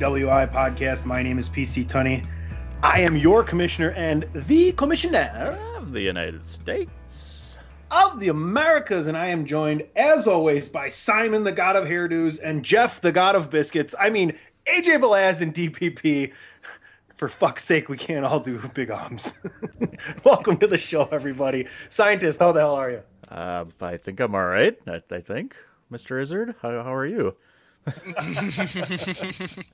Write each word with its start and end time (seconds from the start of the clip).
DWI 0.00 0.52
podcast. 0.52 1.06
My 1.06 1.22
name 1.22 1.38
is 1.38 1.48
PC 1.48 1.88
Tunney. 1.88 2.22
I 2.82 3.00
am 3.00 3.16
your 3.16 3.42
commissioner 3.42 3.92
and 3.92 4.28
the 4.34 4.72
commissioner 4.72 5.58
Of 5.74 5.92
the 5.92 6.02
United 6.02 6.44
States. 6.44 7.56
of 7.90 8.20
the 8.20 8.28
Americas, 8.28 9.06
and 9.06 9.16
I 9.16 9.28
am 9.28 9.46
joined, 9.46 9.84
as 9.96 10.26
always, 10.28 10.68
by 10.68 10.90
Simon, 10.90 11.44
the 11.44 11.52
god 11.52 11.76
of 11.76 11.84
hairdos, 11.84 12.38
and 12.42 12.62
Jeff, 12.62 13.00
the 13.00 13.10
god 13.10 13.36
of 13.36 13.48
biscuits. 13.48 13.94
I 13.98 14.10
mean, 14.10 14.34
AJ 14.66 15.00
Belaz 15.00 15.40
and 15.40 15.54
DPP. 15.54 16.32
For 17.16 17.30
fuck's 17.30 17.64
sake, 17.64 17.88
we 17.88 17.96
can't 17.96 18.26
all 18.26 18.40
do 18.40 18.58
big 18.74 18.90
arms. 18.90 19.32
welcome 20.24 20.58
to 20.58 20.66
the 20.66 20.76
show, 20.76 21.08
everybody. 21.10 21.68
Scientist, 21.88 22.38
how 22.38 22.52
the 22.52 22.60
hell 22.60 22.74
are 22.74 22.90
you? 22.90 23.02
Uh, 23.30 23.64
I 23.80 23.96
think 23.96 24.20
I'm 24.20 24.34
all 24.34 24.44
right. 24.44 24.76
I, 24.86 25.00
I 25.10 25.20
think, 25.20 25.56
Mr. 25.90 26.20
Izzard. 26.20 26.54
How, 26.60 26.82
how 26.82 26.94
are 26.94 27.06
you? 27.06 27.34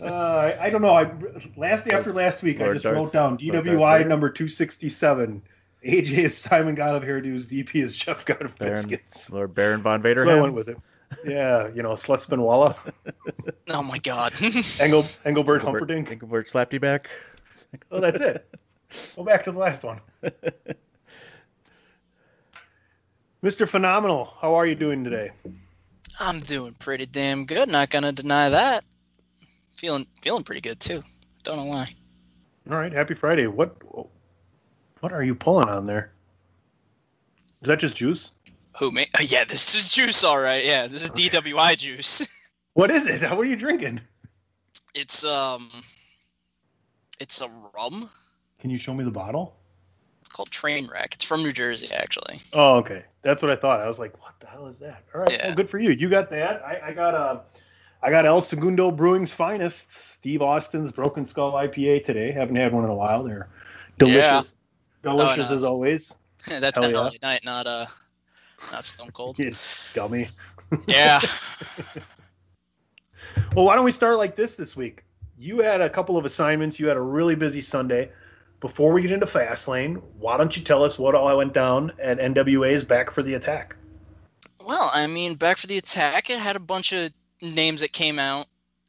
Uh, 0.00 0.04
I, 0.04 0.66
I 0.66 0.70
don't 0.70 0.82
know. 0.82 0.94
I 0.94 1.10
last 1.56 1.86
after 1.88 2.12
last 2.12 2.42
week, 2.42 2.60
I 2.60 2.72
just 2.72 2.84
Darth- 2.84 2.96
wrote 2.96 3.12
down 3.12 3.38
Lord 3.42 3.64
DWI 3.64 4.06
number 4.06 4.30
two 4.30 4.48
sixty 4.48 4.88
seven. 4.88 5.42
AJ 5.84 6.18
is 6.18 6.36
Simon 6.36 6.74
God 6.74 6.94
of 6.94 7.02
Hairdos. 7.02 7.44
DP 7.46 7.82
is 7.82 7.96
Jeff 7.96 8.24
God 8.24 8.42
of 8.42 8.54
Baron, 8.56 8.74
Biscuits. 8.74 9.30
Lord 9.30 9.54
Baron 9.54 9.82
von 9.82 10.02
Vader. 10.02 10.24
So 10.24 10.30
I 10.30 10.40
went 10.40 10.54
with 10.54 10.68
it. 10.68 10.78
Yeah, 11.24 11.68
you 11.68 11.82
know, 11.82 11.92
Sluts 11.92 12.28
Benwalla, 12.28 12.76
Oh 13.68 13.82
my 13.82 13.98
god. 13.98 14.32
Engel, 14.80 15.04
Engelbert 15.24 15.24
Engelbert, 15.24 15.62
Humperdinck. 15.62 16.10
Engelbert 16.10 16.48
slapped 16.48 16.72
you 16.72 16.80
back. 16.80 17.10
Oh, 17.90 18.00
that's 18.00 18.20
it. 18.20 18.46
Go 19.16 19.24
back 19.24 19.44
to 19.44 19.52
the 19.52 19.58
last 19.58 19.82
one. 19.82 20.00
Mr. 23.42 23.68
Phenomenal, 23.68 24.34
how 24.40 24.54
are 24.54 24.66
you 24.66 24.74
doing 24.74 25.04
today? 25.04 25.30
I'm 26.20 26.40
doing 26.40 26.74
pretty 26.74 27.06
damn 27.06 27.44
good, 27.44 27.68
not 27.68 27.90
gonna 27.90 28.12
deny 28.12 28.48
that. 28.50 28.84
Feeling 29.72 30.06
feeling 30.22 30.44
pretty 30.44 30.60
good 30.60 30.80
too. 30.80 31.02
Don't 31.42 31.56
know 31.56 31.64
why. 31.64 31.94
All 32.70 32.76
right, 32.76 32.92
happy 32.92 33.14
Friday. 33.14 33.46
What 33.46 33.76
what 35.00 35.12
are 35.12 35.22
you 35.22 35.34
pulling 35.34 35.68
on 35.68 35.86
there? 35.86 36.12
Is 37.62 37.68
that 37.68 37.80
just 37.80 37.96
juice? 37.96 38.30
Who 38.78 38.90
me? 38.90 39.06
Oh, 39.18 39.22
yeah, 39.22 39.44
this 39.44 39.74
is 39.74 39.88
juice 39.88 40.24
alright, 40.24 40.64
yeah. 40.64 40.86
This 40.86 41.04
is 41.04 41.10
DWI 41.10 41.76
juice. 41.76 42.26
What 42.74 42.90
is 42.90 43.06
it? 43.06 43.22
What 43.30 43.38
are 43.38 43.44
you 43.44 43.56
drinking? 43.56 44.02
It's 44.94 45.24
um 45.24 45.70
it's 47.18 47.40
a 47.40 47.50
rum. 47.74 48.10
Can 48.60 48.68
you 48.68 48.76
show 48.76 48.92
me 48.92 49.02
the 49.02 49.10
bottle? 49.10 49.56
It's 50.26 50.34
called 50.34 50.50
Trainwreck. 50.50 51.14
It's 51.14 51.24
from 51.24 51.44
New 51.44 51.52
Jersey 51.52 51.88
actually. 51.92 52.40
Oh, 52.52 52.78
okay. 52.78 53.04
That's 53.22 53.42
what 53.42 53.50
I 53.52 53.54
thought. 53.54 53.80
I 53.80 53.86
was 53.86 54.00
like, 54.00 54.20
what 54.20 54.32
the 54.40 54.48
hell 54.48 54.66
is 54.66 54.78
that? 54.80 55.04
All 55.14 55.20
right, 55.20 55.30
Yeah. 55.30 55.46
well, 55.46 55.54
good 55.56 55.70
for 55.70 55.78
you. 55.78 55.90
You 55.90 56.08
got 56.10 56.30
that. 56.30 56.64
I, 56.64 56.88
I 56.88 56.92
got 56.92 57.14
uh, 57.14 57.40
I 58.02 58.10
got 58.10 58.26
El 58.26 58.40
Segundo 58.40 58.90
Brewing's 58.90 59.30
finest, 59.30 59.90
Steve 59.92 60.42
Austin's 60.42 60.90
Broken 60.90 61.26
Skull 61.26 61.52
IPA 61.52 62.04
today. 62.06 62.32
Haven't 62.32 62.56
had 62.56 62.72
one 62.72 62.82
in 62.82 62.90
a 62.90 62.94
while. 62.94 63.22
They're 63.22 63.48
delicious, 63.98 64.56
yeah. 65.04 65.10
delicious 65.12 65.48
no, 65.48 65.56
as 65.58 65.64
always. 65.64 66.12
That's 66.48 66.76
Hell 66.76 66.90
yeah. 66.90 67.10
Night, 67.22 67.44
not 67.44 67.68
uh 67.68 67.86
not 68.72 68.84
Stone 68.84 69.12
Cold. 69.12 69.38
You 69.38 69.52
dummy. 69.94 70.26
yeah. 70.88 71.20
Well, 73.54 73.64
why 73.64 73.76
don't 73.76 73.84
we 73.84 73.92
start 73.92 74.16
like 74.16 74.34
this 74.36 74.56
this 74.56 74.74
week? 74.76 75.02
You 75.38 75.60
had 75.60 75.80
a 75.80 75.88
couple 75.88 76.16
of 76.16 76.24
assignments. 76.24 76.78
You 76.80 76.88
had 76.88 76.96
a 76.96 77.00
really 77.00 77.34
busy 77.34 77.60
Sunday. 77.60 78.10
Before 78.60 78.92
we 78.92 79.02
get 79.02 79.12
into 79.12 79.26
Fastlane, 79.26 80.02
why 80.18 80.36
don't 80.36 80.56
you 80.56 80.62
tell 80.62 80.82
us 80.82 80.98
what 80.98 81.14
all 81.14 81.36
went 81.36 81.52
down 81.52 81.92
at 82.00 82.18
NWA's 82.18 82.84
Back 82.84 83.10
for 83.10 83.22
the 83.22 83.34
Attack? 83.34 83.76
Well, 84.66 84.90
I 84.92 85.06
mean, 85.06 85.34
back 85.34 85.58
for 85.58 85.68
the 85.68 85.78
attack, 85.78 86.28
it 86.28 86.40
had 86.40 86.56
a 86.56 86.60
bunch 86.60 86.92
of 86.92 87.12
names 87.40 87.82
that 87.82 87.92
came 87.92 88.18
out 88.18 88.46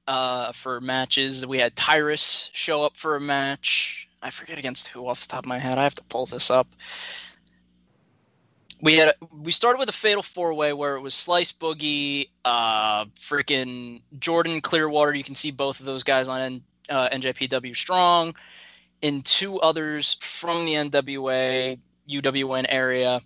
uh, 0.07 0.51
for 0.51 0.81
matches. 0.81 1.45
We 1.45 1.59
had 1.59 1.75
Tyrus 1.75 2.49
show 2.53 2.83
up 2.83 2.97
for 2.97 3.15
a 3.15 3.21
match. 3.21 4.09
I 4.23 4.31
forget 4.31 4.57
against 4.57 4.87
who 4.87 5.07
off 5.07 5.21
the 5.21 5.27
top 5.27 5.43
of 5.43 5.45
my 5.45 5.59
head. 5.59 5.77
I 5.77 5.83
have 5.83 5.93
to 5.95 6.03
pull 6.05 6.25
this 6.25 6.49
up. 6.49 6.67
We 8.81 8.95
had 8.95 9.15
we 9.31 9.51
started 9.51 9.77
with 9.77 9.89
a 9.89 9.93
fatal 9.93 10.23
four 10.23 10.53
way 10.53 10.73
where 10.73 10.95
it 10.95 11.01
was 11.01 11.13
Slice 11.13 11.51
Boogie, 11.51 12.29
uh, 12.43 13.05
freaking 13.05 14.01
Jordan 14.19 14.61
Clearwater. 14.61 15.13
You 15.13 15.23
can 15.23 15.35
see 15.35 15.51
both 15.51 15.79
of 15.79 15.85
those 15.85 16.03
guys 16.03 16.27
on 16.27 16.41
N, 16.41 16.63
uh, 16.89 17.09
NJPW 17.09 17.75
Strong, 17.75 18.35
and 19.03 19.23
two 19.25 19.59
others 19.59 20.15
from 20.21 20.65
the 20.65 20.73
NWA 20.73 21.79
UWN 22.09 22.65
area. 22.69 23.21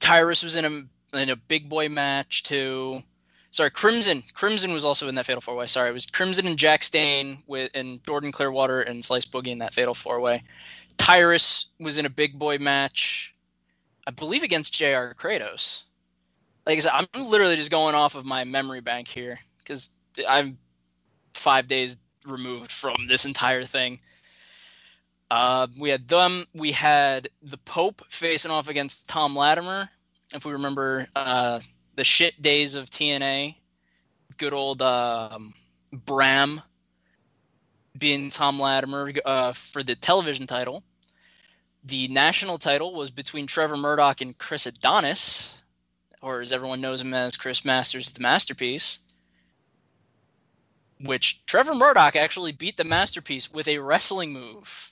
Tyrus 0.00 0.42
was 0.42 0.56
in 0.56 0.64
a 0.64 1.16
in 1.16 1.30
a 1.30 1.36
big 1.36 1.68
boy 1.68 1.88
match 1.88 2.42
too. 2.42 3.02
Sorry, 3.50 3.70
Crimson. 3.70 4.22
Crimson 4.32 4.72
was 4.72 4.84
also 4.84 5.08
in 5.08 5.14
that 5.16 5.26
fatal 5.26 5.42
four 5.42 5.54
way. 5.54 5.66
Sorry, 5.66 5.90
it 5.90 5.92
was 5.92 6.06
Crimson 6.06 6.46
and 6.46 6.58
Jax 6.58 6.88
Dane 6.88 7.42
with 7.46 7.70
and 7.74 8.02
Jordan 8.04 8.32
Clearwater 8.32 8.80
and 8.80 9.04
Slice 9.04 9.26
Boogie 9.26 9.48
in 9.48 9.58
that 9.58 9.74
fatal 9.74 9.94
four 9.94 10.20
way. 10.20 10.42
Tyrus 10.96 11.66
was 11.78 11.98
in 11.98 12.06
a 12.06 12.10
big 12.10 12.38
boy 12.38 12.58
match, 12.58 13.34
I 14.06 14.10
believe 14.10 14.42
against 14.42 14.74
JR 14.74 15.14
Kratos. 15.14 15.82
Like 16.66 16.78
I 16.78 16.80
said, 16.80 16.92
I'm 16.94 17.28
literally 17.28 17.56
just 17.56 17.70
going 17.70 17.94
off 17.94 18.14
of 18.14 18.24
my 18.24 18.44
memory 18.44 18.80
bank 18.80 19.08
here 19.08 19.38
because 19.58 19.90
I'm 20.28 20.58
five 21.34 21.68
days 21.68 21.96
removed 22.26 22.70
from 22.70 23.06
this 23.08 23.24
entire 23.24 23.64
thing. 23.64 24.00
Uh, 25.34 25.66
we 25.78 25.88
had 25.88 26.06
them. 26.08 26.46
We 26.52 26.72
had 26.72 27.30
the 27.42 27.56
Pope 27.56 28.02
facing 28.10 28.50
off 28.50 28.68
against 28.68 29.08
Tom 29.08 29.34
Latimer. 29.34 29.88
If 30.34 30.44
we 30.44 30.52
remember 30.52 31.06
uh, 31.16 31.60
the 31.94 32.04
shit 32.04 32.42
days 32.42 32.74
of 32.74 32.90
TNA, 32.90 33.54
good 34.36 34.52
old 34.52 34.82
um, 34.82 35.54
Bram 35.90 36.60
being 37.96 38.28
Tom 38.28 38.60
Latimer 38.60 39.10
uh, 39.24 39.54
for 39.54 39.82
the 39.82 39.94
television 39.94 40.46
title. 40.46 40.82
The 41.84 42.08
national 42.08 42.58
title 42.58 42.92
was 42.92 43.10
between 43.10 43.46
Trevor 43.46 43.78
Murdoch 43.78 44.20
and 44.20 44.36
Chris 44.36 44.66
Adonis, 44.66 45.56
or 46.20 46.42
as 46.42 46.52
everyone 46.52 46.82
knows 46.82 47.00
him 47.00 47.14
as 47.14 47.38
Chris 47.38 47.64
Masters, 47.64 48.12
the 48.12 48.20
Masterpiece. 48.20 48.98
Which 51.00 51.42
Trevor 51.46 51.74
Murdoch 51.74 52.16
actually 52.16 52.52
beat 52.52 52.76
the 52.76 52.84
Masterpiece 52.84 53.50
with 53.50 53.66
a 53.66 53.78
wrestling 53.78 54.34
move. 54.34 54.91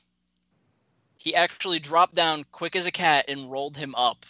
He 1.21 1.35
actually 1.35 1.79
dropped 1.79 2.15
down 2.15 2.47
quick 2.51 2.75
as 2.75 2.87
a 2.87 2.91
cat 2.91 3.27
and 3.29 3.51
rolled 3.51 3.77
him 3.77 3.95
up. 3.95 4.25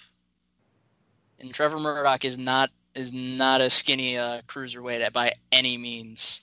And 1.39 1.55
Trevor 1.55 1.79
Murdoch 1.79 2.25
is 2.25 2.37
not 2.37 2.71
is 2.97 3.13
not 3.13 3.61
a 3.61 3.71
skinny 3.71 4.19
uh, 4.19 4.43
cruiserweight 4.49 5.13
by 5.13 5.35
any 5.53 5.79
means. 5.79 6.43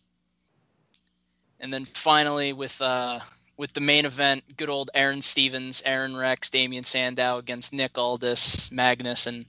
And 1.60 1.74
then 1.74 1.84
finally 1.84 2.54
with 2.54 2.80
uh, 2.82 3.20
with 3.58 3.74
the 3.74 3.82
main 3.82 4.06
event, 4.06 4.56
good 4.56 4.70
old 4.70 4.90
Aaron 4.94 5.22
Stevens, 5.22 5.82
Aron 5.86 6.16
Rex, 6.16 6.50
Damian 6.50 6.86
Sandow 6.86 7.40
against 7.40 7.74
Nick 7.74 7.98
Aldis, 7.98 8.72
Magnus, 8.72 9.28
and 9.28 9.46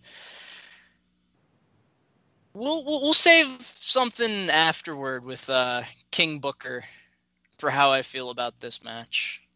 we'll 2.55 2.85
we'll, 2.85 3.03
we'll 3.03 3.13
save 3.13 3.57
something 3.79 4.51
afterward 4.51 5.25
with 5.25 5.49
uh, 5.49 5.83
King 6.11 6.41
Booker 6.41 6.83
for 7.57 7.71
how 7.71 7.93
I 7.93 8.03
feel 8.03 8.31
about 8.31 8.59
this 8.59 8.83
match. 8.83 9.48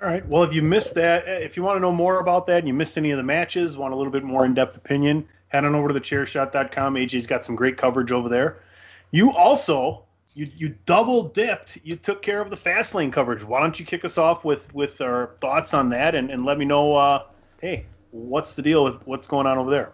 All 0.00 0.08
right. 0.08 0.26
Well, 0.28 0.44
if 0.44 0.52
you 0.52 0.62
missed 0.62 0.94
that, 0.94 1.26
eh, 1.26 1.38
if 1.38 1.56
you 1.56 1.64
want 1.64 1.76
to 1.76 1.80
know 1.80 1.90
more 1.90 2.20
about 2.20 2.46
that 2.46 2.58
and 2.58 2.68
you 2.68 2.74
missed 2.74 2.96
any 2.96 3.10
of 3.10 3.16
the 3.16 3.24
matches, 3.24 3.76
want 3.76 3.92
a 3.92 3.96
little 3.96 4.12
bit 4.12 4.22
more 4.22 4.44
in 4.44 4.54
depth 4.54 4.76
opinion, 4.76 5.26
head 5.48 5.64
on 5.64 5.74
over 5.74 5.88
to 5.88 5.94
the 5.94 6.00
chairshot.com. 6.00 6.94
AJ's 6.94 7.26
got 7.26 7.44
some 7.44 7.56
great 7.56 7.76
coverage 7.76 8.12
over 8.12 8.28
there. 8.28 8.62
You 9.10 9.34
also 9.34 10.04
you 10.34 10.46
you 10.56 10.74
double 10.86 11.24
dipped. 11.24 11.78
You 11.82 11.96
took 11.96 12.22
care 12.22 12.40
of 12.40 12.48
the 12.48 12.56
fast 12.56 12.94
lane 12.94 13.10
coverage. 13.10 13.42
Why 13.42 13.60
don't 13.60 13.78
you 13.80 13.84
kick 13.84 14.04
us 14.04 14.18
off 14.18 14.44
with 14.44 14.72
with 14.72 15.00
our 15.00 15.30
thoughts 15.40 15.74
on 15.74 15.90
that 15.90 16.14
and, 16.14 16.30
and 16.30 16.44
let 16.44 16.58
me 16.58 16.64
know 16.64 16.94
uh, 16.94 17.24
hey, 17.60 17.86
what's 18.12 18.54
the 18.54 18.62
deal 18.62 18.84
with 18.84 19.04
what's 19.06 19.26
going 19.26 19.48
on 19.48 19.58
over 19.58 19.70
there? 19.70 19.90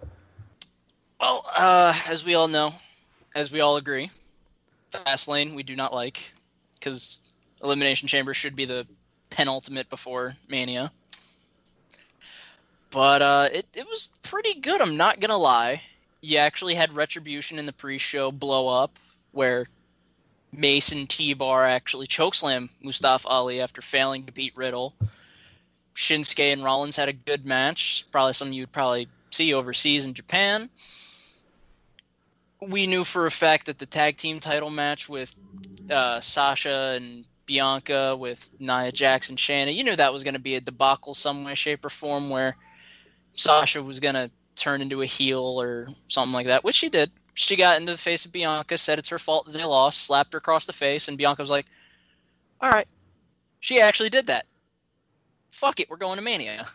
Well, 1.18 1.46
uh, 1.56 1.98
as 2.08 2.26
we 2.26 2.34
all 2.34 2.48
know, 2.48 2.74
as 3.34 3.50
we 3.50 3.60
all 3.60 3.76
agree. 3.78 4.10
fast 4.90 5.28
lane 5.28 5.54
we 5.54 5.62
do 5.62 5.74
not 5.74 5.94
like 5.94 6.30
because 6.74 7.22
Elimination 7.62 8.06
Chamber 8.06 8.34
should 8.34 8.54
be 8.54 8.66
the 8.66 8.86
penultimate 9.34 9.90
before 9.90 10.36
Mania. 10.48 10.92
But 12.90 13.22
uh, 13.22 13.48
it 13.52 13.66
it 13.75 13.86
was 13.86 14.10
pretty 14.22 14.54
good. 14.60 14.81
I'm 14.81 14.96
not 14.96 15.19
gonna 15.20 15.36
lie. 15.36 15.82
You 16.20 16.38
actually 16.38 16.75
had 16.75 16.94
Retribution 16.94 17.58
in 17.58 17.66
the 17.66 17.72
pre-show 17.72 18.31
blow 18.31 18.69
up, 18.69 18.96
where 19.32 19.66
Mace 20.52 20.92
and 20.92 21.10
T-Bar 21.10 21.66
actually 21.66 22.06
chokeslam 22.06 22.70
Mustafa 22.81 23.26
Ali 23.28 23.60
after 23.60 23.82
failing 23.82 24.26
to 24.26 24.32
beat 24.32 24.56
Riddle. 24.56 24.94
Shinsuke 25.94 26.52
and 26.52 26.62
Rollins 26.62 26.96
had 26.96 27.08
a 27.08 27.12
good 27.12 27.44
match, 27.44 28.04
probably 28.10 28.32
something 28.32 28.54
you'd 28.54 28.72
probably 28.72 29.08
see 29.31 29.52
overseas 29.54 30.04
in 30.04 30.14
Japan. 30.14 30.70
We 32.60 32.86
knew 32.86 33.04
for 33.04 33.26
a 33.26 33.31
fact 33.31 33.66
that 33.66 33.78
the 33.78 33.86
tag 33.86 34.16
team 34.16 34.40
title 34.40 34.70
match 34.70 35.08
with 35.08 35.34
uh, 35.90 36.20
Sasha 36.20 36.94
and 36.96 37.26
Bianca 37.46 38.17
with 38.17 38.50
Nia 38.58 38.93
Jax 38.93 39.31
and, 39.31 39.38
Shayna, 39.38 39.75
you 39.75 39.85
knew 39.85 39.96
that 39.96 40.12
was 40.12 40.25
going 40.25 40.35
to 40.35 40.41
be 40.41 40.55
a 40.55 40.61
debacle 40.61 41.14
some 41.14 41.44
way, 41.44 41.55
shape, 41.55 41.85
or 41.85 41.91
form 41.91 42.31
where 42.31 42.56
Sasha 43.32 43.82
was 43.82 44.00
going 44.00 44.14
to 44.14 44.31
turn 44.56 44.81
into 44.81 45.02
a 45.02 45.06
heel 45.06 45.61
or 45.61 45.88
something 46.08 46.32
like 46.32 46.46
that, 46.46 46.64
which 46.64 46.76
she 46.76 46.88
did. 46.88 47.11
She 47.35 47.56
got 47.56 47.81
into 47.81 47.93
the 47.93 47.99
face 47.99 48.25
of 48.25 48.32
Bianca, 48.32 48.79
said 48.79 48.99
it's 48.99 49.08
her 49.08 49.19
fault 49.19 49.46
that 49.46 49.52
they 49.52 49.64
lost, 49.64 50.02
slapped 50.02 50.32
her 50.32 50.38
across 50.38 50.67
the 50.67 50.73
face, 50.73 51.08
and 51.08 51.19
Bianca 51.19 51.43
was 51.43 51.50
like, 51.50 51.67
all 52.61 52.70
right. 52.70 52.87
She 53.61 53.81
actually 53.81 54.11
did 54.11 54.29
that. 54.29 54.46
Fuck 55.50 55.81
it, 55.81 55.91
we're 55.91 55.96
going 55.96 56.17
to 56.17 56.23
Mania. 56.23 56.67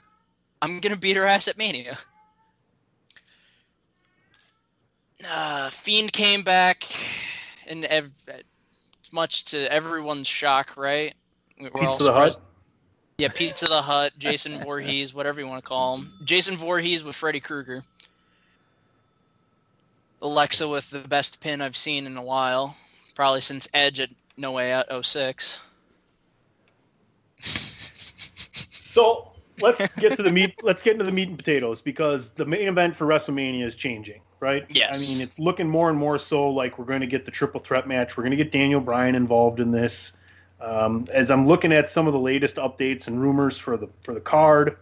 I'm 0.61 0.79
going 0.79 0.93
to 0.93 0.99
beat 0.99 1.15
her 1.15 1.25
ass 1.25 1.47
at 1.47 1.57
Mania. 1.57 1.97
Uh, 5.29 5.69
Fiend 5.69 6.11
came 6.11 6.43
back, 6.43 6.83
and 7.67 7.85
ev- 7.85 8.11
much 9.11 9.45
to 9.45 9.71
everyone's 9.71 10.27
shock, 10.27 10.77
right? 10.77 11.13
We're 11.59 11.69
Pizza 11.69 12.03
the 12.03 12.13
Hut. 12.13 12.39
Yeah, 13.17 13.27
Pizza 13.27 13.65
the 13.65 13.81
Hut, 13.81 14.13
Jason 14.17 14.61
Voorhees, 14.61 15.13
whatever 15.13 15.41
you 15.41 15.47
want 15.47 15.61
to 15.63 15.67
call 15.67 15.97
him. 15.97 16.07
Jason 16.23 16.55
Voorhees 16.57 17.03
with 17.03 17.15
Freddy 17.15 17.39
Krueger. 17.39 17.83
Alexa 20.21 20.67
with 20.67 20.89
the 20.89 20.99
best 20.99 21.39
pin 21.39 21.61
I've 21.61 21.77
seen 21.77 22.05
in 22.05 22.17
a 22.17 22.21
while, 22.21 22.75
probably 23.15 23.41
since 23.41 23.67
Edge 23.73 23.99
at 23.99 24.09
No 24.37 24.51
Way 24.51 24.71
Out 24.71 25.05
06. 25.05 25.61
So 28.89 29.33
let's 29.61 29.95
get 29.97 30.17
to 30.17 30.23
the 30.23 30.31
meat. 30.31 30.63
Let's 30.63 30.81
get 30.81 30.93
into 30.93 31.05
the 31.05 31.11
meat 31.11 31.29
and 31.29 31.37
potatoes 31.37 31.79
because 31.79 32.31
the 32.31 32.43
main 32.43 32.67
event 32.67 32.95
for 32.95 33.05
WrestleMania 33.05 33.63
is 33.63 33.75
changing, 33.75 34.19
right? 34.39 34.65
Yes. 34.69 35.09
I 35.09 35.13
mean, 35.13 35.21
it's 35.21 35.39
looking 35.39 35.67
more 35.67 35.89
and 35.89 35.97
more 35.97 36.17
so 36.17 36.49
like 36.49 36.77
we're 36.77 36.85
going 36.85 37.01
to 37.01 37.07
get 37.07 37.25
the 37.25 37.31
triple 37.31 37.59
threat 37.59 37.87
match. 37.87 38.17
We're 38.17 38.23
going 38.23 38.31
to 38.31 38.37
get 38.37 38.51
Daniel 38.51 38.81
Bryan 38.81 39.15
involved 39.15 39.59
in 39.59 39.71
this. 39.71 40.13
Um, 40.61 41.05
as 41.13 41.31
I'm 41.31 41.47
looking 41.47 41.71
at 41.71 41.89
some 41.89 42.07
of 42.07 42.13
the 42.13 42.19
latest 42.19 42.57
updates 42.57 43.07
and 43.07 43.21
rumors 43.21 43.57
for 43.57 43.77
the 43.77 43.87
for 44.03 44.13
the 44.13 44.19
card, 44.19 44.77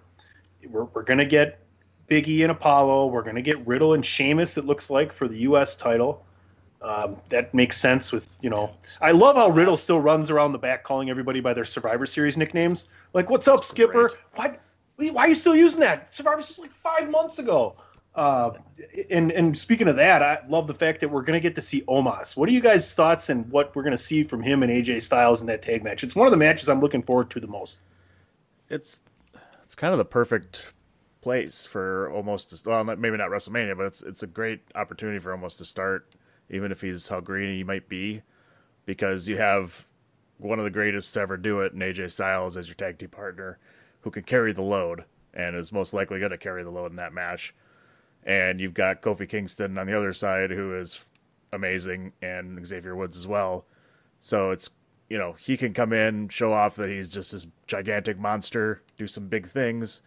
we're, 0.69 0.85
we're 0.85 1.03
going 1.03 1.19
to 1.19 1.25
get 1.25 1.59
Big 2.07 2.27
E 2.27 2.41
and 2.41 2.51
Apollo. 2.51 3.07
We're 3.07 3.21
going 3.21 3.35
to 3.35 3.41
get 3.41 3.65
Riddle 3.67 3.93
and 3.93 4.05
Sheamus. 4.05 4.57
It 4.57 4.65
looks 4.65 4.89
like 4.89 5.11
for 5.11 5.27
the 5.27 5.37
U.S. 5.39 5.75
title. 5.75 6.23
Um, 6.81 7.17
that 7.29 7.53
makes 7.53 7.77
sense 7.77 8.11
with 8.11 8.37
you 8.41 8.49
know. 8.49 8.71
I 9.01 9.11
love 9.11 9.35
how 9.35 9.49
Riddle 9.49 9.77
still 9.77 9.99
runs 9.99 10.29
around 10.29 10.51
the 10.51 10.59
back 10.59 10.83
calling 10.83 11.09
everybody 11.09 11.39
by 11.39 11.53
their 11.53 11.65
Survivor 11.65 12.05
Series 12.05 12.37
nicknames. 12.37 12.87
Like, 13.13 13.29
"What's 13.29 13.47
up, 13.47 13.63
Skipper? 13.63 14.11
Why, 14.35 14.57
why 14.97 15.23
are 15.23 15.27
you 15.27 15.35
still 15.35 15.55
using 15.55 15.79
that? 15.81 16.15
Survivor 16.15 16.41
Series 16.41 16.59
like 16.59 16.73
five 16.73 17.09
months 17.09 17.39
ago." 17.39 17.75
Uh, 18.17 18.51
and 19.11 19.31
and 19.31 19.55
speaking 19.55 19.87
of 19.87 19.95
that, 19.97 20.23
I 20.23 20.39
love 20.49 20.65
the 20.65 20.73
fact 20.73 21.01
that 21.01 21.09
we're 21.09 21.21
going 21.21 21.35
to 21.35 21.39
get 21.39 21.53
to 21.55 21.61
see 21.61 21.83
Omos. 21.83 22.35
What 22.35 22.49
are 22.49 22.51
you 22.51 22.61
guys' 22.61 22.91
thoughts 22.95 23.29
and 23.29 23.47
what 23.51 23.75
we're 23.75 23.83
going 23.83 23.95
to 23.95 24.03
see 24.03 24.23
from 24.23 24.41
him 24.41 24.63
and 24.63 24.71
AJ 24.71 25.03
Styles 25.03 25.39
in 25.39 25.47
that 25.47 25.61
tag 25.61 25.83
match? 25.83 26.03
It's 26.03 26.15
one 26.15 26.25
of 26.25 26.31
the 26.31 26.37
matches 26.37 26.67
I'm 26.67 26.79
looking 26.79 27.03
forward 27.03 27.29
to 27.29 27.39
the 27.39 27.47
most. 27.47 27.77
it's 28.69 29.01
it's 29.63 29.75
kind 29.75 29.93
of 29.93 29.99
the 29.99 30.05
perfect 30.05 30.73
place 31.21 31.65
for 31.65 32.09
Omos 32.13 32.49
to, 32.63 32.69
well 32.69 32.83
maybe 32.83 33.17
not 33.17 33.29
WrestleMania, 33.29 33.77
but 33.77 33.85
it's 33.85 34.01
it's 34.01 34.23
a 34.23 34.27
great 34.27 34.61
opportunity 34.73 35.19
for 35.19 35.37
Omos 35.37 35.57
to 35.59 35.65
start, 35.65 36.15
even 36.49 36.71
if 36.71 36.81
he's 36.81 37.07
how 37.07 37.19
green 37.19 37.55
he 37.55 37.63
might 37.63 37.87
be, 37.87 38.23
because 38.87 39.27
you 39.27 39.37
have 39.37 39.85
one 40.39 40.57
of 40.57 40.65
the 40.65 40.71
greatest 40.71 41.13
to 41.13 41.19
ever 41.19 41.37
do 41.37 41.61
it 41.61 41.73
in 41.73 41.79
AJ 41.79 42.11
Styles 42.11 42.57
as 42.57 42.67
your 42.67 42.75
tag 42.75 42.97
team 42.97 43.09
partner, 43.09 43.59
who 44.01 44.09
can 44.09 44.23
carry 44.23 44.53
the 44.53 44.61
load 44.63 45.03
and 45.35 45.55
is 45.55 45.71
most 45.71 45.93
likely 45.93 46.19
going 46.19 46.31
to 46.31 46.37
carry 46.37 46.63
the 46.63 46.71
load 46.71 46.89
in 46.89 46.95
that 46.95 47.13
match. 47.13 47.53
And 48.27 48.59
you've 48.59 48.73
got 48.73 49.01
Kofi 49.01 49.27
Kingston 49.27 49.77
on 49.77 49.87
the 49.87 49.97
other 49.97 50.13
side, 50.13 50.51
who 50.51 50.75
is 50.75 51.03
amazing, 51.53 52.11
and 52.21 52.65
Xavier 52.67 52.95
Woods 52.95 53.17
as 53.17 53.25
well. 53.25 53.65
So 54.19 54.51
it's 54.51 54.69
you 55.09 55.17
know 55.17 55.33
he 55.39 55.57
can 55.57 55.73
come 55.73 55.93
in, 55.93 56.27
show 56.29 56.53
off 56.53 56.75
that 56.75 56.89
he's 56.89 57.09
just 57.09 57.31
this 57.31 57.47
gigantic 57.65 58.19
monster, 58.19 58.83
do 58.97 59.07
some 59.07 59.27
big 59.27 59.47
things, 59.47 60.01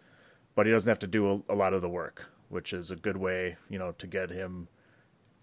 but 0.55 0.65
he 0.65 0.71
doesn't 0.71 0.89
have 0.89 0.99
to 0.99 1.07
do 1.07 1.43
a, 1.49 1.53
a 1.53 1.55
lot 1.55 1.73
of 1.73 1.81
the 1.81 1.89
work, 1.89 2.29
which 2.49 2.73
is 2.73 2.91
a 2.91 2.95
good 2.95 3.17
way 3.17 3.57
you 3.69 3.79
know 3.79 3.91
to 3.97 4.07
get 4.07 4.29
him 4.29 4.67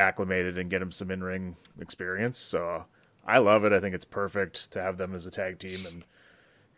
acclimated 0.00 0.58
and 0.58 0.70
get 0.70 0.80
him 0.80 0.92
some 0.92 1.10
in 1.10 1.22
ring 1.22 1.56
experience. 1.80 2.38
So 2.38 2.84
I 3.26 3.38
love 3.38 3.64
it. 3.64 3.72
I 3.72 3.80
think 3.80 3.94
it's 3.94 4.04
perfect 4.04 4.70
to 4.70 4.80
have 4.80 4.96
them 4.96 5.14
as 5.14 5.26
a 5.26 5.30
tag 5.30 5.58
team, 5.58 5.78
and 5.90 6.04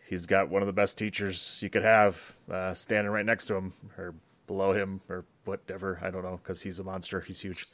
he's 0.08 0.26
got 0.26 0.48
one 0.48 0.62
of 0.62 0.66
the 0.66 0.72
best 0.72 0.96
teachers 0.96 1.60
you 1.62 1.70
could 1.70 1.84
have 1.84 2.36
uh, 2.50 2.74
standing 2.74 3.12
right 3.12 3.26
next 3.26 3.46
to 3.46 3.54
him 3.54 3.72
or 3.98 4.14
below 4.46 4.72
him 4.72 5.00
or 5.08 5.24
whatever. 5.50 6.00
I 6.02 6.10
don't 6.10 6.22
know 6.22 6.40
because 6.42 6.62
he's 6.62 6.80
a 6.80 6.84
monster. 6.84 7.20
He's 7.20 7.40
huge. 7.40 7.66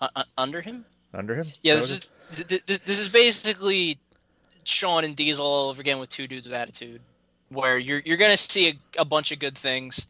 Uh, 0.00 0.08
uh, 0.14 0.24
under 0.38 0.60
him? 0.60 0.84
Under 1.14 1.34
him? 1.34 1.46
Yeah, 1.62 1.74
this 1.74 1.90
is 1.90 2.10
th- 2.34 2.48
th- 2.48 2.66
this, 2.66 2.78
this 2.78 2.98
is 2.98 3.08
basically 3.08 3.98
Shawn 4.64 5.04
and 5.04 5.16
Diesel 5.16 5.44
all 5.44 5.70
over 5.70 5.80
again 5.80 5.98
with 5.98 6.08
two 6.10 6.26
dudes 6.26 6.46
with 6.46 6.54
attitude, 6.54 7.00
where 7.48 7.78
you're 7.78 8.02
you're 8.04 8.16
gonna 8.16 8.36
see 8.36 8.68
a, 8.68 8.74
a 9.00 9.04
bunch 9.04 9.32
of 9.32 9.38
good 9.38 9.56
things. 9.56 10.06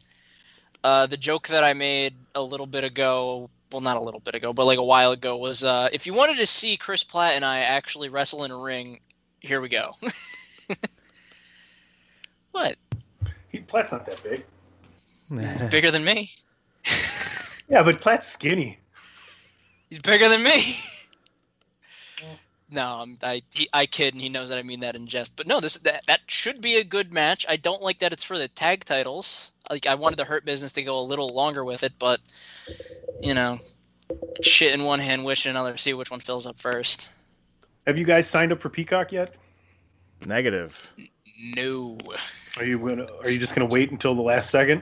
Uh, 0.83 1.05
the 1.07 1.17
joke 1.17 1.47
that 1.47 1.63
I 1.63 1.73
made 1.73 2.13
a 2.35 2.41
little 2.41 2.65
bit 2.65 2.83
ago, 2.83 3.49
well, 3.71 3.81
not 3.81 3.95
a 3.95 4.01
little 4.01 4.19
bit 4.19 4.35
ago, 4.35 4.51
but 4.51 4.65
like 4.65 4.79
a 4.79 4.83
while 4.83 5.11
ago, 5.11 5.37
was 5.37 5.63
uh, 5.63 5.89
if 5.93 6.05
you 6.05 6.13
wanted 6.13 6.37
to 6.37 6.45
see 6.45 6.75
Chris 6.75 7.03
Platt 7.03 7.35
and 7.35 7.45
I 7.45 7.59
actually 7.59 8.09
wrestle 8.09 8.43
in 8.43 8.51
a 8.51 8.57
ring, 8.57 8.99
here 9.39 9.61
we 9.61 9.69
go. 9.69 9.95
what? 12.51 12.75
He, 13.49 13.59
Platt's 13.59 13.91
not 13.91 14.05
that 14.05 14.21
big. 14.23 14.43
what? 15.29 15.71
Bigger 15.71 15.91
than 15.91 16.03
me? 16.03 16.31
Yeah, 17.69 17.83
but 17.83 18.01
Platt's 18.01 18.27
skinny. 18.27 18.79
He's 19.89 19.99
bigger 19.99 20.29
than 20.29 20.43
me. 20.43 20.77
No, 22.73 22.87
I'm, 22.87 23.17
I 23.21 23.43
he, 23.53 23.69
I 23.71 23.85
kid, 23.85 24.15
and 24.15 24.21
he 24.21 24.29
knows 24.29 24.49
that 24.49 24.57
I 24.57 24.63
mean 24.63 24.79
that 24.79 24.95
in 24.95 25.05
jest. 25.05 25.37
But 25.37 25.45
no, 25.45 25.59
this 25.59 25.75
that 25.79 26.03
that 26.07 26.21
should 26.25 26.59
be 26.59 26.77
a 26.77 26.83
good 26.83 27.13
match. 27.13 27.45
I 27.47 27.55
don't 27.55 27.83
like 27.83 27.99
that 27.99 28.13
it's 28.13 28.23
for 28.23 28.37
the 28.37 28.47
tag 28.47 28.83
titles. 28.83 29.51
Like 29.69 29.85
I 29.85 29.93
wanted 29.93 30.17
the 30.17 30.25
Hurt 30.25 30.43
Business 30.43 30.71
to 30.73 30.83
go 30.83 30.99
a 30.99 31.01
little 31.01 31.29
longer 31.29 31.63
with 31.63 31.83
it, 31.83 31.93
but 31.99 32.19
you 33.21 33.35
know, 33.35 33.59
shit 34.41 34.73
in 34.73 34.83
one 34.85 34.99
hand, 34.99 35.23
wish 35.23 35.45
in 35.45 35.51
another. 35.51 35.77
See 35.77 35.93
which 35.93 36.09
one 36.09 36.19
fills 36.19 36.47
up 36.47 36.57
first. 36.57 37.09
Have 37.85 37.97
you 37.97 38.05
guys 38.05 38.27
signed 38.27 38.51
up 38.51 38.59
for 38.59 38.69
Peacock 38.69 39.11
yet? 39.11 39.35
Negative. 40.25 40.91
No, 41.55 41.97
Are 42.57 42.63
you 42.63 42.79
gonna, 42.79 43.05
Are 43.23 43.29
you 43.29 43.37
just 43.37 43.53
gonna 43.53 43.69
wait 43.71 43.91
until 43.91 44.15
the 44.15 44.21
last 44.21 44.49
second? 44.49 44.81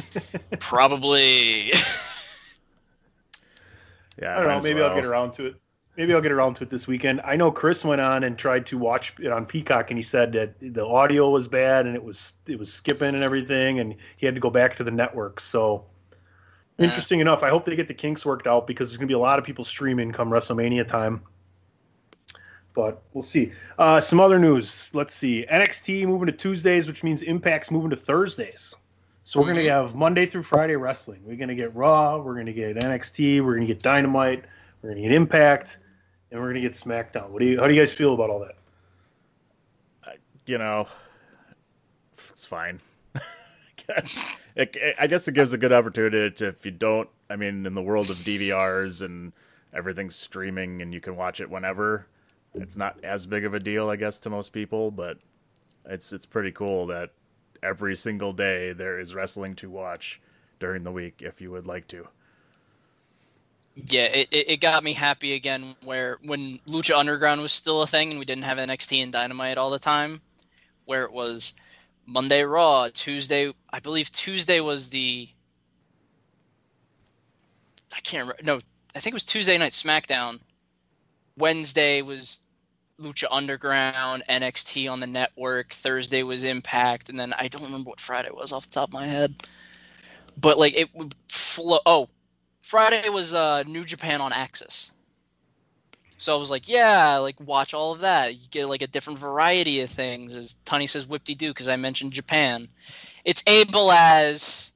probably. 0.60 1.72
Yeah, 4.20 4.36
I 4.36 4.40
don't 4.40 4.48
know. 4.48 4.56
as 4.56 4.64
Maybe 4.64 4.80
I'll 4.82 4.94
get 4.94 5.04
around 5.04 5.32
to 5.34 5.46
it. 5.46 5.56
Maybe 5.96 6.14
I'll 6.14 6.20
get 6.20 6.30
around 6.32 6.54
to 6.54 6.62
it 6.64 6.70
this 6.70 6.86
weekend. 6.86 7.20
I 7.24 7.34
know 7.34 7.50
Chris 7.50 7.84
went 7.84 8.00
on 8.00 8.22
and 8.22 8.38
tried 8.38 8.66
to 8.68 8.78
watch 8.78 9.14
it 9.18 9.32
on 9.32 9.46
Peacock, 9.46 9.90
and 9.90 9.98
he 9.98 10.02
said 10.02 10.32
that 10.32 10.54
the 10.60 10.86
audio 10.86 11.30
was 11.30 11.48
bad 11.48 11.86
and 11.86 11.96
it 11.96 12.02
was 12.02 12.34
it 12.46 12.58
was 12.58 12.72
skipping 12.72 13.14
and 13.14 13.22
everything, 13.24 13.80
and 13.80 13.94
he 14.16 14.26
had 14.26 14.34
to 14.34 14.40
go 14.40 14.50
back 14.50 14.76
to 14.76 14.84
the 14.84 14.90
network. 14.90 15.40
So 15.40 15.84
Yeah. 16.78 16.86
interesting 16.86 17.18
enough. 17.20 17.42
I 17.42 17.48
hope 17.48 17.64
they 17.64 17.74
get 17.74 17.88
the 17.88 17.94
kinks 17.94 18.24
worked 18.24 18.46
out 18.46 18.66
because 18.66 18.88
there's 18.88 18.96
gonna 18.96 19.08
be 19.08 19.14
a 19.14 19.18
lot 19.18 19.38
of 19.40 19.44
people 19.44 19.64
streaming 19.64 20.12
come 20.12 20.30
WrestleMania 20.30 20.86
time. 20.86 21.20
But 22.74 23.02
we'll 23.12 23.22
see. 23.22 23.52
Uh, 23.76 24.00
some 24.00 24.20
other 24.20 24.38
news. 24.38 24.88
Let's 24.92 25.12
see. 25.14 25.44
NXT 25.50 26.06
moving 26.06 26.26
to 26.26 26.32
Tuesdays, 26.32 26.86
which 26.86 27.02
means 27.02 27.22
Impact's 27.24 27.72
moving 27.72 27.90
to 27.90 27.96
Thursdays. 27.96 28.72
So 29.28 29.38
we're 29.40 29.52
going 29.52 29.56
to 29.56 29.64
mm-hmm. 29.64 29.88
have 29.88 29.94
Monday 29.94 30.24
through 30.24 30.44
Friday 30.44 30.74
wrestling. 30.74 31.20
We're 31.22 31.36
going 31.36 31.50
to 31.50 31.54
get 31.54 31.76
Raw. 31.76 32.16
We're 32.16 32.32
going 32.32 32.46
to 32.46 32.52
get 32.54 32.76
NXT. 32.76 33.44
We're 33.44 33.56
going 33.56 33.66
to 33.66 33.74
get 33.74 33.82
Dynamite. 33.82 34.46
We're 34.80 34.88
going 34.88 35.02
to 35.02 35.06
get 35.06 35.14
Impact, 35.14 35.76
and 36.30 36.40
we're 36.40 36.46
going 36.46 36.62
to 36.62 36.66
get 36.66 36.72
SmackDown. 36.72 37.28
What 37.28 37.40
do 37.40 37.44
you? 37.44 37.60
How 37.60 37.66
do 37.66 37.74
you 37.74 37.82
guys 37.82 37.92
feel 37.92 38.14
about 38.14 38.30
all 38.30 38.40
that? 38.40 38.54
you 40.46 40.56
know, 40.56 40.88
it's 42.16 42.46
fine. 42.46 42.80
I 43.14 43.20
guess. 43.86 44.36
It, 44.56 44.76
I 44.98 45.06
guess 45.06 45.28
it 45.28 45.34
gives 45.34 45.52
a 45.52 45.58
good 45.58 45.72
opportunity 45.72 46.34
to, 46.34 46.48
if 46.48 46.66
you 46.66 46.72
don't, 46.72 47.08
I 47.30 47.36
mean, 47.36 47.64
in 47.64 47.74
the 47.74 47.82
world 47.82 48.10
of 48.10 48.16
DVRs 48.16 49.02
and 49.02 49.32
everything's 49.72 50.16
streaming 50.16 50.82
and 50.82 50.92
you 50.92 51.00
can 51.00 51.14
watch 51.14 51.40
it 51.40 51.48
whenever, 51.48 52.08
it's 52.54 52.76
not 52.76 52.98
as 53.04 53.24
big 53.24 53.44
of 53.44 53.54
a 53.54 53.60
deal, 53.60 53.88
I 53.88 53.94
guess, 53.94 54.18
to 54.20 54.30
most 54.30 54.52
people, 54.52 54.90
but 54.90 55.18
it's 55.84 56.12
it's 56.12 56.26
pretty 56.26 56.50
cool 56.50 56.86
that 56.88 57.10
every 57.62 57.96
single 57.96 58.32
day 58.32 58.72
there 58.72 58.98
is 58.98 59.14
wrestling 59.14 59.54
to 59.56 59.70
watch 59.70 60.20
during 60.60 60.82
the 60.82 60.92
week 60.92 61.22
if 61.22 61.40
you 61.40 61.50
would 61.50 61.66
like 61.66 61.86
to. 61.88 62.06
yeah, 63.86 64.06
it, 64.06 64.28
it, 64.30 64.60
got 64.60 64.82
me 64.82 64.92
happy 64.92 65.34
again. 65.34 65.76
Where 65.84 66.18
when 66.24 66.58
Lucha 66.66 66.96
Underground 66.96 67.40
was 67.40 67.52
still 67.52 67.82
a 67.82 67.86
thing 67.86 68.10
and 68.10 68.18
we 68.18 68.24
didn't 68.24 68.44
have 68.44 68.58
NXT 68.58 69.02
and 69.02 69.12
Dynamite 69.12 69.58
all 69.58 69.70
the 69.70 69.78
time, 69.78 70.20
where 70.86 71.04
it 71.04 71.12
was 71.12 71.54
Monday 72.06 72.42
Raw, 72.42 72.88
Tuesday. 72.92 73.52
I 73.70 73.80
believe 73.80 74.10
Tuesday 74.10 74.60
was 74.60 74.88
the. 74.88 75.28
I 77.94 78.00
can't 78.00 78.22
remember. 78.22 78.42
No, 78.42 78.60
I 78.96 79.00
think 79.00 79.12
it 79.12 79.14
was 79.14 79.24
Tuesday 79.24 79.56
night 79.58 79.72
SmackDown. 79.72 80.40
Wednesday 81.36 82.02
was 82.02 82.40
Lucha 83.00 83.26
Underground, 83.30 84.24
NXT 84.28 84.90
on 84.90 85.00
the 85.00 85.06
network. 85.06 85.72
Thursday 85.72 86.22
was 86.22 86.44
Impact, 86.44 87.08
and 87.08 87.18
then 87.18 87.32
I 87.32 87.48
don't 87.48 87.62
remember 87.62 87.90
what 87.90 88.00
Friday 88.00 88.30
was 88.32 88.52
off 88.52 88.68
the 88.68 88.74
top 88.74 88.88
of 88.88 88.92
my 88.92 89.06
head. 89.06 89.34
But 90.36 90.58
like 90.58 90.74
it 90.74 90.94
would 90.94 91.14
flow. 91.28 91.80
Oh, 91.86 92.08
Friday 92.62 93.08
was 93.08 93.34
uh, 93.34 93.62
New 93.64 93.84
Japan 93.84 94.20
on 94.20 94.32
AXS. 94.32 94.90
So 96.18 96.34
I 96.34 96.38
was 96.38 96.50
like, 96.50 96.68
yeah, 96.68 97.18
like 97.18 97.36
watch 97.40 97.74
all 97.74 97.92
of 97.92 98.00
that. 98.00 98.34
You 98.34 98.48
get 98.50 98.68
like 98.68 98.82
a 98.82 98.88
different 98.88 99.20
variety 99.20 99.80
of 99.80 99.90
things. 99.90 100.36
As 100.36 100.56
Tony 100.64 100.86
says, 100.88 101.06
whip 101.06 101.24
de 101.24 101.34
doo, 101.34 101.48
because 101.48 101.68
I 101.68 101.76
mentioned 101.76 102.12
Japan. 102.12 102.68
It's 103.24 103.44
able 103.46 103.92
as 103.92 104.72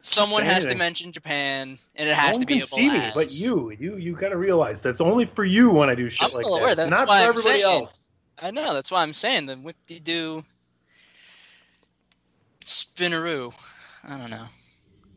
someone 0.00 0.42
has 0.42 0.64
to 0.66 0.74
mention 0.74 1.12
Japan, 1.12 1.78
and 1.96 2.08
it 2.08 2.14
has 2.14 2.34
one 2.34 2.40
to 2.42 2.46
be 2.46 2.60
see 2.60 2.90
me, 2.90 3.10
but 3.14 3.32
you, 3.34 3.70
you, 3.78 3.96
you 3.96 4.14
got 4.14 4.28
to 4.30 4.36
realize 4.36 4.80
that's 4.80 5.00
only 5.00 5.24
for 5.26 5.44
you 5.44 5.70
when 5.70 5.90
I 5.90 5.94
do 5.94 6.08
shit 6.10 6.28
I'm 6.28 6.34
like 6.34 6.44
well 6.44 6.54
that. 6.56 6.60
aware, 6.62 6.74
that's 6.74 6.90
not 6.90 7.06
for 7.08 7.12
I'm 7.14 7.28
everybody 7.28 7.60
saying. 7.60 7.82
else. 7.84 8.08
I 8.40 8.50
know. 8.52 8.72
That's 8.74 8.90
why 8.90 9.02
I'm 9.02 9.12
saying 9.14 9.46
the 9.46 9.56
whip 9.56 9.76
de 9.86 9.98
doo 9.98 10.44
spinneroo. 12.60 13.52
I 14.04 14.16
don't 14.16 14.30
know. 14.30 14.46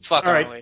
Fuck 0.01 0.25
All 0.25 0.33
right. 0.33 0.47
ROH. 0.47 0.53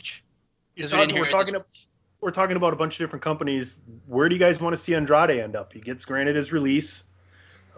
You're 0.75 0.87
'Cause 0.87 0.93
we 0.93 0.97
didn't 0.99 1.09
talking- 1.09 1.15
we're 1.21 1.25
hear 1.29 1.55
it 1.57 1.63
this. 1.67 1.87
We're 2.21 2.31
talking 2.31 2.57
about 2.57 2.73
a 2.73 2.75
bunch 2.75 2.95
of 2.95 2.97
different 2.99 3.23
companies. 3.23 3.77
Where 4.05 4.27
do 4.27 4.35
you 4.35 4.39
guys 4.39 4.59
want 4.59 4.75
to 4.75 4.81
see 4.81 4.93
Andrade 4.93 5.39
end 5.39 5.55
up? 5.55 5.71
He 5.71 5.79
gets 5.79 6.03
granted 6.03 6.35
his 6.35 6.51
release. 6.51 7.03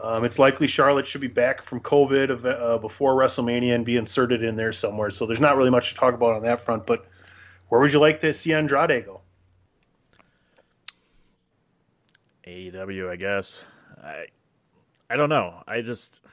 Um, 0.01 0.25
it's 0.25 0.39
likely 0.39 0.65
Charlotte 0.65 1.05
should 1.05 1.21
be 1.21 1.27
back 1.27 1.63
from 1.63 1.79
COVID 1.79 2.45
uh, 2.45 2.77
before 2.79 3.15
WrestleMania 3.15 3.75
and 3.75 3.85
be 3.85 3.97
inserted 3.97 4.43
in 4.43 4.55
there 4.55 4.73
somewhere. 4.73 5.11
So 5.11 5.27
there's 5.27 5.39
not 5.39 5.57
really 5.57 5.69
much 5.69 5.89
to 5.89 5.95
talk 5.95 6.15
about 6.15 6.35
on 6.35 6.41
that 6.43 6.61
front. 6.61 6.87
But 6.87 7.05
where 7.69 7.79
would 7.79 7.93
you 7.93 7.99
like 7.99 8.19
to 8.21 8.33
see 8.33 8.53
Andrade 8.53 9.05
go? 9.05 9.21
AEW, 12.47 13.09
I 13.09 13.15
guess. 13.15 13.63
I 14.03 14.25
I 15.09 15.17
don't 15.17 15.29
know. 15.29 15.61
I 15.67 15.81
just 15.81 16.23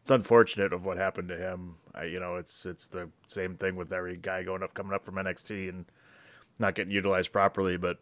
it's 0.00 0.10
unfortunate 0.10 0.72
of 0.72 0.84
what 0.84 0.96
happened 0.96 1.28
to 1.28 1.36
him. 1.36 1.74
I, 1.94 2.04
you 2.04 2.18
know, 2.18 2.36
it's 2.36 2.64
it's 2.64 2.86
the 2.86 3.10
same 3.26 3.56
thing 3.56 3.76
with 3.76 3.92
every 3.92 4.16
guy 4.16 4.42
going 4.42 4.62
up 4.62 4.72
coming 4.72 4.94
up 4.94 5.04
from 5.04 5.16
NXT 5.16 5.68
and 5.68 5.84
not 6.58 6.74
getting 6.74 6.92
utilized 6.92 7.32
properly. 7.32 7.76
But 7.76 7.98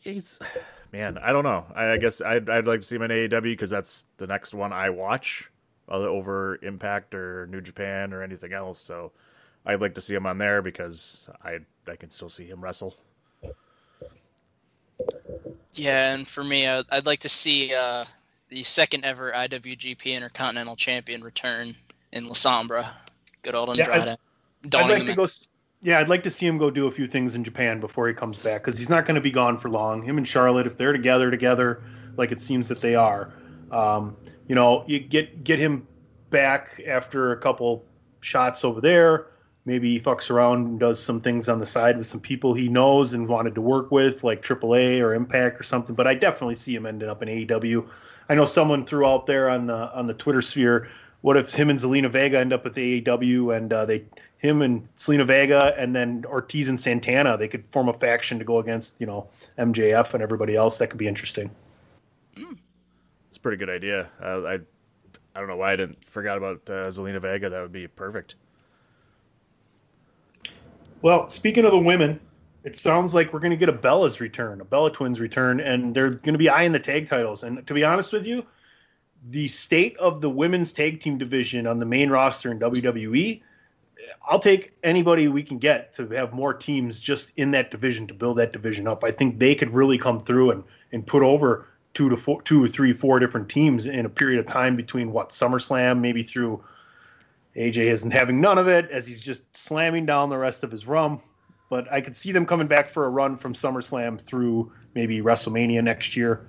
he's 0.00 0.38
man, 0.92 1.18
I 1.18 1.32
don't 1.32 1.44
know. 1.44 1.64
I, 1.74 1.92
I 1.92 1.96
guess 1.98 2.20
I'd 2.20 2.48
I'd 2.50 2.66
like 2.66 2.80
to 2.80 2.86
see 2.86 2.96
him 2.96 3.02
in 3.02 3.10
AEW 3.10 3.42
because 3.42 3.70
that's 3.70 4.04
the 4.18 4.26
next 4.26 4.54
one 4.54 4.72
I 4.72 4.90
watch 4.90 5.50
other 5.88 6.08
over 6.08 6.58
Impact 6.62 7.14
or 7.14 7.46
New 7.48 7.60
Japan 7.60 8.12
or 8.12 8.22
anything 8.22 8.52
else. 8.52 8.78
So 8.78 9.12
I'd 9.66 9.80
like 9.80 9.94
to 9.94 10.00
see 10.00 10.14
him 10.14 10.26
on 10.26 10.38
there 10.38 10.62
because 10.62 11.28
I 11.44 11.58
I 11.88 11.96
can 11.96 12.10
still 12.10 12.28
see 12.28 12.46
him 12.46 12.62
wrestle. 12.62 12.96
Yeah, 15.72 16.12
and 16.14 16.28
for 16.28 16.44
me, 16.44 16.66
I'd, 16.66 16.84
I'd 16.90 17.06
like 17.06 17.20
to 17.20 17.28
see 17.28 17.74
uh, 17.74 18.04
the 18.50 18.62
second 18.62 19.04
ever 19.04 19.32
IWGP 19.32 20.04
Intercontinental 20.14 20.76
Champion 20.76 21.22
return 21.22 21.74
in 22.12 22.26
La 22.26 22.34
Sombra. 22.34 22.88
Good 23.42 23.54
old 23.54 23.70
andrade 23.70 23.88
Yeah, 23.88 23.94
I'd- 23.94 24.16
Andrade. 24.64 24.84
I'd 24.84 24.90
like 24.90 25.06
to 25.08 25.14
go. 25.14 25.26
Yeah, 25.84 25.98
I'd 25.98 26.08
like 26.08 26.22
to 26.24 26.30
see 26.30 26.46
him 26.46 26.58
go 26.58 26.70
do 26.70 26.86
a 26.86 26.92
few 26.92 27.08
things 27.08 27.34
in 27.34 27.42
Japan 27.42 27.80
before 27.80 28.06
he 28.06 28.14
comes 28.14 28.38
back 28.38 28.62
because 28.62 28.78
he's 28.78 28.88
not 28.88 29.04
going 29.04 29.16
to 29.16 29.20
be 29.20 29.32
gone 29.32 29.58
for 29.58 29.68
long. 29.68 30.02
Him 30.02 30.16
and 30.16 30.26
Charlotte, 30.26 30.68
if 30.68 30.76
they're 30.76 30.92
together, 30.92 31.28
together, 31.30 31.82
like 32.16 32.30
it 32.30 32.40
seems 32.40 32.68
that 32.68 32.80
they 32.80 32.94
are, 32.94 33.32
um, 33.72 34.16
you 34.46 34.54
know, 34.54 34.84
you 34.86 35.00
get 35.00 35.42
get 35.42 35.58
him 35.58 35.88
back 36.30 36.80
after 36.86 37.32
a 37.32 37.40
couple 37.40 37.84
shots 38.20 38.64
over 38.64 38.80
there. 38.80 39.26
Maybe 39.64 39.92
he 39.92 40.00
fucks 40.00 40.30
around 40.30 40.66
and 40.66 40.80
does 40.80 41.02
some 41.02 41.20
things 41.20 41.48
on 41.48 41.58
the 41.58 41.66
side 41.66 41.96
with 41.96 42.06
some 42.06 42.20
people 42.20 42.54
he 42.54 42.68
knows 42.68 43.12
and 43.12 43.28
wanted 43.28 43.54
to 43.56 43.60
work 43.60 43.90
with, 43.90 44.24
like 44.24 44.42
AAA 44.42 45.00
or 45.00 45.14
Impact 45.14 45.60
or 45.60 45.64
something. 45.64 45.94
But 45.94 46.06
I 46.06 46.14
definitely 46.14 46.56
see 46.56 46.74
him 46.74 46.86
ending 46.86 47.08
up 47.08 47.22
in 47.22 47.28
AEW. 47.28 47.88
I 48.28 48.34
know 48.34 48.44
someone 48.44 48.86
threw 48.86 49.06
out 49.06 49.26
there 49.26 49.50
on 49.50 49.66
the 49.66 49.74
on 49.74 50.06
the 50.06 50.14
Twitter 50.14 50.42
sphere. 50.42 50.90
What 51.22 51.36
if 51.36 51.52
him 51.52 51.70
and 51.70 51.78
Zelina 51.78 52.10
Vega 52.10 52.38
end 52.38 52.52
up 52.52 52.64
with 52.64 52.74
AEW 52.74 53.56
and 53.56 53.72
uh, 53.72 53.84
they 53.84 54.04
him 54.42 54.60
and 54.60 54.86
Zelina 54.96 55.24
Vega 55.24 55.72
and 55.78 55.94
then 55.94 56.24
Ortiz 56.26 56.68
and 56.68 56.78
Santana 56.78 57.38
they 57.38 57.46
could 57.46 57.64
form 57.70 57.88
a 57.88 57.92
faction 57.92 58.40
to 58.40 58.44
go 58.44 58.58
against 58.58 59.00
you 59.00 59.06
know 59.06 59.28
MJF 59.56 60.12
and 60.14 60.22
everybody 60.22 60.56
else. 60.56 60.78
That 60.78 60.88
could 60.88 60.98
be 60.98 61.08
interesting. 61.08 61.50
It's 62.36 63.36
a 63.36 63.40
pretty 63.40 63.56
good 63.56 63.70
idea. 63.70 64.08
Uh, 64.20 64.42
I 64.42 64.58
I 65.34 65.40
don't 65.40 65.48
know 65.48 65.56
why 65.56 65.72
I 65.72 65.76
didn't 65.76 66.04
forgot 66.04 66.36
about 66.36 66.60
uh, 66.68 66.88
Zelina 66.88 67.20
Vega. 67.20 67.48
That 67.48 67.62
would 67.62 67.72
be 67.72 67.86
perfect. 67.86 68.34
Well, 71.00 71.28
speaking 71.28 71.64
of 71.64 71.70
the 71.70 71.78
women, 71.78 72.20
it 72.64 72.76
sounds 72.76 73.14
like 73.14 73.32
we're 73.32 73.40
going 73.40 73.50
to 73.52 73.56
get 73.56 73.68
a 73.68 73.72
Bella's 73.72 74.20
return, 74.20 74.60
a 74.60 74.64
Bella 74.64 74.92
Twins 74.92 75.20
return, 75.20 75.60
and 75.60 75.94
they're 75.94 76.10
going 76.10 76.34
to 76.34 76.38
be 76.38 76.48
eyeing 76.48 76.72
the 76.72 76.78
tag 76.78 77.08
titles. 77.08 77.42
And 77.42 77.66
to 77.66 77.74
be 77.74 77.82
honest 77.82 78.12
with 78.12 78.26
you, 78.26 78.44
the 79.30 79.48
state 79.48 79.96
of 79.98 80.20
the 80.20 80.30
women's 80.30 80.72
tag 80.72 81.00
team 81.00 81.16
division 81.16 81.66
on 81.66 81.78
the 81.78 81.86
main 81.86 82.10
roster 82.10 82.50
in 82.50 82.58
WWE, 82.58 83.40
I'll 84.26 84.38
take 84.38 84.72
anybody 84.82 85.28
we 85.28 85.42
can 85.42 85.58
get 85.58 85.94
to 85.94 86.08
have 86.10 86.32
more 86.32 86.54
teams 86.54 87.00
just 87.00 87.28
in 87.36 87.50
that 87.52 87.70
division 87.70 88.06
to 88.06 88.14
build 88.14 88.38
that 88.38 88.52
division 88.52 88.86
up. 88.86 89.02
I 89.04 89.10
think 89.10 89.38
they 89.38 89.54
could 89.54 89.70
really 89.70 89.98
come 89.98 90.20
through 90.20 90.52
and, 90.52 90.64
and 90.92 91.06
put 91.06 91.22
over 91.22 91.66
two 91.94 92.08
to 92.08 92.16
four, 92.16 92.40
two 92.42 92.62
or 92.62 92.68
three, 92.68 92.92
four 92.92 93.18
different 93.18 93.48
teams 93.48 93.86
in 93.86 94.06
a 94.06 94.08
period 94.08 94.38
of 94.38 94.46
time 94.46 94.76
between 94.76 95.12
what 95.12 95.30
SummerSlam, 95.30 96.00
maybe 96.00 96.22
through 96.22 96.62
AJ 97.56 97.92
isn't 97.92 98.10
having 98.12 98.40
none 98.40 98.58
of 98.58 98.68
it 98.68 98.90
as 98.90 99.06
he's 99.06 99.20
just 99.20 99.42
slamming 99.56 100.06
down 100.06 100.30
the 100.30 100.38
rest 100.38 100.64
of 100.64 100.70
his 100.70 100.86
rum. 100.86 101.20
But 101.68 101.90
I 101.92 102.00
could 102.00 102.16
see 102.16 102.32
them 102.32 102.46
coming 102.46 102.66
back 102.66 102.90
for 102.90 103.06
a 103.06 103.08
run 103.08 103.36
from 103.36 103.54
SummerSlam 103.54 104.20
through 104.20 104.72
maybe 104.94 105.20
WrestleMania 105.20 105.82
next 105.82 106.16
year. 106.16 106.46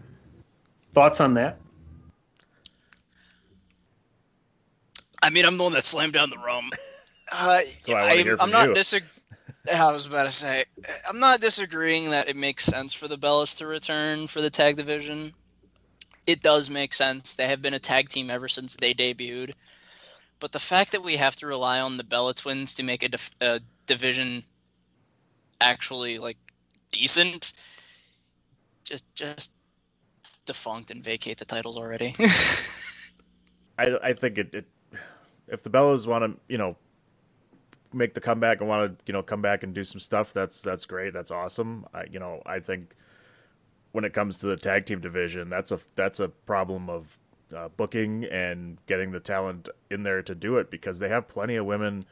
Thoughts 0.94 1.20
on 1.20 1.34
that? 1.36 1.60
I 5.22 5.30
mean, 5.30 5.46
I'm 5.46 5.58
the 5.58 5.64
one 5.64 5.74
that 5.74 5.86
slammed 5.86 6.14
down 6.14 6.30
the 6.30 6.38
rum. 6.38 6.70
Uh, 7.34 7.62
I, 7.90 8.36
I'm 8.40 8.52
not 8.52 8.70
you. 8.70 8.74
disag- 8.74 9.04
I 9.72 9.92
was 9.94 10.06
about 10.08 10.26
to 10.26 10.32
say, 10.32 10.66
I'm 11.10 11.20
not 11.20 11.42
disagreeing 11.42 12.12
that 12.12 12.30
it 12.30 12.36
makes 12.36 12.66
sense 12.66 12.94
for 12.94 13.08
the 13.08 13.18
Bellas 13.18 13.58
to 13.58 13.68
return 13.68 14.28
for 14.28 14.42
the 14.42 14.52
tag 14.52 14.78
division. 14.78 15.34
It 16.28 16.42
does 16.42 16.70
make 16.70 16.94
sense. 16.94 17.36
They 17.36 17.48
have 17.48 17.62
been 17.62 17.74
a 17.74 17.80
tag 17.80 18.10
team 18.10 18.30
ever 18.30 18.48
since 18.50 18.76
they 18.76 18.94
debuted. 18.94 19.54
But 20.40 20.52
the 20.52 20.60
fact 20.60 20.92
that 20.94 21.04
we 21.04 21.18
have 21.18 21.36
to 21.38 21.48
rely 21.48 21.80
on 21.82 21.98
the 21.98 22.04
Bella 22.04 22.34
Twins 22.34 22.76
to 22.76 22.84
make 22.84 23.04
a, 23.04 23.10
dif- 23.10 23.32
a 23.42 23.62
division 23.88 24.44
actually 25.62 26.20
like 26.20 26.38
decent, 26.92 27.54
just 28.86 29.06
just 29.16 29.52
defunct 30.46 30.92
and 30.92 31.04
vacate 31.04 31.38
the 31.38 31.46
titles 31.46 31.78
already. 31.78 32.16
I 33.80 33.98
I 34.04 34.14
think 34.14 34.38
it, 34.38 34.54
it 34.54 34.66
if 35.48 35.64
the 35.64 35.70
Bellas 35.70 36.08
want 36.08 36.24
to 36.26 36.40
you 36.50 36.58
know 36.58 36.78
make 37.94 38.14
the 38.14 38.22
comeback 38.22 38.60
and 38.60 38.70
want 38.70 38.98
to 38.98 39.06
you 39.06 39.14
know 39.14 39.24
come 39.24 39.42
back 39.42 39.64
and 39.64 39.74
do 39.74 39.84
some 39.84 40.00
stuff, 40.00 40.34
that's 40.34 40.62
that's 40.62 40.86
great. 40.86 41.14
That's 41.14 41.32
awesome. 41.32 41.86
I 41.94 42.06
you 42.12 42.20
know 42.20 42.42
I 42.46 42.60
think 42.60 42.96
when 43.92 44.04
it 44.04 44.14
comes 44.14 44.40
to 44.40 44.48
the 44.48 44.58
tag 44.58 44.86
team 44.86 45.00
division, 45.00 45.50
that's 45.50 45.72
a 45.72 45.80
that's 45.96 46.20
a 46.20 46.30
problem 46.30 46.90
of 46.90 47.18
uh, 47.56 47.70
booking 47.78 48.26
and 48.26 48.78
getting 48.88 49.12
the 49.12 49.20
talent 49.20 49.70
in 49.90 50.04
there 50.04 50.22
to 50.22 50.36
do 50.36 50.58
it 50.58 50.72
because 50.72 51.00
they 51.00 51.10
have 51.10 51.28
plenty 51.28 51.56
of 51.56 51.66
women 51.66 52.04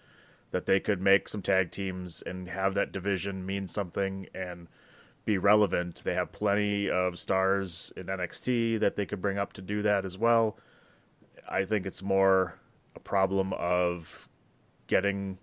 that 0.52 0.66
they 0.66 0.80
could 0.80 1.02
make 1.02 1.28
some 1.28 1.42
tag 1.42 1.72
teams 1.72 2.22
and 2.22 2.48
have 2.50 2.74
that 2.74 2.92
division 2.92 3.46
mean 3.46 3.68
something 3.68 4.28
and 4.36 4.68
be 5.26 5.38
relevant. 5.38 6.02
They 6.04 6.14
have 6.14 6.32
plenty 6.32 6.90
of 6.90 7.20
stars 7.20 7.92
in 7.96 8.08
NXT 8.08 8.80
that 8.80 8.96
they 8.96 9.06
could 9.06 9.22
bring 9.22 9.38
up 9.38 9.54
to 9.54 9.62
do 9.62 9.82
that 9.82 10.06
as 10.06 10.18
well. 10.18 10.58
I 11.50 11.66
think 11.66 11.86
it's 11.86 12.04
more 12.04 12.60
a 12.96 13.00
problem 13.00 13.54
of 13.54 14.28
getting 14.88 15.38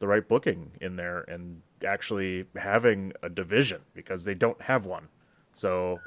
the 0.00 0.08
right 0.08 0.26
booking 0.26 0.72
in 0.80 0.96
there 0.96 1.20
and 1.28 1.62
actually 1.86 2.44
having 2.56 3.12
a 3.22 3.28
division 3.28 3.80
because 3.94 4.24
they 4.24 4.34
don't 4.34 4.60
have 4.60 4.84
one. 4.84 5.08
So 5.54 6.00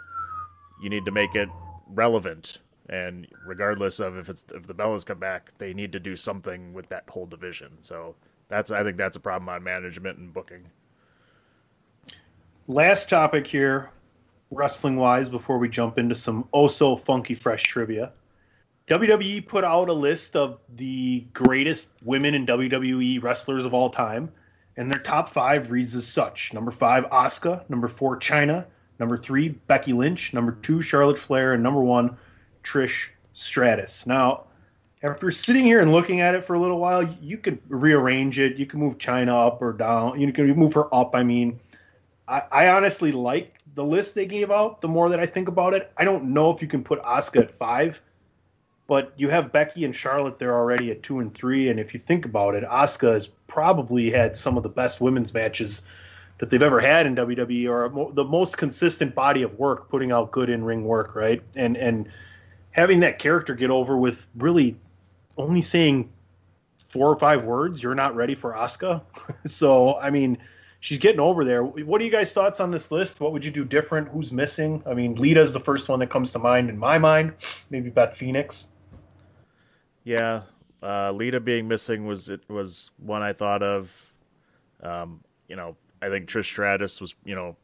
you 0.82 0.90
need 0.90 1.06
to 1.06 1.12
make 1.12 1.36
it 1.36 1.48
relevant 1.88 2.60
and 2.90 3.28
regardless 3.46 4.00
of 4.00 4.18
if 4.18 4.30
it's 4.30 4.46
if 4.54 4.68
the 4.68 4.74
Bellas 4.74 5.06
come 5.06 5.20
back, 5.20 5.52
they 5.58 5.74
need 5.74 5.94
to 5.94 6.00
do 6.00 6.16
something 6.16 6.74
with 6.74 6.90
that 6.90 7.10
whole 7.10 7.26
division. 7.26 7.72
So 7.82 8.16
that's 8.50 8.72
I 8.72 8.84
think 8.84 8.98
that's 8.98 9.16
a 9.16 9.22
problem 9.22 9.50
on 9.50 9.64
management 9.64 10.18
and 10.18 10.34
booking. 10.34 10.66
Last 12.68 13.10
topic 13.10 13.48
here, 13.48 13.90
wrestling 14.52 14.96
wise, 14.96 15.30
before 15.30 15.58
we 15.58 15.70
jump 15.70 15.98
into 15.98 16.16
some 16.16 16.48
oh 16.54 16.68
so 16.68 16.96
funky 16.96 17.36
fresh 17.36 17.64
trivia. 17.64 18.12
WWE 18.90 19.48
put 19.48 19.64
out 19.64 19.88
a 19.88 19.94
list 19.94 20.36
of 20.36 20.60
the 20.76 21.22
greatest 21.34 21.88
women 22.04 22.36
in 22.36 22.46
WWE 22.46 23.24
wrestlers 23.24 23.66
of 23.66 23.74
all 23.74 23.90
time, 23.90 24.30
And 24.76 24.92
their 24.92 25.02
top 25.02 25.30
five 25.30 25.72
reads 25.72 25.96
as 25.96 26.06
such: 26.06 26.52
number 26.54 26.72
five, 26.72 27.06
Asuka; 27.06 27.64
number 27.70 27.88
four, 27.88 28.18
Chyna; 28.18 28.66
number 29.00 29.16
three, 29.16 29.50
Becky 29.50 29.94
Lynch; 29.94 30.34
number 30.34 30.58
two, 30.64 30.82
Charlotte 30.82 31.18
Flair; 31.18 31.54
and 31.54 31.64
number 31.64 31.82
one, 31.82 32.18
Trish 32.64 33.08
Stratus. 33.34 34.06
Now, 34.06 34.46
after 35.02 35.32
sitting 35.32 35.64
here 35.64 35.82
and 35.82 35.92
looking 35.92 36.22
at 36.22 36.36
it 36.36 36.44
for 36.44 36.56
a 36.56 36.60
little 36.60 36.80
while, 36.80 37.04
you 37.22 37.38
could 37.38 37.60
rearrange 37.70 38.40
it. 38.40 38.58
You 38.58 38.66
can 38.66 38.80
move 38.80 38.98
Chyna 38.98 39.48
up 39.48 39.62
or 39.62 39.74
down. 39.74 40.20
You 40.20 40.32
can 40.34 40.48
move 40.56 40.74
her 40.74 40.94
up. 40.94 41.16
I 41.16 41.24
mean, 41.24 41.60
I, 42.28 42.44
I 42.52 42.68
honestly 42.70 43.12
like 43.12 43.60
the 43.76 43.84
list 43.84 44.16
they 44.16 44.26
gave 44.26 44.52
out. 44.52 44.82
The 44.82 44.88
more 44.88 45.10
that 45.10 45.20
I 45.20 45.26
think 45.26 45.48
about 45.48 45.74
it, 45.74 45.92
I 45.98 46.04
don't 46.04 46.34
know 46.34 46.52
if 46.52 46.62
you 46.62 46.68
can 46.68 46.84
put 46.84 47.02
Asuka 47.04 47.44
at 47.44 47.52
five, 47.52 48.02
but 48.88 49.14
you 49.16 49.30
have 49.30 49.52
Becky 49.52 49.86
and 49.86 49.96
Charlotte 49.96 50.40
there 50.40 50.54
already 50.54 50.92
at 50.92 51.04
two 51.04 51.20
and 51.20 51.34
three. 51.34 51.70
And 51.70 51.80
if 51.80 51.94
you 51.94 52.00
think 52.00 52.26
about 52.26 52.56
it, 52.56 52.64
Asuka 52.64 53.14
has 53.14 53.28
probably 53.48 54.12
had 54.12 54.36
some 54.36 54.58
of 54.58 54.64
the 54.64 54.70
best 54.70 55.00
women's 55.00 55.34
matches 55.34 55.84
that 56.40 56.50
they've 56.50 56.64
ever 56.64 56.80
had 56.80 57.06
in 57.06 57.16
WWE, 57.16 57.70
or 57.70 58.12
the 58.14 58.24
most 58.24 58.58
consistent 58.58 59.16
body 59.16 59.44
of 59.44 59.58
work, 59.58 59.90
putting 59.90 60.12
out 60.12 60.32
good 60.32 60.50
in 60.50 60.64
ring 60.64 60.84
work, 60.84 61.16
right? 61.16 61.42
And 61.56 61.78
and 61.78 62.10
having 62.72 63.00
that 63.02 63.20
character 63.20 63.54
get 63.54 63.70
over 63.70 63.96
with 63.96 64.28
really 64.36 64.76
only 65.38 65.62
saying 65.62 66.12
four 66.90 67.08
or 67.08 67.16
five 67.16 67.46
words, 67.46 67.82
you're 67.82 67.96
not 67.96 68.16
ready 68.16 68.36
for 68.36 68.54
Asuka. 68.54 69.02
so 69.46 69.98
I 70.00 70.10
mean, 70.10 70.38
she's 70.82 70.98
getting 70.98 71.22
over 71.22 71.46
there. 71.46 71.64
What 71.64 72.02
are 72.02 72.04
you 72.04 72.12
guys' 72.12 72.34
thoughts 72.34 72.60
on 72.60 72.72
this 72.72 72.92
list? 72.92 73.22
What 73.22 73.32
would 73.32 73.46
you 73.46 73.52
do 73.52 73.64
different? 73.64 74.10
Who's 74.10 74.34
missing? 74.34 74.84
I 74.86 74.94
mean, 74.94 75.16
Lita's 75.16 75.54
the 75.54 75.62
first 75.62 75.88
one 75.88 76.00
that 76.00 76.10
comes 76.10 76.32
to 76.34 76.40
mind 76.40 76.70
in 76.70 76.78
my 76.78 76.98
mind. 76.98 77.34
Maybe 77.70 77.90
Beth 77.90 78.18
Phoenix. 78.18 78.66
Yeah, 80.04 80.44
uh, 80.82 81.12
Lita 81.12 81.40
being 81.40 81.68
missing 81.68 82.06
was 82.06 82.30
it 82.30 82.42
was 82.50 82.92
one 82.98 83.22
I 83.22 83.34
thought 83.34 83.64
of. 83.64 84.14
Um, 84.82 85.22
you 85.48 85.56
know, 85.56 85.78
I 86.02 86.10
think 86.10 86.28
Trish 86.28 86.46
Stratus 86.46 87.00
was. 87.00 87.16
You 87.24 87.36
know, 87.36 87.56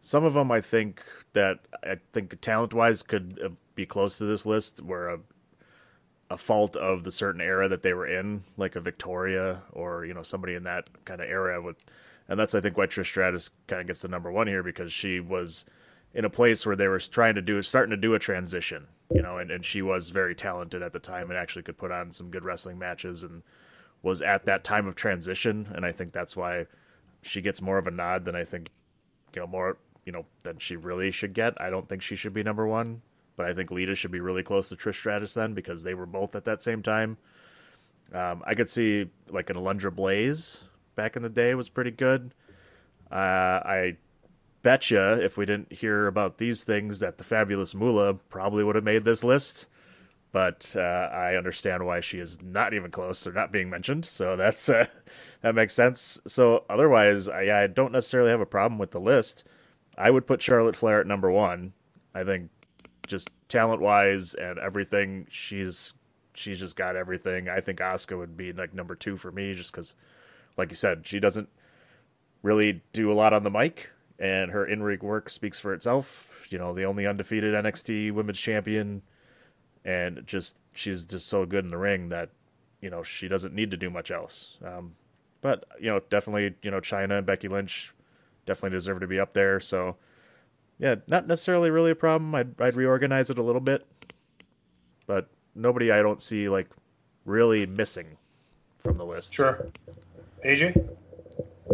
some 0.00 0.24
of 0.24 0.34
them 0.34 0.50
I 0.50 0.60
think 0.60 1.02
that 1.32 1.60
I 1.82 1.96
think 2.12 2.40
talent 2.40 2.74
wise 2.74 3.02
could 3.02 3.56
be 3.74 3.86
close 3.86 4.18
to 4.18 4.24
this 4.24 4.46
list 4.46 4.80
were 4.82 5.08
a 5.08 5.18
a 6.30 6.36
fault 6.36 6.76
of 6.76 7.04
the 7.04 7.10
certain 7.10 7.42
era 7.42 7.68
that 7.68 7.82
they 7.82 7.92
were 7.92 8.06
in, 8.06 8.42
like 8.56 8.74
a 8.74 8.80
Victoria 8.80 9.62
or 9.72 10.04
you 10.04 10.14
know 10.14 10.22
somebody 10.22 10.54
in 10.54 10.62
that 10.64 10.88
kind 11.04 11.20
of 11.20 11.28
era 11.28 11.60
with, 11.60 11.76
and 12.28 12.38
that's 12.38 12.54
I 12.54 12.60
think 12.60 12.76
why 12.76 12.86
Trish 12.86 13.06
Stratus 13.06 13.50
kind 13.66 13.80
of 13.80 13.86
gets 13.88 14.02
the 14.02 14.08
number 14.08 14.30
one 14.30 14.46
here 14.46 14.62
because 14.62 14.92
she 14.92 15.20
was 15.20 15.64
in 16.14 16.24
a 16.24 16.30
place 16.30 16.64
where 16.64 16.76
they 16.76 16.88
were 16.88 17.00
trying 17.00 17.34
to 17.34 17.42
do 17.42 17.60
starting 17.62 17.90
to 17.90 17.96
do 17.96 18.14
a 18.14 18.18
transition, 18.18 18.86
you 19.14 19.22
know, 19.22 19.38
and, 19.38 19.50
and 19.50 19.64
she 19.64 19.82
was 19.82 20.10
very 20.10 20.34
talented 20.34 20.82
at 20.82 20.92
the 20.92 20.98
time 20.98 21.30
and 21.30 21.38
actually 21.38 21.62
could 21.62 21.78
put 21.78 21.90
on 21.90 22.12
some 22.12 22.30
good 22.30 22.44
wrestling 22.44 22.78
matches 22.78 23.22
and 23.22 23.42
was 24.02 24.22
at 24.22 24.44
that 24.46 24.64
time 24.64 24.86
of 24.86 24.94
transition, 24.94 25.68
and 25.74 25.84
I 25.84 25.92
think 25.92 26.12
that's 26.12 26.36
why 26.36 26.66
she 27.22 27.40
gets 27.40 27.62
more 27.62 27.78
of 27.78 27.86
a 27.86 27.90
nod 27.90 28.24
than 28.24 28.34
I 28.34 28.44
think, 28.44 28.70
you 29.34 29.40
know, 29.40 29.46
more 29.46 29.76
you 30.04 30.12
know 30.12 30.24
than 30.42 30.58
she 30.58 30.76
really 30.76 31.10
should 31.10 31.32
get. 31.32 31.60
I 31.60 31.70
don't 31.70 31.88
think 31.88 32.02
she 32.02 32.16
should 32.16 32.34
be 32.34 32.42
number 32.42 32.66
one, 32.66 33.02
but 33.36 33.46
I 33.46 33.54
think 33.54 33.70
Lita 33.70 33.94
should 33.94 34.10
be 34.10 34.20
really 34.20 34.42
close 34.42 34.68
to 34.68 34.76
Trish 34.76 34.96
Stratus 34.96 35.34
then 35.34 35.54
because 35.54 35.82
they 35.82 35.94
were 35.94 36.06
both 36.06 36.34
at 36.34 36.44
that 36.44 36.62
same 36.62 36.82
time. 36.82 37.16
Um, 38.12 38.42
I 38.46 38.54
could 38.54 38.68
see 38.68 39.08
like 39.30 39.50
an 39.50 39.56
Alundra 39.56 39.94
Blaze 39.94 40.64
back 40.96 41.16
in 41.16 41.22
the 41.22 41.28
day 41.28 41.54
was 41.54 41.68
pretty 41.68 41.92
good. 41.92 42.34
Uh, 43.10 43.60
I 43.64 43.96
betcha 44.62 45.22
if 45.22 45.36
we 45.36 45.46
didn't 45.46 45.72
hear 45.72 46.06
about 46.06 46.38
these 46.38 46.64
things 46.64 46.98
that 47.00 47.18
the 47.18 47.24
fabulous 47.24 47.74
Moolah 47.74 48.14
probably 48.14 48.64
would 48.64 48.74
have 48.76 48.84
made 48.84 49.04
this 49.04 49.24
list. 49.24 49.66
But 50.32 50.74
uh, 50.76 50.80
I 51.12 51.36
understand 51.36 51.84
why 51.84 52.00
she 52.00 52.18
is 52.18 52.40
not 52.42 52.72
even 52.72 52.90
close 52.90 53.26
or 53.26 53.32
not 53.32 53.52
being 53.52 53.68
mentioned. 53.68 54.06
So 54.06 54.34
that's 54.34 54.68
uh, 54.68 54.86
that 55.42 55.54
makes 55.54 55.74
sense. 55.74 56.18
So 56.26 56.64
otherwise, 56.70 57.28
I, 57.28 57.64
I 57.64 57.66
don't 57.66 57.92
necessarily 57.92 58.30
have 58.30 58.40
a 58.40 58.46
problem 58.46 58.78
with 58.78 58.92
the 58.92 59.00
list. 59.00 59.44
I 59.98 60.10
would 60.10 60.26
put 60.26 60.40
Charlotte 60.40 60.76
Flair 60.76 61.00
at 61.00 61.06
number 61.06 61.30
one. 61.30 61.74
I 62.14 62.24
think 62.24 62.50
just 63.06 63.30
talent 63.48 63.82
wise 63.82 64.32
and 64.34 64.58
everything, 64.58 65.26
she's 65.30 65.92
she's 66.34 66.58
just 66.58 66.76
got 66.76 66.96
everything. 66.96 67.48
I 67.48 67.60
think 67.60 67.78
Asuka 67.80 68.16
would 68.16 68.36
be 68.36 68.52
like 68.52 68.72
number 68.72 68.94
two 68.94 69.16
for 69.16 69.30
me, 69.30 69.52
just 69.52 69.72
because, 69.72 69.94
like 70.56 70.70
you 70.70 70.76
said, 70.76 71.06
she 71.06 71.20
doesn't 71.20 71.48
really 72.42 72.82
do 72.92 73.12
a 73.12 73.14
lot 73.14 73.32
on 73.32 73.44
the 73.44 73.50
mic, 73.50 73.90
and 74.22 74.52
her 74.52 74.64
in 74.64 74.82
ring 74.84 75.00
work 75.02 75.28
speaks 75.28 75.58
for 75.58 75.74
itself. 75.74 76.46
You 76.48 76.56
know, 76.56 76.72
the 76.72 76.84
only 76.84 77.06
undefeated 77.06 77.54
NXT 77.54 78.12
Women's 78.12 78.38
Champion, 78.38 79.02
and 79.84 80.22
just 80.24 80.56
she's 80.72 81.04
just 81.04 81.28
so 81.28 81.44
good 81.44 81.64
in 81.64 81.70
the 81.70 81.76
ring 81.76 82.08
that 82.10 82.30
you 82.80 82.88
know 82.88 83.02
she 83.02 83.26
doesn't 83.26 83.52
need 83.52 83.72
to 83.72 83.76
do 83.76 83.90
much 83.90 84.12
else. 84.12 84.58
Um, 84.64 84.94
but 85.40 85.64
you 85.80 85.90
know, 85.90 86.00
definitely 86.08 86.54
you 86.62 86.70
know 86.70 86.80
Chyna 86.80 87.18
and 87.18 87.26
Becky 87.26 87.48
Lynch 87.48 87.92
definitely 88.46 88.76
deserve 88.76 89.00
to 89.00 89.08
be 89.08 89.18
up 89.18 89.34
there. 89.34 89.58
So 89.58 89.96
yeah, 90.78 90.94
not 91.08 91.26
necessarily 91.26 91.70
really 91.70 91.90
a 91.90 91.96
problem. 91.96 92.32
I'd 92.34 92.60
I'd 92.60 92.76
reorganize 92.76 93.28
it 93.28 93.38
a 93.38 93.42
little 93.42 93.60
bit, 93.60 93.84
but 95.06 95.28
nobody 95.56 95.90
I 95.90 96.00
don't 96.00 96.22
see 96.22 96.48
like 96.48 96.68
really 97.24 97.66
missing 97.66 98.18
from 98.84 98.98
the 98.98 99.04
list. 99.04 99.34
Sure. 99.34 99.66
AJ? 100.44 100.96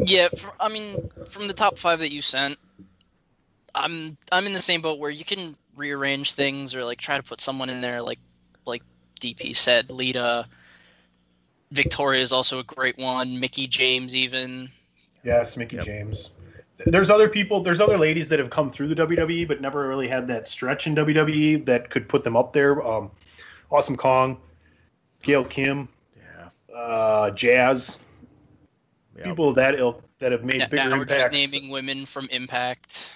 Yeah, 0.04 0.28
for, 0.28 0.52
I 0.60 0.68
mean, 0.68 1.10
from 1.26 1.48
the 1.48 1.54
top 1.54 1.78
five 1.78 1.98
that 2.00 2.12
you 2.12 2.22
sent, 2.22 2.56
I'm 3.74 4.16
I'm 4.32 4.46
in 4.46 4.52
the 4.52 4.60
same 4.60 4.80
boat 4.80 4.98
where 4.98 5.10
you 5.10 5.24
can 5.24 5.54
rearrange 5.76 6.32
things 6.32 6.74
or 6.74 6.84
like 6.84 7.00
try 7.00 7.16
to 7.16 7.22
put 7.22 7.40
someone 7.40 7.70
in 7.70 7.80
there 7.80 8.02
like 8.02 8.18
like 8.66 8.82
DP 9.20 9.54
said, 9.54 9.90
Lita. 9.90 10.46
Victoria 11.70 12.22
is 12.22 12.32
also 12.32 12.60
a 12.60 12.64
great 12.64 12.96
one. 12.96 13.38
Mickie 13.40 13.66
James 13.66 14.16
even. 14.16 14.70
Yes, 15.22 15.56
Mickie 15.56 15.76
Yep. 15.76 15.84
James. 15.84 16.30
There's 16.86 17.10
other 17.10 17.28
people, 17.28 17.62
there's 17.62 17.80
other 17.80 17.98
ladies 17.98 18.28
that 18.28 18.38
have 18.38 18.50
come 18.50 18.70
through 18.70 18.88
the 18.88 18.94
WWE 18.94 19.46
but 19.48 19.60
never 19.60 19.86
really 19.88 20.08
had 20.08 20.28
that 20.28 20.48
stretch 20.48 20.86
in 20.86 20.94
WWE 20.94 21.64
that 21.66 21.90
could 21.90 22.08
put 22.08 22.24
them 22.24 22.36
up 22.36 22.52
there. 22.52 22.86
Um, 22.86 23.10
awesome 23.70 23.96
Kong, 23.96 24.38
Gail 25.22 25.44
Kim, 25.44 25.88
Yeah. 26.16 26.74
uh, 26.74 27.30
Jazz, 27.32 27.98
yeah. 29.18 29.24
people 29.24 29.50
of 29.50 29.56
that 29.56 29.78
ilk 29.78 30.02
that 30.18 30.32
have 30.32 30.44
made 30.44 30.58
Now, 30.58 30.68
bigger 30.68 30.88
now 30.90 30.96
we're 30.96 31.02
impacts. 31.02 31.24
just 31.24 31.32
naming 31.32 31.68
women 31.70 32.06
from 32.06 32.28
Impact 32.30 33.12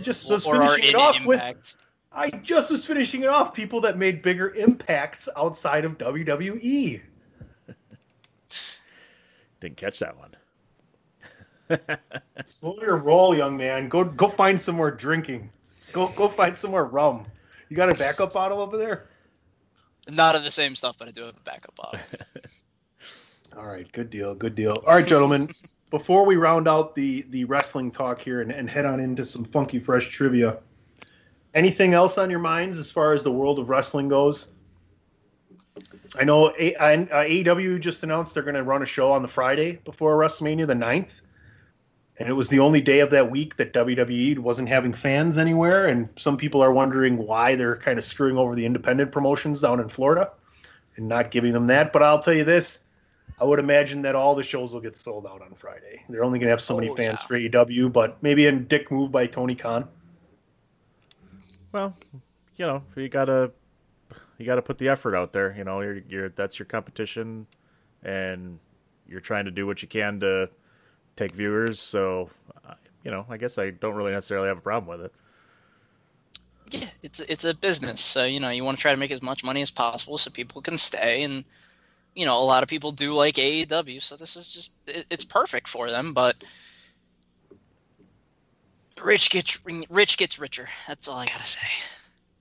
just 0.00 0.26
or, 0.26 0.34
was 0.34 0.46
or 0.46 0.56
are 0.56 0.76
finishing 0.76 0.90
in 0.90 0.94
it 0.96 1.02
off 1.02 1.24
with. 1.24 1.76
I 2.12 2.30
just 2.30 2.70
was 2.70 2.84
finishing 2.84 3.22
it 3.22 3.28
off. 3.28 3.54
People 3.54 3.80
that 3.82 3.98
made 3.98 4.22
bigger 4.22 4.50
impacts 4.54 5.28
outside 5.36 5.84
of. 5.84 5.98
WWE. 5.98 7.00
Didn't 9.60 9.76
catch 9.76 9.98
that 9.98 10.16
one. 10.16 10.36
Slow 12.44 12.78
your 12.80 12.96
roll, 12.96 13.36
young 13.36 13.56
man. 13.56 13.88
Go 13.88 14.04
go 14.04 14.28
find 14.28 14.60
some 14.60 14.76
more 14.76 14.90
drinking. 14.90 15.50
Go 15.92 16.08
go 16.08 16.28
find 16.28 16.56
some 16.56 16.70
more 16.70 16.84
rum. 16.84 17.24
You 17.68 17.76
got 17.76 17.90
a 17.90 17.94
backup 17.94 18.32
bottle 18.32 18.60
over 18.60 18.76
there? 18.76 19.08
Not 20.08 20.36
of 20.36 20.44
the 20.44 20.50
same 20.50 20.74
stuff, 20.74 20.98
but 20.98 21.08
I 21.08 21.12
do 21.12 21.22
have 21.22 21.36
a 21.36 21.40
backup 21.40 21.74
bottle. 21.74 22.00
All 23.56 23.66
right, 23.66 23.90
good 23.92 24.10
deal, 24.10 24.34
good 24.34 24.54
deal. 24.54 24.72
All 24.86 24.94
right, 24.94 25.06
gentlemen. 25.06 25.48
before 25.94 26.26
we 26.26 26.34
round 26.34 26.66
out 26.66 26.96
the 26.96 27.24
the 27.30 27.44
wrestling 27.44 27.88
talk 27.88 28.20
here 28.20 28.40
and, 28.40 28.50
and 28.50 28.68
head 28.68 28.84
on 28.84 28.98
into 28.98 29.24
some 29.24 29.44
funky 29.44 29.78
fresh 29.78 30.08
trivia, 30.08 30.58
anything 31.54 31.94
else 31.94 32.18
on 32.18 32.30
your 32.30 32.40
minds 32.40 32.80
as 32.80 32.90
far 32.90 33.14
as 33.14 33.22
the 33.22 33.30
world 33.30 33.60
of 33.60 33.68
wrestling 33.68 34.08
goes? 34.08 34.48
I 36.16 36.24
know 36.24 36.52
A- 36.58 36.74
uh, 36.74 36.96
AEW 36.96 37.80
just 37.80 38.02
announced 38.02 38.34
they're 38.34 38.42
going 38.42 38.56
to 38.56 38.64
run 38.64 38.82
a 38.82 38.86
show 38.86 39.12
on 39.12 39.22
the 39.22 39.28
Friday 39.28 39.80
before 39.84 40.18
WrestleMania 40.18 40.66
the 40.66 40.74
9th. 40.74 41.20
And 42.18 42.28
it 42.28 42.32
was 42.32 42.48
the 42.48 42.58
only 42.58 42.80
day 42.80 42.98
of 42.98 43.10
that 43.10 43.30
week 43.30 43.56
that 43.56 43.72
WWE 43.72 44.38
wasn't 44.38 44.68
having 44.68 44.92
fans 44.92 45.38
anywhere. 45.38 45.86
And 45.86 46.08
some 46.16 46.36
people 46.36 46.62
are 46.62 46.72
wondering 46.72 47.18
why 47.18 47.54
they're 47.54 47.76
kind 47.76 47.98
of 48.00 48.04
screwing 48.04 48.36
over 48.36 48.54
the 48.56 48.66
independent 48.66 49.12
promotions 49.12 49.60
down 49.60 49.78
in 49.78 49.88
Florida 49.88 50.30
and 50.96 51.08
not 51.08 51.32
giving 51.32 51.52
them 51.52 51.68
that. 51.68 51.92
But 51.92 52.02
I'll 52.02 52.22
tell 52.22 52.34
you 52.34 52.44
this 52.44 52.78
I 53.38 53.44
would 53.44 53.58
imagine 53.60 54.02
that 54.02 54.14
all 54.16 54.34
the 54.34 54.42
shows 54.42 54.72
will 54.72 54.80
get 54.80 54.96
sold 54.96 55.26
out 55.26 55.42
on 55.42 55.54
Friday. 55.54 56.04
They're 56.08 56.24
only 56.24 56.38
going 56.38 56.46
to 56.46 56.52
have 56.52 56.60
so 56.60 56.74
many 56.74 56.88
Oh, 56.88 56.94
fans 56.94 57.22
yeah. 57.22 57.22
for 57.22 57.36
AEW, 57.36 57.88
but 57.88 58.22
maybe 58.22 58.46
a 58.46 58.52
dick 58.52 58.90
move 58.90 59.12
by 59.12 59.26
Tony 59.26 59.54
Khan. 59.56 59.88
Well, 61.72 61.96
you 62.56 62.66
know, 62.66 62.84
you 62.96 63.08
gotta 63.08 63.52
you 64.38 64.46
gotta 64.46 64.62
put 64.62 64.78
the 64.78 64.88
effort 64.88 65.16
out 65.16 65.32
there. 65.32 65.54
You 65.56 65.64
know, 65.64 65.80
you're, 65.80 65.98
you're 66.08 66.28
that's 66.30 66.58
your 66.58 66.66
competition, 66.66 67.46
and 68.04 68.60
you're 69.08 69.20
trying 69.20 69.46
to 69.46 69.50
do 69.50 69.66
what 69.66 69.82
you 69.82 69.88
can 69.88 70.20
to 70.20 70.50
take 71.16 71.34
viewers. 71.34 71.80
So, 71.80 72.30
uh, 72.66 72.74
you 73.04 73.10
know, 73.10 73.26
I 73.30 73.38
guess 73.38 73.58
I 73.58 73.70
don't 73.70 73.96
really 73.96 74.12
necessarily 74.12 74.48
have 74.48 74.58
a 74.58 74.62
problem 74.62 74.88
with 74.98 75.06
it. 75.06 75.14
yeah, 76.70 76.88
it's 77.02 77.20
it's 77.20 77.44
a 77.44 77.54
business, 77.54 78.00
so 78.00 78.24
you 78.24 78.40
know 78.40 78.50
you 78.50 78.64
want 78.64 78.76
to 78.78 78.80
try 78.82 78.92
to 78.92 78.98
make 78.98 79.10
as 79.10 79.22
much 79.22 79.44
money 79.44 79.62
as 79.62 79.70
possible 79.70 80.18
so 80.18 80.30
people 80.30 80.62
can 80.62 80.78
stay, 80.78 81.22
and 81.22 81.44
you 82.14 82.24
know 82.26 82.40
a 82.40 82.44
lot 82.44 82.62
of 82.62 82.68
people 82.68 82.92
do 82.92 83.12
like 83.12 83.34
AEW, 83.34 84.00
so 84.00 84.16
this 84.16 84.36
is 84.36 84.52
just 84.52 84.70
it, 84.86 85.06
it's 85.10 85.24
perfect 85.24 85.68
for 85.68 85.90
them. 85.90 86.14
But 86.14 86.42
rich 89.02 89.30
gets 89.30 89.58
rich 89.90 90.16
gets 90.16 90.38
richer. 90.38 90.68
That's 90.86 91.08
all 91.08 91.18
I 91.18 91.26
gotta 91.26 91.46
say. 91.46 91.66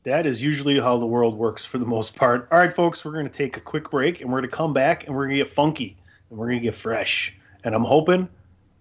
That 0.03 0.25
is 0.25 0.43
usually 0.43 0.79
how 0.79 0.97
the 0.97 1.05
world 1.05 1.38
works 1.38 1.65
for 1.65 1.77
the 1.77 1.86
most 1.86 2.15
part. 2.15 2.47
All 2.51 2.57
right, 2.57 2.75
folks, 2.75 3.05
we're 3.05 3.13
going 3.13 3.29
to 3.29 3.33
take 3.33 3.55
a 3.55 3.62
quick 3.62 3.89
break 3.89 4.19
and 4.19 4.29
we're 4.29 4.39
going 4.39 4.49
to 4.49 4.55
come 4.55 4.73
back 4.73 5.07
and 5.07 5.15
we're 5.15 5.27
going 5.27 5.38
to 5.38 5.43
get 5.45 5.53
funky 5.53 5.95
and 6.29 6.38
we're 6.38 6.47
going 6.47 6.59
to 6.59 6.63
get 6.63 6.75
fresh. 6.75 7.33
And 7.63 7.73
I'm 7.73 7.86
hoping 7.86 8.27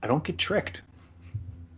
I 0.03 0.09
don't 0.09 0.25
get 0.25 0.37
tricked. 0.37 0.81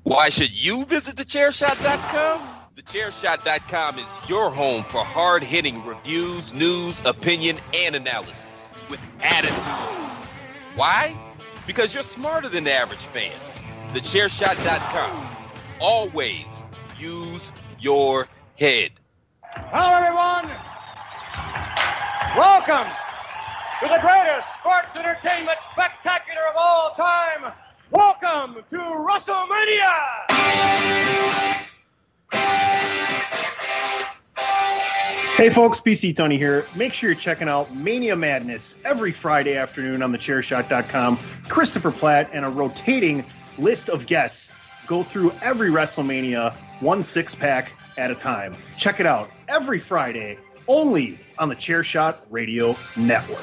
Why 0.05 0.31
should 0.31 0.51
you 0.51 0.87
visit 0.87 1.17
thechairshot.com? 1.17 2.41
Thechairshot.com 2.75 3.99
is 3.99 4.09
your 4.29 4.51
home 4.51 4.83
for 4.85 5.05
hard 5.05 5.43
hitting 5.43 5.85
reviews, 5.85 6.55
news, 6.55 7.03
opinion, 7.05 7.59
and 7.75 7.95
analysis 7.95 8.54
with 8.91 9.05
attitude. 9.23 9.53
Why? 10.77 11.17
Because 11.67 11.95
you're 11.95 12.03
smarter 12.03 12.49
than 12.49 12.65
the 12.65 12.73
average 12.73 12.99
fan. 12.99 13.33
Thechairshot.com. 13.93 15.37
Always 15.81 16.65
use 16.99 17.53
your 17.81 18.29
head. 18.59 18.91
Hello, 19.43 19.95
everyone. 19.95 20.51
Welcome 22.37 22.91
to 23.81 23.89
the 23.89 24.01
greatest 24.01 24.53
sports 24.55 24.97
entertainment 24.97 25.59
spectacular 25.73 26.43
of 26.51 26.57
all 26.57 26.95
time. 26.95 27.53
Welcome 27.91 28.65
to 28.71 28.77
WrestleMania. 28.77 29.95
Hey 35.35 35.51
folks, 35.51 35.81
PC 35.81 36.15
Tunney 36.15 36.39
here. 36.39 36.65
Make 36.77 36.93
sure 36.93 37.11
you're 37.11 37.19
checking 37.19 37.49
out 37.49 37.75
Mania 37.75 38.15
Madness 38.15 38.77
every 38.85 39.11
Friday 39.11 39.57
afternoon 39.57 40.01
on 40.01 40.13
thechairshot.com. 40.13 41.19
Christopher 41.49 41.91
Platt 41.91 42.31
and 42.33 42.45
a 42.45 42.49
rotating 42.49 43.25
list 43.59 43.89
of 43.89 44.07
guests 44.07 44.53
go 44.87 45.03
through 45.03 45.33
every 45.43 45.71
WrestleMania 45.71 46.55
one 46.79 47.03
six 47.03 47.35
pack 47.35 47.73
at 47.99 48.13
a 48.13 48.15
time. 48.15 48.55
Check 48.79 49.01
it 49.01 49.07
out 49.07 49.29
every 49.49 49.81
Friday 49.81 50.39
only 50.69 51.19
on 51.37 51.49
the 51.49 51.57
Chairshot 51.57 52.19
Radio 52.31 52.77
Network. 52.97 53.43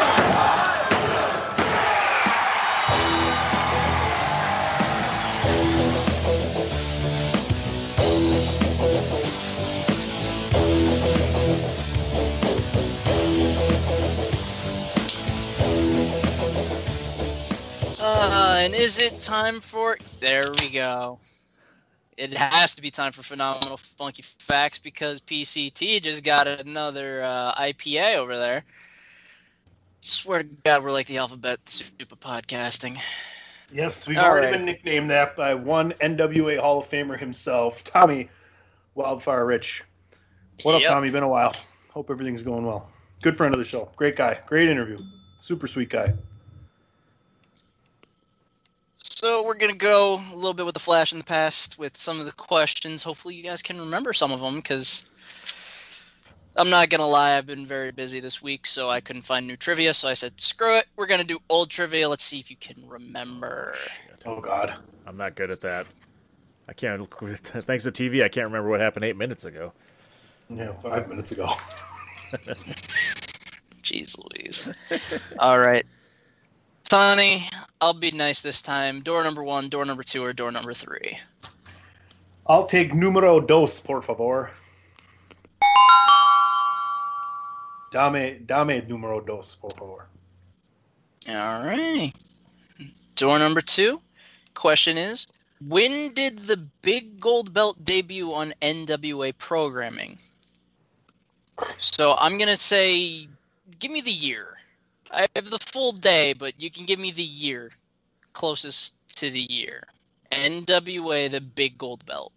And 18.61 18.75
is 18.75 18.99
it 18.99 19.17
time 19.17 19.59
for? 19.59 19.97
There 20.19 20.53
we 20.53 20.69
go. 20.69 21.19
It 22.15 22.35
has 22.35 22.75
to 22.75 22.81
be 22.83 22.91
time 22.91 23.11
for 23.11 23.23
phenomenal 23.23 23.77
funky 23.77 24.21
facts 24.21 24.77
because 24.79 25.21
PCT 25.21 26.01
just 26.03 26.23
got 26.23 26.47
another 26.47 27.23
uh, 27.23 27.53
IPA 27.55 28.17
over 28.17 28.37
there. 28.37 28.63
Swear 30.01 30.43
to 30.43 30.49
God, 30.63 30.83
we're 30.83 30.91
like 30.91 31.07
the 31.07 31.17
alphabet 31.17 31.59
soup 31.65 32.11
of 32.11 32.19
podcasting. 32.19 32.97
Yes, 33.71 34.07
we've 34.07 34.17
All 34.17 34.29
already 34.29 34.47
right. 34.47 34.55
been 34.57 34.65
nicknamed 34.65 35.09
that 35.09 35.35
by 35.35 35.55
one 35.55 35.93
NWA 35.99 36.59
Hall 36.59 36.79
of 36.79 36.89
Famer 36.89 37.17
himself, 37.19 37.83
Tommy 37.83 38.29
Wildfire 38.93 39.45
Rich. 39.45 39.83
What 40.61 40.75
Yep. 40.75 40.91
up, 40.91 40.95
Tommy? 40.95 41.09
Been 41.09 41.23
a 41.23 41.27
while. 41.29 41.55
Hope 41.89 42.11
everything's 42.11 42.43
going 42.43 42.65
well. 42.65 42.89
Good 43.23 43.35
friend 43.35 43.53
of 43.53 43.59
the 43.59 43.65
show. 43.65 43.89
Great 43.95 44.15
guy. 44.15 44.39
Great 44.47 44.69
interview. 44.69 44.97
Super 45.39 45.67
sweet 45.67 45.89
guy. 45.89 46.13
So 49.21 49.43
we're 49.43 49.53
gonna 49.53 49.75
go 49.75 50.15
a 50.15 50.35
little 50.35 50.55
bit 50.55 50.65
with 50.65 50.73
the 50.73 50.79
flash 50.79 51.11
in 51.11 51.19
the 51.19 51.23
past 51.23 51.77
with 51.77 51.95
some 51.95 52.19
of 52.19 52.25
the 52.25 52.31
questions. 52.31 53.03
Hopefully, 53.03 53.35
you 53.35 53.43
guys 53.43 53.61
can 53.61 53.79
remember 53.79 54.13
some 54.13 54.31
of 54.31 54.39
them 54.39 54.55
because 54.55 55.05
I'm 56.55 56.71
not 56.71 56.89
gonna 56.89 57.05
lie, 57.05 57.37
I've 57.37 57.45
been 57.45 57.67
very 57.67 57.91
busy 57.91 58.19
this 58.19 58.41
week, 58.41 58.65
so 58.65 58.89
I 58.89 58.99
couldn't 58.99 59.21
find 59.21 59.45
new 59.45 59.55
trivia. 59.55 59.93
So 59.93 60.09
I 60.09 60.15
said, 60.15 60.41
screw 60.41 60.75
it, 60.77 60.87
we're 60.95 61.05
gonna 61.05 61.23
do 61.23 61.37
old 61.49 61.69
trivia. 61.69 62.09
Let's 62.09 62.23
see 62.23 62.39
if 62.39 62.49
you 62.49 62.57
can 62.59 62.83
remember. 62.87 63.75
Oh, 64.25 64.37
oh 64.37 64.41
God. 64.41 64.73
I'm 65.05 65.17
not 65.17 65.35
good 65.35 65.51
at 65.51 65.61
that. 65.61 65.85
I 66.67 66.73
can't. 66.73 67.07
Thanks 67.43 67.83
to 67.83 67.91
TV, 67.91 68.23
I 68.23 68.27
can't 68.27 68.47
remember 68.47 68.71
what 68.71 68.79
happened 68.79 69.05
eight 69.05 69.17
minutes 69.17 69.45
ago. 69.45 69.71
Yeah, 70.49 70.73
five 70.81 71.07
minutes 71.07 71.31
ago. 71.31 71.45
Jeez 73.83 74.17
Louise. 74.17 74.67
All 75.37 75.59
right, 75.59 75.85
Tony, 76.91 77.47
I'll 77.79 77.93
be 77.93 78.11
nice 78.11 78.41
this 78.41 78.61
time. 78.61 78.99
Door 78.99 79.23
number 79.23 79.41
one, 79.41 79.69
door 79.69 79.85
number 79.85 80.03
two, 80.03 80.25
or 80.25 80.33
door 80.33 80.51
number 80.51 80.73
three. 80.73 81.17
I'll 82.47 82.65
take 82.65 82.93
numero 82.93 83.39
dos, 83.39 83.79
por 83.79 84.01
favor. 84.01 84.51
Dame, 87.93 88.43
dame 88.45 88.85
numero 88.89 89.21
dos, 89.21 89.55
por 89.55 89.69
favor. 89.69 90.05
All 91.29 91.63
right. 91.63 92.11
Door 93.15 93.39
number 93.39 93.61
two. 93.61 94.01
Question 94.53 94.97
is 94.97 95.27
When 95.65 96.13
did 96.13 96.39
the 96.39 96.57
Big 96.81 97.21
Gold 97.21 97.53
Belt 97.53 97.77
debut 97.85 98.33
on 98.33 98.53
NWA 98.61 99.37
programming? 99.37 100.17
So 101.77 102.17
I'm 102.19 102.37
going 102.37 102.49
to 102.49 102.57
say, 102.57 103.29
give 103.79 103.91
me 103.91 104.01
the 104.01 104.11
year. 104.11 104.57
I 105.13 105.27
have 105.35 105.49
the 105.49 105.59
full 105.59 105.91
day, 105.91 106.33
but 106.33 106.59
you 106.59 106.71
can 106.71 106.85
give 106.85 106.99
me 106.99 107.11
the 107.11 107.23
year 107.23 107.71
closest 108.33 108.95
to 109.17 109.29
the 109.29 109.41
year. 109.41 109.83
NWA, 110.31 111.29
the 111.29 111.41
Big 111.41 111.77
Gold 111.77 112.05
Belt. 112.05 112.31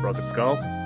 Broken 0.00 0.24
Skull. 0.24 0.77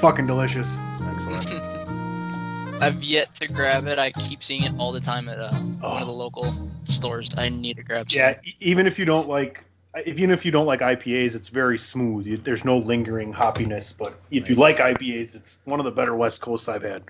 Fucking 0.00 0.26
delicious. 0.26 0.68
Excellent. 1.10 1.46
I've 2.82 3.02
yet 3.04 3.34
to 3.34 3.48
grab 3.48 3.86
it. 3.86 3.98
I 3.98 4.10
keep 4.12 4.42
seeing 4.42 4.62
it 4.62 4.72
all 4.78 4.92
the 4.92 5.00
time 5.00 5.28
at 5.28 5.38
uh, 5.38 5.52
one 5.52 6.00
of 6.00 6.08
the 6.08 6.14
local 6.14 6.46
stores. 6.84 7.30
I 7.36 7.50
need 7.50 7.76
to 7.76 7.82
grab 7.82 8.10
some. 8.10 8.18
Yeah, 8.18 8.38
e- 8.42 8.54
even 8.60 8.86
if 8.86 8.98
you 8.98 9.04
don't 9.04 9.28
like, 9.28 9.62
even 10.06 10.30
if 10.30 10.46
you 10.46 10.50
don't 10.50 10.64
like 10.64 10.80
IPAs, 10.80 11.34
it's 11.34 11.48
very 11.48 11.76
smooth. 11.76 12.26
You, 12.26 12.38
there's 12.38 12.64
no 12.64 12.78
lingering 12.78 13.34
hoppiness. 13.34 13.92
But 13.96 14.14
if 14.30 14.48
you 14.48 14.56
like 14.56 14.78
IPAs, 14.78 15.34
it's 15.34 15.56
one 15.64 15.78
of 15.78 15.84
the 15.84 15.90
better 15.90 16.16
West 16.16 16.40
Coasts 16.40 16.68
I've 16.68 16.82
had. 16.82 17.02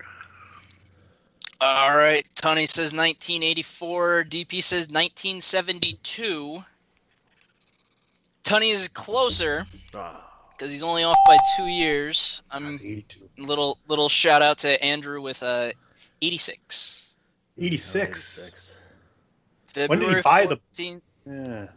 All 1.61 1.95
right. 1.95 2.25
Tony 2.35 2.65
says 2.65 2.91
1984. 2.91 4.25
DP 4.25 4.61
says 4.61 4.89
1972. 4.89 6.61
Tony 8.43 8.71
is 8.71 8.87
closer 8.89 9.65
Ah, 9.93 10.30
because 10.61 10.71
he's 10.71 10.83
only 10.83 11.03
off 11.03 11.17
by 11.25 11.37
two 11.55 11.65
years. 11.65 12.43
I'm 12.51 12.75
82. 12.75 13.27
little 13.39 13.79
little 13.87 14.09
shout 14.09 14.43
out 14.43 14.59
to 14.59 14.81
Andrew 14.83 15.19
with 15.19 15.41
uh 15.41 15.71
86. 16.21 17.13
86. 17.57 18.39
96. 18.41 18.75
When 19.87 19.99
did 19.99 20.09
he 20.09 20.13
February 20.15 20.21
buy 20.21 20.45
the- 20.45 20.57
14th, 20.71 21.01
Yeah. 21.25 21.67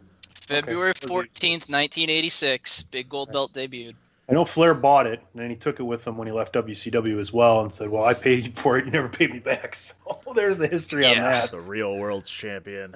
February 0.47 0.93
14th, 0.93 1.67
1986. 1.67 2.83
Big 2.83 3.09
gold 3.09 3.31
belt 3.31 3.53
debuted. 3.53 3.95
I 4.29 4.33
know 4.33 4.45
Flair 4.45 4.75
bought 4.75 5.07
it, 5.07 5.19
and 5.33 5.41
then 5.41 5.49
he 5.49 5.55
took 5.55 5.79
it 5.79 5.83
with 5.83 6.05
him 6.05 6.17
when 6.17 6.27
he 6.27 6.33
left 6.33 6.53
WCW 6.53 7.19
as 7.19 7.33
well, 7.33 7.61
and 7.61 7.73
said, 7.73 7.89
"Well, 7.89 8.05
I 8.05 8.13
paid 8.13 8.45
you 8.45 8.51
for 8.55 8.77
it. 8.77 8.85
You 8.85 8.91
never 8.91 9.09
paid 9.09 9.33
me 9.33 9.39
back." 9.39 9.75
So 9.75 10.33
there's 10.35 10.59
the 10.59 10.67
history 10.67 11.05
on 11.05 11.15
Yeah. 11.15 11.23
that. 11.23 11.51
The 11.51 11.59
real 11.59 11.95
world 11.97 12.25
champion. 12.27 12.93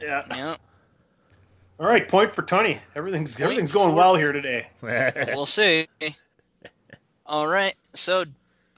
Yeah. 0.00 0.24
Yeah, 0.30 0.56
All 1.82 1.88
right, 1.88 2.06
point 2.06 2.32
for 2.32 2.42
Tony. 2.42 2.78
Everything's 2.94 3.32
Point 3.32 3.42
everything's 3.42 3.72
going 3.72 3.88
for- 3.88 3.96
well 3.96 4.14
here 4.14 4.30
today. 4.30 4.68
we'll 4.82 5.46
see. 5.46 5.88
All 7.26 7.48
right, 7.48 7.74
so 7.92 8.24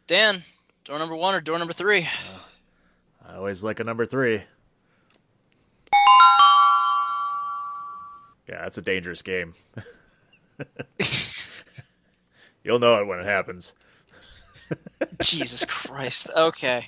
Dan, 0.07 0.43
door 0.87 0.99
number 0.99 1.15
one 1.15 1.35
or 1.35 1.43
door 1.43 1.59
number 1.59 1.75
three? 1.75 2.09
I 3.29 3.37
always 3.37 3.63
like 3.63 3.79
a 3.79 3.85
number 3.85 4.07
three. 4.07 4.43
Yeah, 8.49 8.63
that's 8.63 8.79
a 8.79 8.83
dangerous 8.83 9.21
game. 9.21 9.53
You'll 12.65 12.79
know 12.79 12.95
it 12.95 13.07
when 13.07 13.21
it 13.21 13.27
happens. 13.27 13.75
Jesus 15.21 15.67
Christ. 15.67 16.31
Okay. 16.35 16.87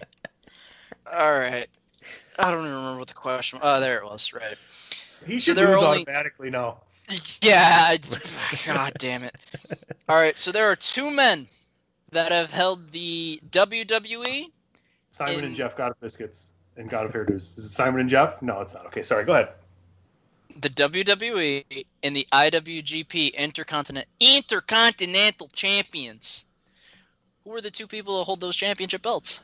All 1.12 1.38
right. 1.38 1.66
I 2.38 2.50
don't 2.50 2.60
even 2.60 2.74
remember 2.74 3.00
what 3.00 3.08
the 3.08 3.14
question. 3.14 3.58
Was. 3.58 3.68
Oh, 3.76 3.80
there 3.80 3.98
it 3.98 4.04
was. 4.04 4.32
Right. 4.32 4.56
He 5.24 5.38
should 5.38 5.56
there 5.56 5.68
are 5.68 5.76
lose 5.76 5.84
only- 5.84 6.02
automatically 6.02 6.50
now. 6.50 6.78
Yeah. 7.42 7.96
God 8.66 8.92
damn 8.98 9.22
it. 9.22 9.34
All 10.08 10.16
right. 10.16 10.36
So 10.38 10.50
there 10.50 10.68
are 10.70 10.74
two 10.76 11.10
men 11.10 11.46
that 12.10 12.32
have 12.32 12.50
held 12.50 12.90
the 12.90 13.40
WWE. 13.50 14.46
Simon 15.10 15.34
In- 15.38 15.44
and 15.44 15.56
Jeff 15.56 15.76
God 15.76 15.92
of 15.92 16.00
biscuits 16.00 16.46
and 16.76 16.90
God 16.90 17.06
of 17.06 17.12
hairdos. 17.12 17.56
Is 17.56 17.64
it 17.66 17.70
Simon 17.70 18.00
and 18.00 18.10
Jeff? 18.10 18.42
No, 18.42 18.60
it's 18.60 18.74
not. 18.74 18.86
Okay, 18.86 19.02
sorry. 19.04 19.24
Go 19.24 19.34
ahead. 19.34 19.50
the 20.60 20.68
WWE 20.70 21.86
and 22.02 22.16
the 22.16 22.26
IWGP 22.32 23.34
Intercontinental 23.34 24.10
Intercontinental 24.18 25.48
Champions. 25.54 26.44
Who 27.44 27.54
are 27.54 27.60
the 27.60 27.70
two 27.70 27.86
people 27.86 28.18
that 28.18 28.24
hold 28.24 28.40
those 28.40 28.56
championship 28.56 29.02
belts? 29.02 29.40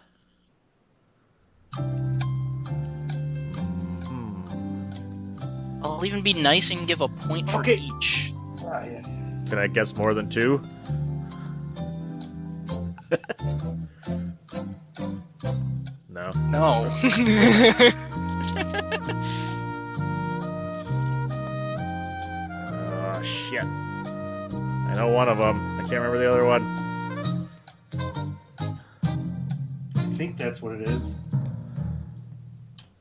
I'll 5.85 6.05
even 6.05 6.23
be 6.23 6.33
nice 6.33 6.71
and 6.71 6.87
give 6.87 7.01
a 7.01 7.09
point 7.09 7.51
for 7.51 7.61
Okay. 7.61 7.77
each. 7.79 8.33
Ah, 8.64 8.85
yeah. 8.85 9.03
Can 9.49 9.59
I 9.59 9.66
guess 9.66 9.95
more 9.97 10.14
than 10.14 10.29
two? 10.29 10.61
no. 16.09 16.31
No. 16.51 16.88
Oh 21.95 23.23
shit. 23.23 23.62
I 23.64 24.95
know 24.97 25.09
one 25.09 25.29
of 25.29 25.38
them. 25.38 25.61
I 25.77 25.81
can't 25.81 25.92
remember 25.92 26.18
the 26.18 26.31
other 26.31 26.45
one. 26.45 26.62
I 29.97 30.14
think 30.16 30.38
that's 30.38 30.61
what 30.62 30.75
it 30.77 30.88
is. 30.88 31.01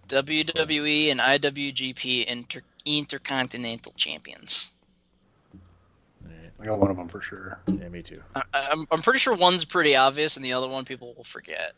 WWE 0.07 1.11
and 1.11 1.19
IWGP 1.19 2.25
Inter- 2.25 2.61
Intercontinental 2.85 3.93
Champions. 3.95 4.71
I 6.59 6.65
got 6.65 6.77
one 6.77 6.91
of 6.91 6.97
them 6.97 7.07
for 7.07 7.21
sure. 7.21 7.59
Yeah, 7.67 7.89
me 7.89 8.03
too. 8.03 8.21
I, 8.35 8.43
I'm, 8.53 8.85
I'm 8.91 9.01
pretty 9.01 9.17
sure 9.17 9.33
one's 9.33 9.65
pretty 9.65 9.95
obvious 9.95 10.35
and 10.35 10.45
the 10.45 10.53
other 10.53 10.67
one 10.67 10.85
people 10.85 11.15
will 11.15 11.23
forget. 11.23 11.73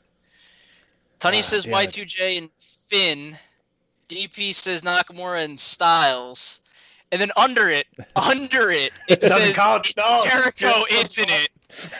Tony 1.20 1.38
Ah, 1.38 1.42
says 1.42 1.64
damn 1.64 1.74
it. 1.76 1.92
Y2J 1.92 2.38
and 2.40 2.50
Finn. 2.60 3.38
DP 4.10 4.54
says 4.54 4.82
Nakamura 4.82 5.46
and 5.46 5.58
Styles. 5.58 6.60
And 7.14 7.22
then 7.22 7.30
under 7.38 7.70
it, 7.70 7.86
under 8.16 8.72
it, 8.72 8.92
it 9.08 9.22
Doesn't 9.22 9.40
says 9.40 9.56
count. 9.56 9.86
it's 9.86 9.96
No. 9.98 10.24
Jericho, 10.26 10.84
It 10.90 11.04
isn't 11.06 11.30
it? 11.30 11.50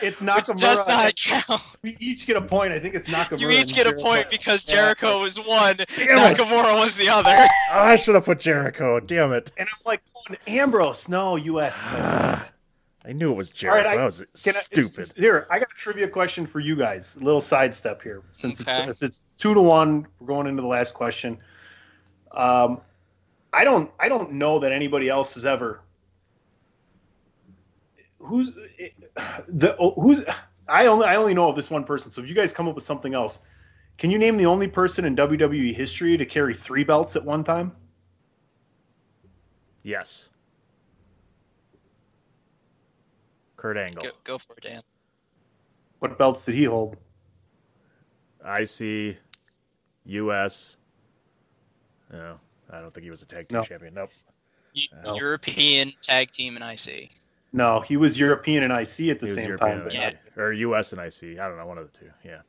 It's 0.02 0.20
Which 0.20 0.28
Nakamura. 0.28 0.60
does 0.60 0.88
not 0.88 1.14
count. 1.16 1.62
We 1.82 1.96
each 2.00 2.26
get 2.26 2.36
a 2.36 2.40
point. 2.42 2.72
I 2.72 2.80
think 2.80 2.96
it's 2.96 3.08
Nakamura. 3.08 3.40
You 3.40 3.50
each 3.50 3.74
get 3.74 3.86
a 3.86 3.92
point 3.92 4.28
because 4.28 4.68
Yeah. 4.68 4.74
Jericho 4.74 5.20
was 5.22 5.38
one, 5.38 5.76
it. 5.78 5.88
Nakamura 5.88 6.78
was 6.80 6.96
the 6.96 7.08
other. 7.08 7.30
Oh, 7.32 7.46
I 7.72 7.94
should 7.96 8.16
have 8.16 8.24
put 8.24 8.40
Jericho. 8.40 8.98
Damn 8.98 9.32
it. 9.32 9.52
And 9.56 9.68
I'm 9.68 9.82
like, 9.86 10.02
Ambrose. 10.48 11.08
No, 11.08 11.36
U.S. 11.36 11.76
I 13.06 13.12
knew 13.12 13.30
it 13.30 13.36
was 13.36 13.50
All 13.50 13.54
Jericho. 13.54 13.88
right, 13.88 13.94
I, 13.94 13.96
that 13.98 14.04
was 14.04 14.24
can 14.42 14.56
I- 14.56 14.60
stupid. 14.60 15.12
here, 15.16 15.46
I 15.50 15.58
got 15.60 15.68
a 15.70 15.76
trivia 15.78 16.08
question 16.08 16.44
for 16.44 16.58
you 16.58 16.74
guys. 16.74 17.16
A 17.20 17.24
little 17.24 17.40
sidestep 17.40 18.02
here, 18.02 18.22
since 18.32 18.60
Okay. 18.62 18.80
it's, 18.88 19.02
it's 19.02 19.02
it's 19.02 19.26
two 19.38 19.54
to 19.54 19.60
one. 19.60 20.06
We're 20.18 20.26
going 20.26 20.46
into 20.48 20.62
the 20.62 20.68
last 20.68 20.92
question. 20.94 21.38
Um, 22.32 22.80
I 23.54 23.64
don't 23.64 23.90
I 24.00 24.08
don't 24.08 24.32
know 24.32 24.58
that 24.58 24.72
anybody 24.72 25.08
else 25.08 25.34
has 25.34 25.44
ever. 25.44 25.80
Who's 28.18 28.50
the 29.48 29.76
who's 29.96 30.22
I 30.66 30.86
only 30.86 31.06
I 31.06 31.16
only 31.16 31.34
know 31.34 31.48
of 31.48 31.56
this 31.56 31.70
one 31.70 31.84
person. 31.84 32.10
So 32.10 32.20
if 32.20 32.28
you 32.28 32.34
guys 32.34 32.52
come 32.52 32.66
up 32.66 32.74
with 32.74 32.84
something 32.84 33.14
else, 33.14 33.38
can 33.96 34.10
you 34.10 34.18
name 34.18 34.36
the 34.36 34.46
only 34.46 34.66
person 34.66 35.04
in 35.04 35.14
WWE 35.14 35.74
history 35.74 36.16
to 36.16 36.26
carry 36.26 36.54
three 36.54 36.84
belts 36.84 37.14
at 37.16 37.24
one 37.24 37.44
time? 37.44 37.72
Yes. 39.84 40.30
Kurt 43.56 43.76
Angle. 43.76 44.02
Go, 44.02 44.10
go 44.24 44.38
for 44.38 44.54
it, 44.54 44.64
Dan. 44.64 44.82
What 46.00 46.18
belts 46.18 46.44
did 46.44 46.54
he 46.54 46.64
hold? 46.64 46.96
IC, 48.44 49.16
US. 50.06 50.76
No, 52.12 52.38
I 52.70 52.80
don't 52.80 52.92
think 52.92 53.04
he 53.04 53.10
was 53.10 53.22
a 53.22 53.26
tag 53.26 53.48
team 53.48 53.58
No. 53.58 53.62
champion. 53.62 53.94
Nope. 53.94 54.10
Uh, 54.92 55.02
no. 55.04 55.14
European 55.16 55.92
Tag 56.00 56.32
Team 56.32 56.56
and 56.56 56.64
IC. 56.64 57.10
No, 57.52 57.80
he 57.80 57.96
was 57.96 58.18
European 58.18 58.64
and 58.64 58.72
IC 58.72 59.10
at 59.10 59.20
the 59.20 59.26
He 59.28 59.34
same 59.34 59.46
European 59.46 59.78
time. 59.78 59.86
and 59.86 59.92
Yeah. 59.94 60.12
Or 60.42 60.52
US 60.52 60.92
and 60.92 61.00
IC. 61.00 61.38
I 61.38 61.46
don't 61.48 61.56
know, 61.56 61.66
one 61.66 61.78
of 61.78 61.92
the 61.92 61.96
two. 61.96 62.10
Yeah. 62.24 62.40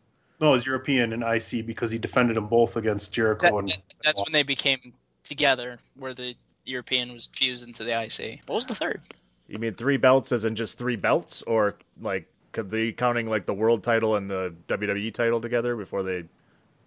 No, 0.41 0.49
it 0.49 0.53
was 0.53 0.65
European 0.65 1.13
and 1.13 1.23
IC 1.23 1.61
because 1.65 1.91
he 1.91 1.99
defended 1.99 2.35
them 2.35 2.47
both 2.47 2.75
against 2.77 3.07
That, 3.07 3.13
Jericho 3.13 3.59
and 3.59 3.69
that- 3.69 3.83
that's 4.03 4.23
when 4.23 4.33
they 4.33 4.41
became 4.43 4.93
together, 5.23 5.77
where 5.95 6.13
the 6.15 6.35
European 6.65 7.13
was 7.13 7.27
fused 7.27 7.67
into 7.67 7.83
the 7.83 7.93
IC. 7.93 8.41
What 8.47 8.55
was 8.55 8.65
the 8.65 8.73
third? 8.75 9.01
You 9.47 9.59
mean 9.59 9.75
three 9.75 9.97
belts 9.97 10.31
as 10.31 10.45
in 10.45 10.55
just 10.55 10.79
three 10.79 10.95
belts? 10.95 11.43
Or 11.43 11.77
like, 12.01 12.25
could 12.53 12.71
they 12.71 12.91
counting 12.91 13.27
like 13.29 13.45
the 13.45 13.53
world 13.53 13.83
title 13.83 14.15
and 14.15 14.27
the 14.29 14.55
WWE 14.67 15.11
title 15.13 15.39
together 15.39 15.75
before 15.75 16.01
they 16.01 16.23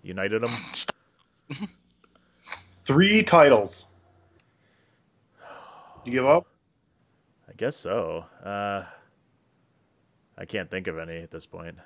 united 0.03 0.43
them? 0.43 0.51
three 2.89 3.23
titles. 3.23 3.85
You 6.07 6.13
give 6.13 6.25
up? 6.27 6.47
I 7.47 7.53
guess 7.59 7.77
so. 7.77 8.25
Uh, 8.43 8.83
I 10.39 10.45
can't 10.47 10.71
think 10.71 10.87
of 10.87 10.97
any 10.97 11.19
at 11.19 11.31
this 11.31 11.45
point. 11.45 11.77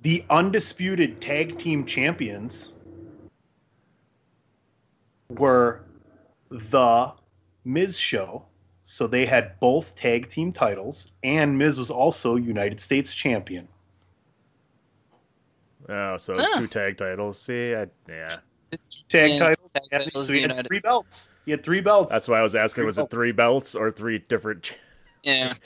The 0.00 0.24
undisputed 0.30 1.20
tag 1.20 1.58
team 1.58 1.84
champions 1.84 2.70
were 5.28 5.82
the 6.48 7.12
Miz 7.66 7.98
show. 7.98 8.46
So 8.86 9.06
they 9.06 9.26
had 9.26 9.60
both 9.60 9.94
tag 9.94 10.30
team 10.30 10.52
titles, 10.52 11.12
and 11.22 11.56
Miz 11.58 11.78
was 11.78 11.90
also 11.90 12.36
United 12.36 12.80
States 12.80 13.12
champion. 13.12 13.68
Oh, 15.88 16.16
so 16.16 16.32
it's 16.32 16.42
Ah. 16.42 16.60
two 16.60 16.66
tag 16.66 16.96
titles. 16.96 17.38
See, 17.38 17.74
I, 17.74 17.86
yeah. 18.08 18.38
Tag 19.08 19.32
Yeah, 19.32 19.38
titles. 19.38 19.70
tag 19.74 19.82
titles, 20.04 20.26
so 20.26 20.32
he 20.32 20.40
had 20.42 20.50
United- 20.50 20.68
three 20.68 20.80
belts. 20.80 21.28
He 21.44 21.50
had 21.50 21.62
three 21.64 21.80
belts. 21.80 22.10
That's 22.12 22.28
why 22.28 22.38
I 22.38 22.42
was 22.42 22.54
asking: 22.54 22.82
Three 22.82 22.86
was 22.86 22.98
it 22.98 23.10
three 23.10 23.32
belts 23.32 23.74
or 23.74 23.90
three 23.90 24.18
different? 24.18 24.74
Yeah. 25.22 25.54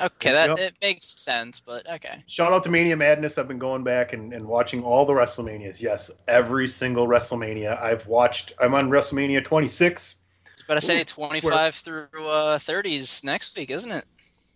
Okay, 0.00 0.30
that 0.30 0.50
Yep. 0.50 0.58
it 0.60 0.74
makes 0.80 1.20
sense, 1.20 1.58
but 1.58 1.84
okay. 1.90 2.22
Shout 2.28 2.52
out 2.52 2.62
to 2.62 2.70
Mania 2.70 2.96
Madness. 2.96 3.36
I've 3.36 3.48
been 3.48 3.58
going 3.58 3.82
back 3.82 4.12
and, 4.12 4.32
and 4.32 4.46
watching 4.46 4.84
all 4.84 5.04
the 5.04 5.12
WrestleManias. 5.12 5.80
Yes, 5.80 6.08
every 6.28 6.68
single 6.68 7.08
WrestleMania. 7.08 7.76
I've 7.82 8.06
watched. 8.06 8.52
I'm 8.60 8.74
on 8.74 8.90
WrestleMania 8.90 9.44
26. 9.44 10.14
But 10.68 10.76
I 10.76 10.78
say 10.78 11.00
Ooh, 11.00 11.04
25 11.04 11.74
through 11.74 12.06
uh, 12.28 12.58
30s 12.58 13.24
next 13.24 13.56
week, 13.56 13.70
isn't 13.70 13.90
it? 13.90 14.04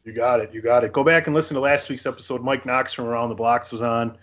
You 0.05 0.13
got 0.13 0.41
it. 0.41 0.53
You 0.53 0.61
got 0.61 0.83
it. 0.83 0.93
Go 0.93 1.05
back 1.05 1.29
and 1.29 1.37
listen 1.37 1.55
to 1.55 1.61
last 1.61 1.89
week's 1.89 2.07
episode. 2.07 2.43
Mike 2.43 2.67
Knox 2.67 2.93
from 2.93 3.05
Around 3.05 3.29
the 3.29 3.37
Blocks 3.37 3.71
was 3.71 3.83
on. 3.83 4.19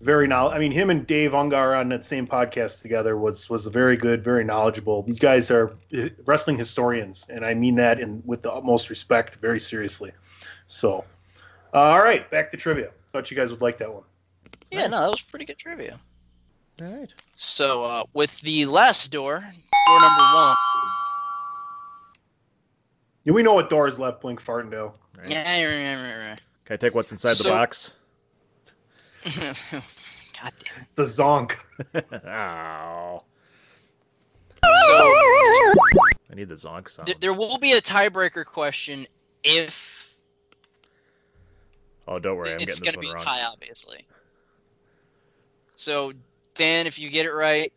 Very 0.00 0.28
knowledgeable. 0.28 0.56
I 0.56 0.60
mean, 0.60 0.70
him 0.70 0.90
and 0.90 1.04
Dave 1.06 1.32
Ungar 1.32 1.76
on 1.76 1.88
that 1.88 2.04
same 2.04 2.26
podcast 2.26 2.82
together 2.82 3.16
was 3.16 3.50
was 3.50 3.66
very 3.66 3.96
good, 3.96 4.22
very 4.22 4.44
knowledgeable. 4.44 5.02
These 5.02 5.18
guys 5.18 5.50
are 5.50 5.72
uh, 5.96 6.08
wrestling 6.24 6.56
historians, 6.56 7.26
and 7.28 7.44
I 7.44 7.54
mean 7.54 7.74
that 7.76 7.98
in 7.98 8.22
with 8.24 8.42
the 8.42 8.52
utmost 8.52 8.90
respect, 8.90 9.36
very 9.36 9.58
seriously. 9.58 10.12
So, 10.68 11.04
uh, 11.72 11.78
all 11.78 12.02
right, 12.02 12.30
back 12.30 12.52
to 12.52 12.56
trivia. 12.56 12.90
Thought 13.10 13.30
you 13.30 13.36
guys 13.36 13.50
would 13.50 13.62
like 13.62 13.78
that 13.78 13.92
one. 13.92 14.04
Yeah, 14.70 14.86
no, 14.86 15.00
that 15.00 15.10
was 15.10 15.22
pretty 15.22 15.46
good 15.46 15.58
trivia. 15.58 15.98
All 16.80 16.96
right. 16.96 17.12
So, 17.32 17.82
uh, 17.82 18.04
with 18.12 18.40
the 18.42 18.66
last 18.66 19.10
door, 19.10 19.40
door 19.40 20.00
number 20.00 20.22
one. 20.34 20.56
Yeah, 23.24 23.32
we 23.32 23.42
know 23.42 23.54
what 23.54 23.70
doors 23.70 23.98
left 23.98 24.20
Blink 24.20 24.40
Fartendale. 24.44 24.92
Right. 25.18 25.30
Yeah, 25.30 25.56
yeah, 25.56 25.68
yeah, 26.00 26.36
Can 26.64 26.74
I 26.74 26.76
take 26.76 26.94
what's 26.94 27.12
inside 27.12 27.34
So- 27.34 27.44
the 27.44 27.48
box? 27.50 27.92
yeah, 29.24 29.32
yeah. 29.72 29.80
God 30.42 30.52
damn 30.58 30.82
it. 30.82 30.88
The 30.96 31.04
Zonk. 31.04 31.52
oh, 31.94 33.22
So, 34.86 34.94
I 36.30 36.34
need 36.34 36.48
the 36.48 36.54
zonk 36.54 36.88
sound. 36.90 37.06
th- 37.06 37.18
there 37.20 37.32
will 37.34 37.58
be 37.58 37.72
a 37.72 37.80
tiebreaker 37.80 38.44
question 38.44 39.06
if 39.42 40.16
Oh, 42.06 42.18
don't 42.18 42.36
worry, 42.36 42.52
I'm 42.52 42.60
it's 42.60 42.80
going 42.80 42.92
to 42.94 42.98
be 43.00 43.06
wrong. 43.08 43.22
tie, 43.22 43.44
obviously. 43.44 44.04
So, 45.76 46.12
Dan, 46.54 46.86
if 46.86 46.98
you 46.98 47.08
get 47.08 47.24
it 47.24 47.32
right, 47.32 47.72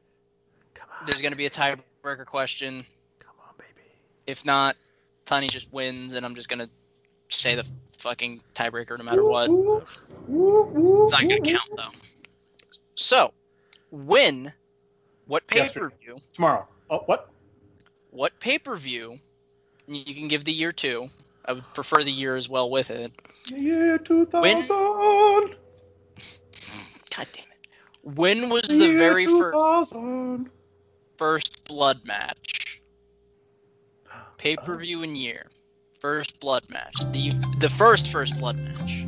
there's 1.05 1.21
going 1.21 1.31
to 1.31 1.37
be 1.37 1.45
a 1.45 1.49
tiebreaker 1.49 2.25
question. 2.25 2.79
Come 3.19 3.35
on, 3.47 3.53
baby. 3.57 3.87
If 4.25 4.43
not, 4.43 4.75
Tunney 5.25 5.49
just 5.49 5.71
wins, 5.71 6.13
and 6.15 6.25
I'm 6.25 6.35
just 6.35 6.49
going 6.49 6.59
to 6.59 6.69
say 7.29 7.55
the 7.55 7.65
fucking 7.97 8.41
tiebreaker 8.55 8.97
no 8.97 9.03
matter 9.03 9.23
what. 9.23 9.49
It's 10.29 11.13
not 11.13 11.21
to 11.21 11.39
count, 11.41 11.69
though. 11.75 11.91
So, 12.95 13.33
when, 13.91 14.53
What 15.27 15.45
pay 15.47 15.69
per 15.69 15.91
view? 16.01 16.19
Tomorrow. 16.33 16.67
Oh, 16.89 16.99
what? 17.05 17.29
What 18.11 18.39
pay 18.39 18.57
per 18.57 18.75
view? 18.75 19.19
You 19.87 20.15
can 20.15 20.27
give 20.27 20.45
the 20.45 20.51
year 20.51 20.71
too. 20.71 21.09
I 21.45 21.53
would 21.53 21.73
prefer 21.73 22.03
the 22.03 22.11
year 22.11 22.35
as 22.35 22.49
well 22.49 22.69
with 22.69 22.89
it. 22.89 23.11
Year 23.47 23.97
2000. 23.97 24.67
God 24.69 25.55
damn 27.15 27.23
it. 27.23 27.47
When 28.03 28.49
was 28.49 28.67
the 28.67 28.75
Year 28.75 28.97
very 28.97 29.25
first 29.25 29.91
2000. 29.91 30.49
first 31.17 31.63
blood 31.65 32.01
match? 32.03 32.81
Pay 34.37 34.57
per 34.57 34.77
view 34.77 35.03
and 35.03 35.17
year. 35.17 35.47
First 36.07 36.39
blood 36.39 36.63
match. 36.69 36.95
The 37.11 37.31
the 37.59 37.67
first 37.67 38.09
first 38.13 38.39
blood 38.39 38.55
match. 38.55 39.05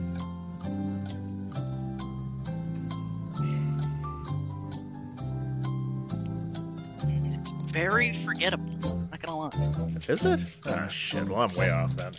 It's 6.91 7.51
very 7.71 8.21
forgettable. 8.25 9.07
Not 9.11 9.21
gonna 9.21 9.37
lie. 9.37 9.99
Is 10.07 10.25
it? 10.25 10.39
Oh 10.67 10.87
shit. 10.89 11.23
Well, 11.27 11.39
I'm 11.41 11.53
way 11.53 11.69
off 11.69 11.95
then. 11.95 12.13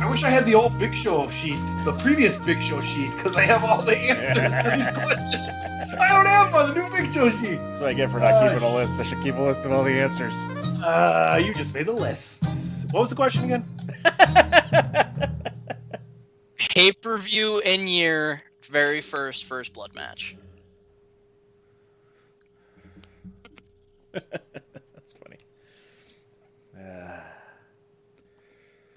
I 0.00 0.08
wish 0.10 0.22
I 0.24 0.30
had 0.30 0.46
the 0.46 0.54
old 0.54 0.78
Big 0.78 0.94
Show 0.94 1.28
sheet, 1.30 1.58
the 1.84 1.92
previous 2.00 2.36
Big 2.36 2.62
Show 2.62 2.80
sheet, 2.80 3.10
because 3.16 3.36
I 3.36 3.42
have 3.42 3.64
all 3.64 3.82
the 3.82 3.96
answers 3.96 4.52
to 4.52 4.70
these 4.76 4.90
questions. 5.04 5.94
I 6.00 6.08
don't 6.08 6.26
have 6.26 6.52
one, 6.54 6.72
the 6.72 6.80
new 6.80 6.88
Big 6.96 7.12
Show 7.12 7.30
sheet. 7.30 7.56
That's 7.58 7.80
what 7.80 7.90
I 7.90 7.94
get 7.94 8.10
for 8.10 8.20
not 8.20 8.32
Uh, 8.32 8.48
keeping 8.52 8.62
a 8.68 8.74
list. 8.74 8.96
I 8.96 9.02
should 9.04 9.22
keep 9.22 9.34
a 9.36 9.40
list 9.42 9.62
of 9.62 9.72
all 9.72 9.84
the 9.84 9.90
answers. 10.00 10.34
Uh, 10.82 11.40
you 11.44 11.52
just 11.54 11.74
made 11.74 11.86
the 11.86 11.92
list. 11.92 12.42
What 12.92 13.00
was 13.00 13.10
the 13.10 13.16
question 13.16 13.44
again? 13.44 13.64
Pay 16.70 16.92
per 16.92 17.16
view 17.16 17.60
and 17.60 17.88
year. 17.88 18.42
Very 18.62 19.00
first 19.00 19.44
first 19.44 19.72
blood 19.72 19.94
match. 19.94 20.36
That's 24.12 25.12
funny. 25.12 25.38
Uh, 26.76 27.20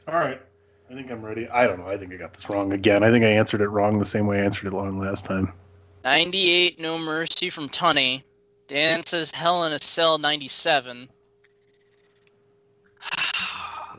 All 0.12 0.20
right. 0.20 0.42
I 0.90 0.94
think 0.94 1.12
I'm 1.12 1.22
ready. 1.22 1.50
I 1.50 1.68
don't 1.68 1.80
know. 1.80 1.88
I 1.88 1.98
think 1.98 2.14
I 2.14 2.16
got 2.16 2.34
this 2.34 2.50
wrong 2.50 2.72
again. 2.72 3.04
I 3.04 3.12
think 3.12 3.26
I 3.26 3.30
answered 3.30 3.62
it 3.62 3.68
wrong 3.68 4.00
the 4.00 4.06
same 4.06 4.26
way 4.26 4.40
I 4.40 4.46
answered 4.46 4.68
it 4.68 4.74
wrong 4.74 5.00
last 5.00 5.26
time. 5.26 5.52
98 6.06 6.80
No 6.80 6.98
Mercy 6.98 7.50
from 7.50 7.68
Tunney. 7.68 8.24
Dan 8.68 9.06
says 9.06 9.32
Hell 9.32 9.66
in 9.66 9.74
a 9.74 9.82
Cell 9.82 10.18
97. 10.18 11.10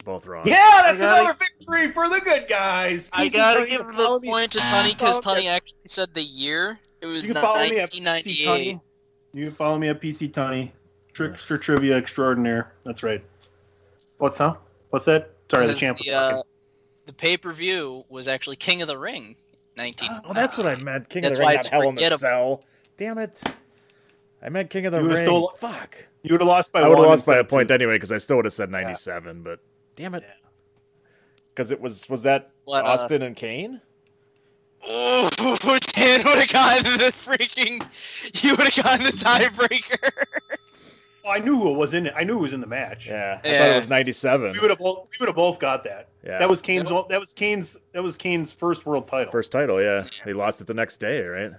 both 0.09 0.27
wrong. 0.27 0.43
Yeah, 0.49 0.55
that's 0.85 0.99
gotta- 0.99 1.21
another 1.21 1.39
victory 1.39 1.93
for 1.93 2.09
the 2.09 2.19
good 2.21 2.47
guys. 2.49 3.11
I 3.13 3.27
PC 3.29 3.33
gotta 3.37 3.59
Tony, 3.61 3.71
give 3.73 3.81
you 3.87 3.93
the 3.93 4.21
point 4.25 4.53
to 4.53 4.59
Tony 4.59 4.95
because 4.95 5.19
follow 5.19 5.37
me 5.37 5.43
Tunney 5.43 5.47
at- 5.49 5.57
actually 5.57 5.79
said 5.87 6.15
the 6.15 6.23
year. 6.23 6.79
It 7.03 7.07
was 7.07 7.27
You 7.27 7.35
can 7.35 7.43
follow 7.43 7.59
me 7.61 7.79
at 7.79 7.91
PC 7.91 8.01
1998. 8.03 8.45
Tony. 8.47 8.81
You 9.35 9.45
can 9.47 9.55
follow 9.55 9.79
me 9.79 9.89
at 9.89 10.01
PC 10.01 10.29
Tunney. 10.33 10.71
Trickster 11.13 11.59
Trivia 11.59 11.97
Extraordinaire. 11.97 12.73
That's 12.85 13.03
right. 13.03 13.23
What's 14.17 14.39
that? 14.39 14.57
What's 14.91 15.05
that? 15.05 15.31
Sorry, 15.51 15.67
the 15.67 15.75
champ. 15.75 15.99
was 15.99 16.07
the, 16.07 16.13
uh, 16.15 16.43
the 17.07 17.13
pay 17.13 17.37
per 17.37 17.53
view 17.53 18.05
was 18.09 18.29
actually 18.29 18.57
King 18.57 18.81
of 18.81 18.89
the 18.89 18.97
Ring. 18.97 19.37
19. 19.77 20.11
Oh, 20.25 20.33
that's 20.33 20.57
what 20.57 20.67
I 20.67 20.75
meant. 20.77 21.09
King 21.11 21.23
That's 21.23 21.33
of 21.33 21.39
the 21.39 21.45
why 21.45 21.51
Ring, 21.51 21.57
not 21.57 21.61
it's 21.65 21.69
Hell 21.69 21.83
in 21.83 21.95
the 21.95 22.01
forgettable. 22.01 22.19
Cell. 22.19 22.65
Damn 22.97 23.19
it. 23.19 23.43
I 24.43 24.49
meant 24.49 24.71
King 24.71 24.87
of 24.87 24.93
the 24.93 25.01
You 25.03 25.07
Ring. 25.09 25.17
still- 25.19 25.53
Fuck. 25.59 25.97
You 26.23 26.33
would 26.35 26.41
have 26.41 26.49
lost 26.49 26.73
by 26.73 26.81
I 26.81 26.89
would 26.89 26.99
have 26.99 27.07
lost 27.07 27.27
by 27.27 27.37
a 27.37 27.41
of 27.41 27.49
point 27.49 27.69
two. 27.69 27.75
anyway 27.75 27.95
because 27.97 28.11
I 28.11 28.19
still 28.19 28.37
would 28.37 28.45
have 28.47 28.53
said 28.55 28.71
97, 28.71 29.43
but 29.43 29.61
damn 29.99 30.15
it. 30.15 30.25
Because 31.55 31.71
it 31.73 31.81
was, 31.81 32.09
was 32.09 32.23
that 32.23 32.51
What, 32.65 32.85
uh, 32.85 32.89
Austin 32.89 33.23
and 33.23 33.35
Kane? 33.37 33.81
Oh, 34.87 35.29
Dan 35.93 36.25
would 36.25 36.39
have 36.39 36.53
gotten 36.53 36.99
the 36.99 37.07
freaking. 37.07 37.85
You 38.45 38.51
would 38.53 38.69
have 38.73 38.85
gotten 38.85 39.05
the 39.07 39.13
tiebreaker. 39.13 40.11
Oh, 41.25 41.31
I 41.31 41.41
knew 41.41 41.59
who 41.61 41.75
was 41.75 41.93
in 41.93 42.07
it. 42.07 42.15
I 42.17 42.25
knew 42.25 42.35
who 42.35 42.39
was 42.39 42.55
in 42.55 42.63
the 42.63 42.67
match. 42.67 43.07
Yeah. 43.07 43.39
I 43.45 43.49
thought 43.59 43.71
it 43.73 43.75
was 43.75 43.89
97. 43.91 44.53
We 44.53 44.61
would 44.61 44.71
have 44.71 44.79
both. 44.79 45.09
We 45.11 45.17
would 45.21 45.29
have 45.29 45.37
both 45.37 45.59
got 45.59 45.85
that. 45.85 46.09
Yeah. 46.25 46.39
That 46.39 46.49
was 46.49 46.63
Kane's. 46.63 46.89
That 46.89 47.21
was 47.21 47.35
Kane's. 47.35 47.77
That 47.93 48.03
was 48.03 48.17
Kane's 48.17 48.51
first 48.51 48.87
world 48.87 49.07
title. 49.09 49.31
First 49.31 49.53
title, 49.53 49.83
yeah. 49.83 50.05
He 50.25 50.33
lost 50.33 50.63
it 50.63 50.67
the 50.67 50.73
next 50.73 51.01
day, 51.01 51.21
right? 51.21 51.51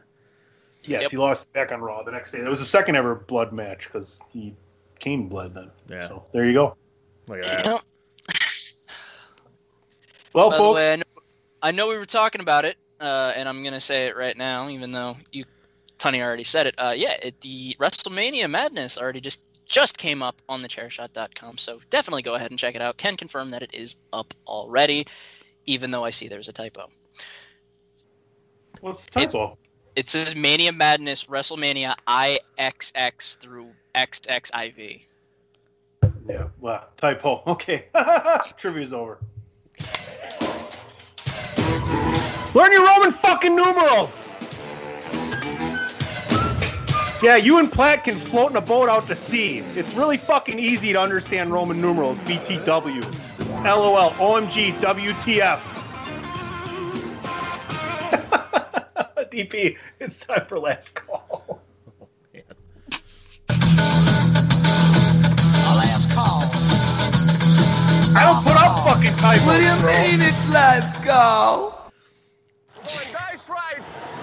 yes, 0.86 1.04
Yep. 1.04 1.12
he 1.12 1.18
lost 1.18 1.54
back 1.54 1.72
on 1.72 1.82
Raw 1.82 2.02
the 2.02 2.10
next 2.12 2.32
day. 2.32 2.40
It 2.40 2.48
was 2.50 2.58
the 2.58 2.66
second 2.66 2.96
ever 2.96 3.14
blood 3.14 3.54
match 3.54 3.90
because 3.94 4.18
he 4.30 4.56
Kane 4.98 5.28
bled 5.28 5.54
then. 5.54 5.70
Yeah. 5.88 6.08
So 6.08 6.26
there 6.32 6.46
you 6.46 6.54
go. 6.54 6.76
Look 7.28 7.44
at 7.46 7.64
that. 7.64 7.84
Well, 10.34 10.50
By 10.50 10.58
folks. 10.58 10.76
way, 10.76 10.94
I 10.94 10.96
know, 10.98 11.04
I 11.62 11.72
know 11.72 11.88
we 11.88 11.98
were 11.98 12.06
talking 12.06 12.42
about 12.42 12.66
it, 12.66 12.78
uh, 13.00 13.34
and 13.36 13.50
I'm 13.50 13.64
gonna 13.64 13.80
say 13.80 14.08
it 14.08 14.16
right 14.16 14.38
now, 14.38 14.70
even 14.70 14.92
though 14.92 15.18
you, 15.32 15.46
Tony, 15.98 16.22
already 16.22 16.44
said 16.44 16.68
it. 16.68 16.76
Uh, 16.78 16.94
yeah, 16.96 17.18
it, 17.22 17.42
the 17.42 17.76
WrestleMania 17.80 18.50
Madness 18.50 18.98
already 18.98 19.22
just 19.22 19.42
just 19.66 19.98
came 19.98 20.24
up 20.24 20.42
on 20.50 20.62
the 20.62 20.68
Chairshot.com, 20.68 21.58
so 21.58 21.80
definitely 21.90 22.24
go 22.24 22.36
ahead 22.36 22.50
and 22.52 22.60
check 22.60 22.76
it 22.76 22.82
out. 22.82 22.98
Can 22.98 23.16
confirm 23.16 23.50
that 23.50 23.62
it 23.62 23.74
is 23.74 23.96
up 24.14 24.34
already, 24.48 25.06
even 25.66 25.92
though 25.92 26.04
I 26.04 26.10
see 26.10 26.28
there's 26.28 26.50
a 26.50 26.54
typo. 26.54 26.90
What's 28.82 29.06
the 29.06 29.12
typo? 29.12 29.58
It 29.96 30.10
says 30.10 30.36
Mania 30.36 30.72
Madness 30.72 31.26
WrestleMania 31.26 31.96
IXX 32.08 33.38
through 33.38 33.70
XXIV. 33.96 35.02
Yeah. 36.28 36.48
Well, 36.60 36.88
typo. 36.98 37.44
Okay. 37.48 37.86
Trivia's 38.58 38.94
over. 38.94 39.20
Learn 42.56 42.72
your 42.72 42.86
Roman 42.86 43.12
fucking 43.12 43.56
numerals. 43.56 44.30
Yeah, 47.22 47.36
you 47.36 47.60
and 47.60 47.72
Platt 47.72 48.06
can 48.06 48.18
float 48.18 48.52
in 48.52 48.58
a 48.58 48.62
boat 48.62 48.88
out 48.90 49.06
to 49.08 49.16
sea. 49.16 49.60
It's 49.76 49.94
really 49.94 50.18
fucking 50.18 50.58
easy 50.58 50.94
to 50.94 51.02
understand 51.02 51.52
Roman 51.52 51.80
numerals. 51.82 52.18
BTW. 52.20 53.04
LOL. 53.64 54.12
OMG. 54.12 54.80
WTF. 54.80 55.60
DP, 59.32 59.78
it's 60.00 60.18
time 60.18 60.46
for 60.48 60.60
last 60.60 60.96
call. 60.96 61.62
Oh, 65.62 65.76
last 65.78 66.12
call. 66.16 66.42
I 68.16 68.24
don't 68.26 68.44
put 68.44 68.56
up 68.58 68.90
fucking 68.90 69.16
typos. 69.18 69.46
What 69.46 69.58
do 69.58 69.64
you 69.64 69.76
mean 69.86 70.22
it's 70.26 70.50
last 70.50 71.06
call? 71.06 71.79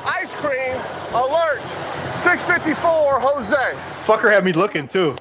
Dice 0.07 0.35
Rights, 0.35 0.35
ice 0.35 0.35
cream, 0.35 0.77
alert, 1.15 1.67
654, 2.15 3.21
Jose. 3.21 3.77
Fucker 4.05 4.31
had 4.31 4.45
me 4.45 4.53
looking 4.53 4.87
too. 4.87 5.17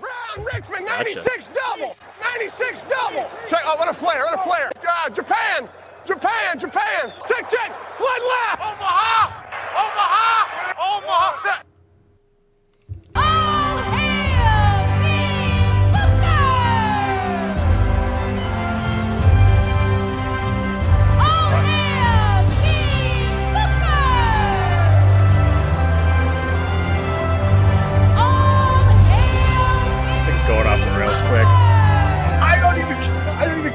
Brown 0.00 0.44
Richmond, 0.44 0.86
Gotcha. 0.88 1.14
96 1.14 1.50
double, 1.54 1.96
96 2.20 2.82
double. 2.90 3.30
Check, 3.46 3.62
oh, 3.64 3.76
what 3.76 3.88
a 3.88 3.94
flare, 3.94 4.24
what 4.24 4.34
a 4.34 4.42
flare. 4.42 4.72
Uh, 4.82 5.10
Japan, 5.10 5.68
Japan, 6.04 6.58
Japan. 6.58 7.12
Check, 7.28 7.48
check, 7.48 7.70
flood 7.96 8.22
left. 8.26 8.60
Omaha, 8.60 9.30
Omaha, 9.78 10.98
Omaha. 10.98 11.62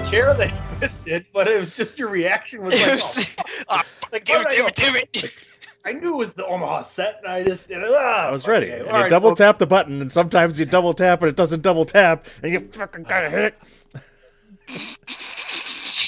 Care 0.09 0.33
that 0.33 0.49
you 0.49 0.79
missed 0.81 1.07
it, 1.07 1.25
but 1.33 1.47
it 1.47 1.59
was 1.59 1.75
just 1.75 1.99
your 1.99 2.09
reaction 2.09 2.63
was 2.63 2.73
like, 2.81 3.35
oh, 3.59 3.65
Ah, 3.69 3.85
like 4.11 4.25
damn 4.25 4.39
what 4.43 4.53
it, 4.53 4.57
did 4.57 4.65
I 4.65 4.69
damn 4.71 4.95
it, 4.95 5.09
damn 5.13 5.23
it. 5.23 5.55
I 5.85 5.93
knew 5.93 6.15
it 6.15 6.17
was 6.17 6.33
the 6.33 6.45
Omaha 6.45 6.81
set, 6.81 7.19
and 7.23 7.31
I 7.31 7.41
just 7.43 7.67
did 7.67 7.77
it. 7.77 7.89
Ah, 7.89 8.27
I 8.27 8.31
was 8.31 8.47
ready. 8.47 8.67
okay, 8.67 8.79
And 8.79 8.87
you 8.87 8.93
right, 8.93 9.09
double 9.09 9.29
folks. 9.29 9.37
tap 9.39 9.59
the 9.59 9.65
button, 9.67 10.01
and 10.01 10.11
sometimes 10.11 10.59
you 10.59 10.65
double 10.65 10.93
tap 10.93 11.21
and 11.21 11.29
it 11.29 11.35
doesn't 11.35 11.61
double 11.61 11.85
tap, 11.85 12.25
and 12.43 12.51
you 12.51 12.59
fucking 12.59 13.03
got 13.03 13.25
a 13.25 13.29
hit. 13.29 13.55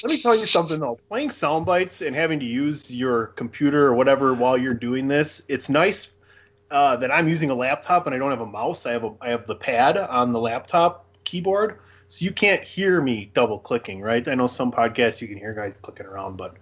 Let 0.04 0.10
me 0.12 0.22
tell 0.22 0.36
you 0.36 0.46
something 0.46 0.80
though. 0.80 1.00
Playing 1.10 1.30
sound 1.32 1.66
bites 1.66 2.02
and 2.02 2.16
having 2.16 2.40
to 2.40 2.46
use 2.46 2.90
your 2.92 3.28
computer 3.28 3.86
or 3.88 3.94
whatever 3.94 4.34
while 4.34 4.58
you're 4.58 4.74
doing 4.74 5.08
this, 5.08 5.42
it's 5.48 5.70
nice 5.70 6.08
uh, 6.72 6.96
that 6.98 7.12
I'm 7.12 7.30
using 7.30 7.50
a 7.52 7.56
laptop 7.56 8.08
and 8.08 8.16
I 8.16 8.18
don't 8.18 8.32
have 8.32 8.42
a 8.42 8.46
mouse. 8.46 8.86
I 8.86 8.94
have 8.94 9.04
a 9.04 9.14
I 9.22 9.30
have 9.30 9.46
the 9.48 9.56
pad 9.56 9.98
on 9.98 10.34
the 10.34 10.40
laptop 10.40 11.06
keyboard, 11.24 11.80
so 12.12 12.26
you 12.26 12.32
can't 12.34 12.62
hear 12.62 13.00
me 13.00 13.32
double 13.34 13.58
clicking. 13.58 14.02
Right? 14.02 14.28
I 14.28 14.36
know 14.36 14.46
some 14.48 14.70
podcasts 14.70 15.22
you 15.22 15.30
can 15.30 15.38
hear 15.38 15.54
guys 15.54 15.74
clicking 15.82 16.06
around, 16.06 16.36
but 16.36 16.56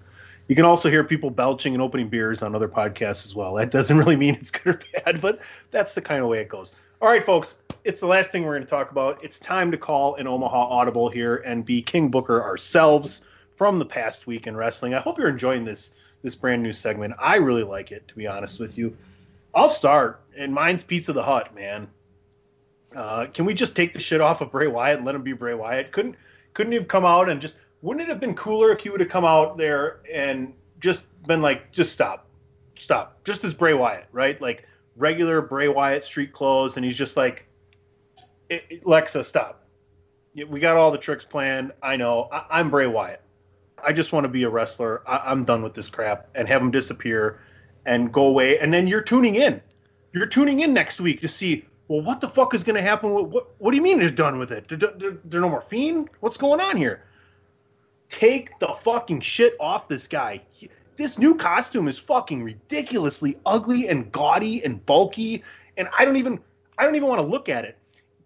You 0.47 0.55
can 0.55 0.65
also 0.65 0.89
hear 0.89 1.03
people 1.03 1.31
belching 1.31 1.73
and 1.73 1.81
opening 1.81 2.07
beers 2.07 2.43
on 2.43 2.55
other 2.55 2.67
podcasts 2.67 3.25
as 3.25 3.33
well. 3.35 3.55
That 3.55 3.71
doesn't 3.71 3.97
really 4.03 4.15
mean 4.15 4.35
it's 4.35 4.51
good 4.51 4.75
or 4.75 4.81
bad, 5.03 5.21
but 5.21 5.39
that's 5.71 5.95
the 5.95 6.01
kind 6.01 6.21
of 6.21 6.29
way 6.29 6.39
it 6.39 6.49
goes. 6.49 6.73
All 7.01 7.09
right, 7.09 7.25
folks, 7.25 7.57
it's 7.83 7.99
the 7.99 8.05
last 8.05 8.31
thing 8.31 8.43
we're 8.43 8.55
going 8.55 8.63
to 8.63 8.69
talk 8.69 8.91
about. 8.91 9.23
It's 9.23 9.39
time 9.39 9.71
to 9.71 9.77
call 9.77 10.15
an 10.15 10.27
Omaha 10.27 10.67
Audible 10.69 11.09
here 11.09 11.37
and 11.37 11.65
be 11.65 11.81
King 11.81 12.09
Booker 12.09 12.43
ourselves 12.43 13.21
from 13.55 13.79
the 13.79 13.85
past 13.85 14.27
week 14.27 14.45
in 14.45 14.55
wrestling. 14.55 14.93
I 14.93 14.99
hope 14.99 15.17
you're 15.17 15.29
enjoying 15.29 15.65
this 15.65 15.93
this 16.21 16.35
brand 16.35 16.61
new 16.61 16.73
segment. 16.73 17.13
I 17.17 17.37
really 17.37 17.63
like 17.63 17.91
it, 17.91 18.07
to 18.09 18.15
be 18.15 18.27
honest 18.27 18.59
with 18.59 18.77
you. 18.77 18.95
I'll 19.55 19.69
start, 19.69 20.21
and 20.37 20.53
mine's 20.53 20.83
Pizza 20.83 21.13
the 21.13 21.23
Hut, 21.23 21.55
man. 21.55 21.87
Uh, 22.95 23.27
can 23.27 23.45
we 23.45 23.53
just 23.53 23.75
take 23.75 23.93
the 23.93 23.99
shit 23.99 24.21
off 24.21 24.41
of 24.41 24.51
Bray 24.51 24.67
Wyatt 24.67 24.97
and 24.97 25.05
let 25.05 25.15
him 25.15 25.21
be 25.21 25.33
Bray 25.33 25.53
Wyatt? 25.53 25.91
Couldn't 25.91 26.15
couldn't 26.53 26.71
he 26.71 26.77
have 26.79 26.87
come 26.87 27.05
out 27.05 27.29
and 27.29 27.39
just 27.39 27.55
wouldn't 27.81 28.03
it 28.03 28.09
have 28.09 28.19
been 28.19 28.35
cooler 28.35 28.71
if 28.71 28.81
he 28.81 28.89
would 28.89 28.99
have 28.99 29.09
come 29.09 29.25
out 29.25 29.57
there 29.57 30.01
and 30.11 30.53
just 30.79 31.05
been 31.27 31.41
like, 31.41 31.71
just 31.71 31.91
stop, 31.93 32.27
stop, 32.77 33.23
just 33.23 33.43
as 33.43 33.53
Bray 33.53 33.73
Wyatt, 33.73 34.07
right? 34.11 34.41
Like 34.41 34.65
regular 34.95 35.41
Bray 35.41 35.67
Wyatt 35.67 36.03
street 36.03 36.33
clothes, 36.33 36.75
and 36.75 36.85
he's 36.85 36.97
just 36.97 37.15
like, 37.15 37.45
Lexa, 38.49 39.23
stop. 39.23 39.63
We 40.47 40.59
got 40.59 40.77
all 40.77 40.91
the 40.91 40.97
tricks 40.97 41.25
planned. 41.25 41.71
I 41.81 41.95
know. 41.95 42.29
I- 42.31 42.59
am 42.59 42.69
Bray 42.69 42.87
Wyatt. 42.87 43.21
I 43.81 43.93
just 43.93 44.11
want 44.11 44.23
to 44.25 44.29
be 44.29 44.43
a 44.43 44.49
wrestler. 44.49 45.01
I- 45.07 45.31
I'm 45.31 45.43
done 45.43 45.61
with 45.61 45.73
this 45.73 45.89
crap 45.89 46.27
and 46.35 46.47
have 46.47 46.61
him 46.61 46.71
disappear 46.71 47.39
and 47.85 48.11
go 48.11 48.23
away. 48.23 48.59
And 48.59 48.73
then 48.73 48.87
you're 48.87 49.01
tuning 49.01 49.35
in. 49.35 49.61
You're 50.13 50.25
tuning 50.27 50.61
in 50.61 50.73
next 50.73 50.99
week 50.99 51.21
to 51.21 51.27
see, 51.27 51.65
well, 51.89 52.01
what 52.01 52.21
the 52.21 52.29
fuck 52.29 52.53
is 52.53 52.63
going 52.63 52.75
to 52.75 52.81
happen? 52.83 53.09
What, 53.09 53.29
what, 53.29 53.47
what 53.57 53.71
do 53.71 53.75
you 53.75 53.81
mean 53.81 53.97
they're 53.97 54.11
done 54.11 54.37
with 54.37 54.51
it? 54.51 54.67
They're 54.69 55.41
no 55.41 55.49
more 55.49 55.59
Fiend? 55.59 56.07
What's 56.19 56.37
going 56.37 56.61
on 56.61 56.77
here? 56.77 57.03
Take 58.09 58.57
the 58.59 58.75
fucking 58.83 59.21
shit 59.21 59.55
off 59.59 59.87
this 59.87 60.07
guy. 60.07 60.41
He, 60.51 60.69
this 60.97 61.17
new 61.17 61.33
costume 61.33 61.87
is 61.87 61.97
fucking 61.97 62.43
ridiculously 62.43 63.39
ugly 63.45 63.89
and 63.89 64.11
gaudy 64.11 64.63
and 64.63 64.85
bulky, 64.85 65.43
and 65.77 65.89
I 65.97 66.05
don't 66.05 66.17
even 66.17 66.39
I 66.77 66.83
don't 66.83 66.95
even 66.95 67.07
want 67.07 67.19
to 67.19 67.27
look 67.27 67.49
at 67.49 67.65
it. 67.65 67.77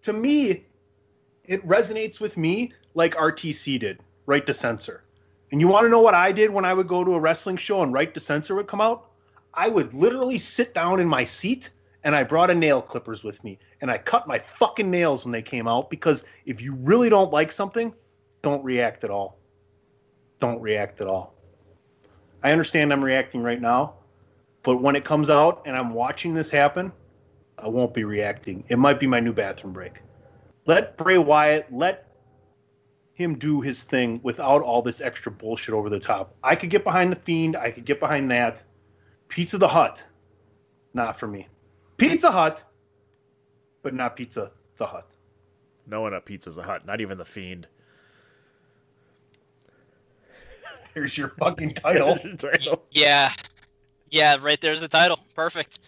To 0.03 0.13
me, 0.13 0.65
it 1.45 1.65
resonates 1.65 2.19
with 2.19 2.35
me 2.35 2.73
like 2.95 3.15
RTC 3.15 3.79
did, 3.79 3.99
Right 4.25 4.45
to 4.45 4.53
Censor. 4.53 5.03
And 5.51 5.61
you 5.61 5.67
want 5.69 5.85
to 5.85 5.89
know 5.89 6.01
what 6.01 6.15
I 6.15 6.31
did 6.33 6.49
when 6.49 6.65
I 6.65 6.73
would 6.73 6.87
go 6.87 7.03
to 7.03 7.13
a 7.13 7.19
wrestling 7.19 7.57
show 7.57 7.81
and 7.81 7.93
Right 7.93 8.13
to 8.13 8.19
Censor 8.19 8.55
would 8.55 8.67
come 8.67 8.81
out? 8.81 9.11
I 9.53 9.69
would 9.69 9.93
literally 9.93 10.37
sit 10.37 10.73
down 10.73 10.99
in 10.99 11.07
my 11.07 11.23
seat 11.23 11.69
and 12.03 12.15
I 12.15 12.23
brought 12.23 12.49
a 12.49 12.55
nail 12.55 12.81
clippers 12.81 13.23
with 13.23 13.43
me 13.43 13.59
and 13.81 13.89
I 13.89 13.97
cut 13.97 14.27
my 14.27 14.39
fucking 14.39 14.89
nails 14.89 15.25
when 15.25 15.31
they 15.31 15.41
came 15.41 15.67
out 15.67 15.89
because 15.89 16.23
if 16.45 16.61
you 16.61 16.75
really 16.75 17.09
don't 17.09 17.31
like 17.31 17.51
something, 17.51 17.93
don't 18.41 18.63
react 18.63 19.03
at 19.03 19.09
all 19.09 19.39
don't 20.43 20.59
react 20.59 20.99
at 20.99 21.07
all. 21.07 21.33
I 22.43 22.51
understand 22.51 22.91
I'm 22.91 23.01
reacting 23.01 23.41
right 23.41 23.61
now, 23.61 23.93
but 24.61 24.81
when 24.81 24.93
it 24.93 25.05
comes 25.05 25.29
out 25.29 25.61
and 25.65 25.73
I'm 25.73 25.93
watching 25.93 26.33
this 26.33 26.49
happen, 26.49 26.91
I 27.57 27.69
won't 27.69 27.93
be 27.93 28.03
reacting. 28.03 28.65
It 28.67 28.77
might 28.77 28.99
be 28.99 29.07
my 29.07 29.21
new 29.21 29.31
bathroom 29.31 29.71
break. 29.71 30.01
Let 30.65 30.97
Bray 30.97 31.17
Wyatt, 31.17 31.71
let 31.71 32.09
him 33.13 33.39
do 33.39 33.61
his 33.61 33.83
thing 33.83 34.19
without 34.21 34.61
all 34.61 34.81
this 34.81 34.99
extra 34.99 35.31
bullshit 35.31 35.73
over 35.73 35.89
the 35.89 35.97
top. 35.97 36.35
I 36.43 36.57
could 36.57 36.69
get 36.69 36.83
behind 36.83 37.13
the 37.13 37.15
Fiend. 37.15 37.55
I 37.55 37.71
could 37.71 37.85
get 37.85 38.01
behind 38.01 38.29
that. 38.31 38.61
Pizza 39.29 39.57
the 39.57 39.69
Hut, 39.69 40.03
not 40.93 41.17
for 41.17 41.27
me. 41.27 41.47
Pizza 42.09 42.31
Hut, 42.31 42.61
but 43.81 43.93
not 43.93 44.15
Pizza 44.15 44.51
the 44.77 44.85
Hut. 44.85 45.07
No 45.87 46.01
one 46.01 46.13
at 46.13 46.25
Pizza 46.25 46.51
the 46.51 46.63
Hut, 46.63 46.85
not 46.85 47.01
even 47.01 47.17
the 47.17 47.25
Fiend. 47.25 47.67
Here's 50.93 51.17
your 51.17 51.29
fucking 51.29 51.73
title. 51.75 52.17
Yeah. 52.91 53.31
Yeah, 54.11 54.37
right 54.41 54.61
there's 54.61 54.81
the 54.81 54.87
title. 54.87 55.19
Perfect. 55.33 55.79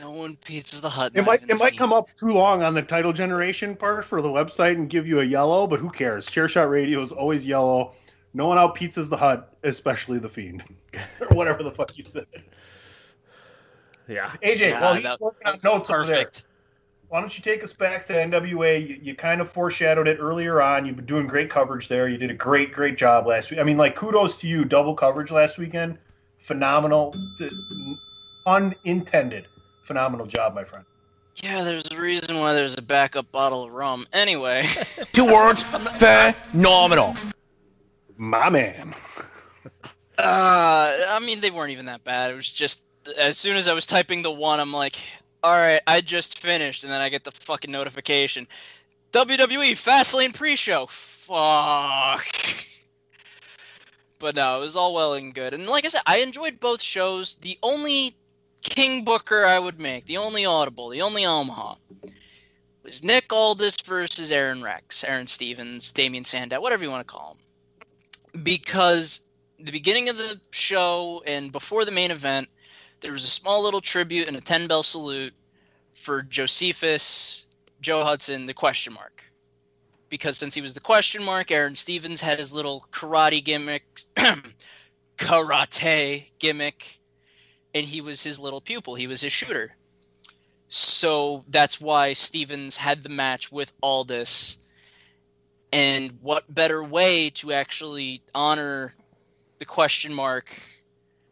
no 0.00 0.10
one 0.10 0.36
pizzas 0.36 0.80
the 0.80 0.88
hut. 0.88 1.12
It 1.14 1.26
might 1.26 1.48
it 1.48 1.58
might 1.58 1.76
come 1.76 1.92
up 1.92 2.08
too 2.16 2.32
long 2.32 2.62
on 2.62 2.72
the 2.72 2.80
title 2.80 3.12
generation 3.12 3.76
part 3.76 4.06
for 4.06 4.22
the 4.22 4.28
website 4.28 4.76
and 4.76 4.88
give 4.88 5.06
you 5.06 5.20
a 5.20 5.24
yellow, 5.24 5.66
but 5.66 5.80
who 5.80 5.90
cares? 5.90 6.26
Chairshot 6.26 6.70
Radio 6.70 7.02
is 7.02 7.12
always 7.12 7.44
yellow. 7.44 7.92
No 8.32 8.46
one 8.46 8.56
out 8.56 8.74
pizzas 8.74 9.10
the 9.10 9.18
hut, 9.18 9.54
especially 9.64 10.18
the 10.18 10.30
fiend. 10.30 10.62
or 11.20 11.28
whatever 11.36 11.62
the 11.62 11.72
fuck 11.72 11.96
you 11.98 12.04
said. 12.04 12.26
Yeah. 14.08 14.32
AJ, 14.42 14.70
God, 14.70 14.80
well 14.80 14.94
he's 14.94 15.02
that, 15.04 15.20
working 15.20 15.46
on 15.46 15.58
notes 15.62 15.88
perfect 15.88 16.44
why 17.12 17.20
don't 17.20 17.36
you 17.36 17.44
take 17.44 17.62
us 17.62 17.74
back 17.74 18.06
to 18.06 18.14
NWA? 18.14 18.88
You, 18.88 18.98
you, 19.02 19.14
kind 19.14 19.42
of 19.42 19.50
foreshadowed 19.50 20.08
it 20.08 20.16
earlier 20.18 20.62
on. 20.62 20.86
You've 20.86 20.96
been 20.96 21.04
doing 21.04 21.26
great 21.26 21.50
coverage 21.50 21.86
there. 21.86 22.08
You 22.08 22.16
did 22.16 22.30
a 22.30 22.34
great, 22.34 22.72
great 22.72 22.96
job 22.96 23.26
last 23.26 23.50
week. 23.50 23.60
I 23.60 23.64
mean, 23.64 23.76
like, 23.76 23.94
kudos 23.94 24.40
to 24.40 24.48
you. 24.48 24.64
Double 24.64 24.94
coverage 24.94 25.30
last 25.30 25.58
weekend. 25.58 25.98
Phenomenal. 26.38 27.14
Unintended. 28.46 29.46
Phenomenal 29.84 30.24
job, 30.24 30.54
my 30.54 30.64
friend. 30.64 30.86
Yeah, 31.44 31.62
there's 31.62 31.84
a 31.90 32.00
reason 32.00 32.38
why 32.38 32.54
there's 32.54 32.78
a 32.78 32.82
backup 32.82 33.30
bottle 33.30 33.64
of 33.64 33.72
rum. 33.72 34.06
Anyway. 34.14 34.64
Two 35.12 35.26
words 35.26 35.64
phenomenal. 35.64 37.14
My 38.16 38.48
man. 38.48 38.94
Uh, 40.16 40.96
I 41.10 41.20
mean, 41.22 41.42
they 41.42 41.50
weren't 41.50 41.72
even 41.72 41.84
that 41.86 42.04
bad. 42.04 42.30
It 42.30 42.36
was 42.36 42.50
just 42.50 42.84
as 43.16 43.38
soon 43.38 43.56
as 43.56 43.68
I 43.68 43.74
was 43.74 43.86
typing 43.86 44.22
the 44.22 44.30
one, 44.30 44.60
I'm 44.60 44.72
like, 44.72 44.96
all 45.42 45.56
right, 45.56 45.80
I 45.86 46.00
just 46.00 46.38
finished, 46.38 46.84
and 46.84 46.92
then 46.92 47.00
I 47.00 47.08
get 47.08 47.24
the 47.24 47.32
fucking 47.32 47.70
notification. 47.70 48.46
WWE 49.12 49.72
Fastlane 49.72 50.34
pre-show. 50.34 50.86
Fuck. 50.86 52.26
But 54.18 54.36
no, 54.36 54.58
it 54.58 54.60
was 54.60 54.76
all 54.76 54.94
well 54.94 55.14
and 55.14 55.34
good. 55.34 55.52
And 55.52 55.66
like 55.66 55.84
I 55.84 55.88
said, 55.88 56.02
I 56.06 56.18
enjoyed 56.18 56.60
both 56.60 56.80
shows. 56.80 57.34
The 57.34 57.58
only 57.62 58.14
King 58.62 59.04
Booker 59.04 59.44
I 59.44 59.58
would 59.58 59.80
make, 59.80 60.06
the 60.06 60.18
only 60.18 60.46
Audible, 60.46 60.88
the 60.88 61.02
only 61.02 61.26
Omaha, 61.26 61.74
was 62.84 63.02
Nick 63.02 63.32
Aldis 63.32 63.76
versus 63.84 64.30
Aron 64.30 64.62
Rex, 64.62 65.02
Aron 65.02 65.26
Stevens, 65.26 65.90
Damien 65.90 66.24
Sandow, 66.24 66.60
whatever 66.60 66.84
you 66.84 66.90
want 66.90 67.06
to 67.06 67.12
call 67.12 67.36
him. 67.36 68.44
Because 68.44 69.22
the 69.58 69.72
beginning 69.72 70.08
of 70.08 70.16
the 70.16 70.40
show 70.52 71.22
and 71.26 71.50
before 71.50 71.84
the 71.84 71.90
main 71.90 72.12
event– 72.12 72.48
there 73.02 73.12
was 73.12 73.24
a 73.24 73.28
small 73.28 73.62
little 73.62 73.80
tribute 73.80 74.28
and 74.28 74.36
a 74.36 74.40
10 74.40 74.68
bell 74.68 74.82
salute 74.82 75.34
for 75.92 76.22
Josephus, 76.22 77.44
Jon 77.80 78.06
Huber, 78.06 78.46
the 78.46 78.54
question 78.54 78.92
mark. 78.92 79.24
Because 80.08 80.38
since 80.38 80.54
he 80.54 80.60
was 80.60 80.74
the 80.74 80.80
question 80.80 81.22
mark, 81.22 81.50
Aron 81.50 81.74
Stevens 81.74 82.20
had 82.20 82.38
his 82.38 82.52
little 82.52 82.86
karate 82.92 83.42
gimmick, 83.44 83.84
karate 85.18 86.30
gimmick, 86.38 86.98
and 87.74 87.84
he 87.84 88.00
was 88.00 88.22
his 88.22 88.38
little 88.38 88.60
pupil. 88.60 88.94
He 88.94 89.06
was 89.06 89.20
his 89.20 89.32
shooter. 89.32 89.74
So 90.68 91.44
that's 91.48 91.80
why 91.80 92.12
Stevens 92.12 92.76
had 92.76 93.02
the 93.02 93.08
match 93.08 93.50
with 93.50 93.72
Aldis. 93.82 94.58
And 95.72 96.18
what 96.20 96.54
better 96.54 96.82
way 96.82 97.30
to 97.30 97.52
actually 97.52 98.22
honor 98.34 98.94
the 99.58 99.64
question 99.64 100.12
mark 100.12 100.54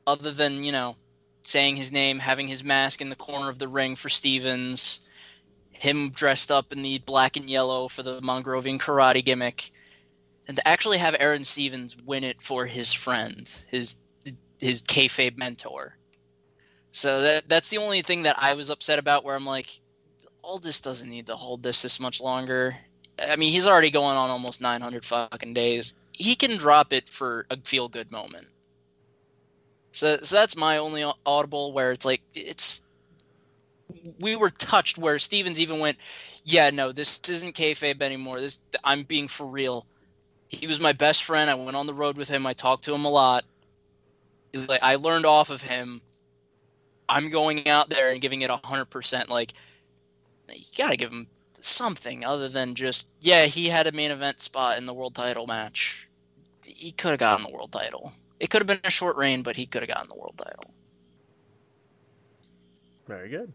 other 0.06 0.30
than, 0.30 0.64
you 0.64 0.72
know, 0.72 0.96
saying 1.42 1.76
his 1.76 1.92
name, 1.92 2.18
having 2.18 2.48
his 2.48 2.62
mask 2.64 3.00
in 3.00 3.08
the 3.08 3.16
corner 3.16 3.48
of 3.48 3.58
the 3.58 3.68
ring 3.68 3.96
for 3.96 4.08
Stevens, 4.08 5.00
him 5.70 6.10
dressed 6.10 6.50
up 6.50 6.72
in 6.72 6.82
the 6.82 6.98
black 6.98 7.36
and 7.36 7.48
yellow 7.48 7.88
for 7.88 8.02
the 8.02 8.20
Mongrovian 8.20 8.78
karate 8.78 9.24
gimmick, 9.24 9.70
and 10.46 10.56
to 10.56 10.68
actually 10.68 10.98
have 10.98 11.16
Aron 11.18 11.44
Stevens 11.44 11.96
win 12.04 12.24
it 12.24 12.40
for 12.42 12.66
his 12.66 12.92
friend, 12.92 13.50
his 13.68 13.96
his 14.58 14.82
kayfabe 14.82 15.38
mentor. 15.38 15.96
So 16.90 17.22
that 17.22 17.48
that's 17.48 17.70
the 17.70 17.78
only 17.78 18.02
thing 18.02 18.22
that 18.22 18.36
I 18.38 18.54
was 18.54 18.68
upset 18.68 18.98
about. 18.98 19.24
Where 19.24 19.34
I'm 19.34 19.46
like, 19.46 19.80
all 20.42 20.58
this 20.58 20.80
doesn't 20.80 21.08
need 21.08 21.26
to 21.26 21.36
hold 21.36 21.62
this 21.62 21.82
this 21.82 21.98
much 21.98 22.20
longer. 22.20 22.74
I 23.18 23.36
mean, 23.36 23.52
he's 23.52 23.66
already 23.66 23.90
going 23.90 24.16
on 24.16 24.30
almost 24.30 24.60
900 24.60 25.04
fucking 25.04 25.54
days. 25.54 25.94
He 26.12 26.34
can 26.34 26.56
drop 26.56 26.92
it 26.92 27.08
for 27.08 27.46
a 27.50 27.56
feel 27.56 27.88
good 27.88 28.10
moment. 28.10 28.48
So, 29.92 30.18
so 30.22 30.36
that's 30.36 30.56
my 30.56 30.78
only 30.78 31.04
audible 31.26 31.72
where 31.72 31.92
it's 31.92 32.04
like 32.04 32.22
it's 32.34 32.82
we 34.18 34.36
were 34.36 34.50
touched 34.50 34.98
where 34.98 35.18
Stevens 35.18 35.60
even 35.60 35.80
went, 35.80 35.98
yeah, 36.44 36.70
no, 36.70 36.92
this 36.92 37.20
isn't 37.28 37.54
kayfabe 37.54 38.00
anymore. 38.00 38.40
This 38.40 38.60
I'm 38.84 39.02
being 39.02 39.28
for 39.28 39.46
real. 39.46 39.86
He 40.48 40.66
was 40.66 40.80
my 40.80 40.92
best 40.92 41.24
friend. 41.24 41.50
I 41.50 41.54
went 41.54 41.76
on 41.76 41.86
the 41.86 41.94
road 41.94 42.16
with 42.16 42.28
him. 42.28 42.46
I 42.46 42.54
talked 42.54 42.84
to 42.84 42.94
him 42.94 43.04
a 43.04 43.10
lot. 43.10 43.44
Like 44.52 44.82
I 44.82 44.96
learned 44.96 45.26
off 45.26 45.50
of 45.50 45.62
him. 45.62 46.00
I'm 47.08 47.30
going 47.30 47.68
out 47.68 47.88
there 47.88 48.10
and 48.10 48.20
giving 48.20 48.42
it 48.42 48.50
hundred 48.50 48.86
percent. 48.86 49.28
Like 49.28 49.52
you 50.52 50.64
gotta 50.76 50.96
give 50.96 51.10
him 51.10 51.26
something 51.60 52.24
other 52.24 52.48
than 52.48 52.74
just 52.74 53.10
yeah. 53.20 53.46
He 53.46 53.68
had 53.68 53.86
a 53.86 53.92
main 53.92 54.10
event 54.10 54.40
spot 54.40 54.78
in 54.78 54.86
the 54.86 54.94
world 54.94 55.14
title 55.14 55.46
match. 55.46 56.08
He 56.64 56.92
could 56.92 57.10
have 57.10 57.20
gotten 57.20 57.44
the 57.44 57.52
world 57.52 57.72
title. 57.72 58.12
It 58.40 58.48
could 58.48 58.62
have 58.62 58.66
been 58.66 58.80
a 58.82 58.90
short 58.90 59.16
reign, 59.16 59.42
but 59.42 59.54
he 59.54 59.66
could 59.66 59.82
have 59.82 59.88
gotten 59.90 60.08
the 60.08 60.16
world 60.16 60.34
title. 60.38 60.72
Very 63.06 63.28
good. 63.28 63.52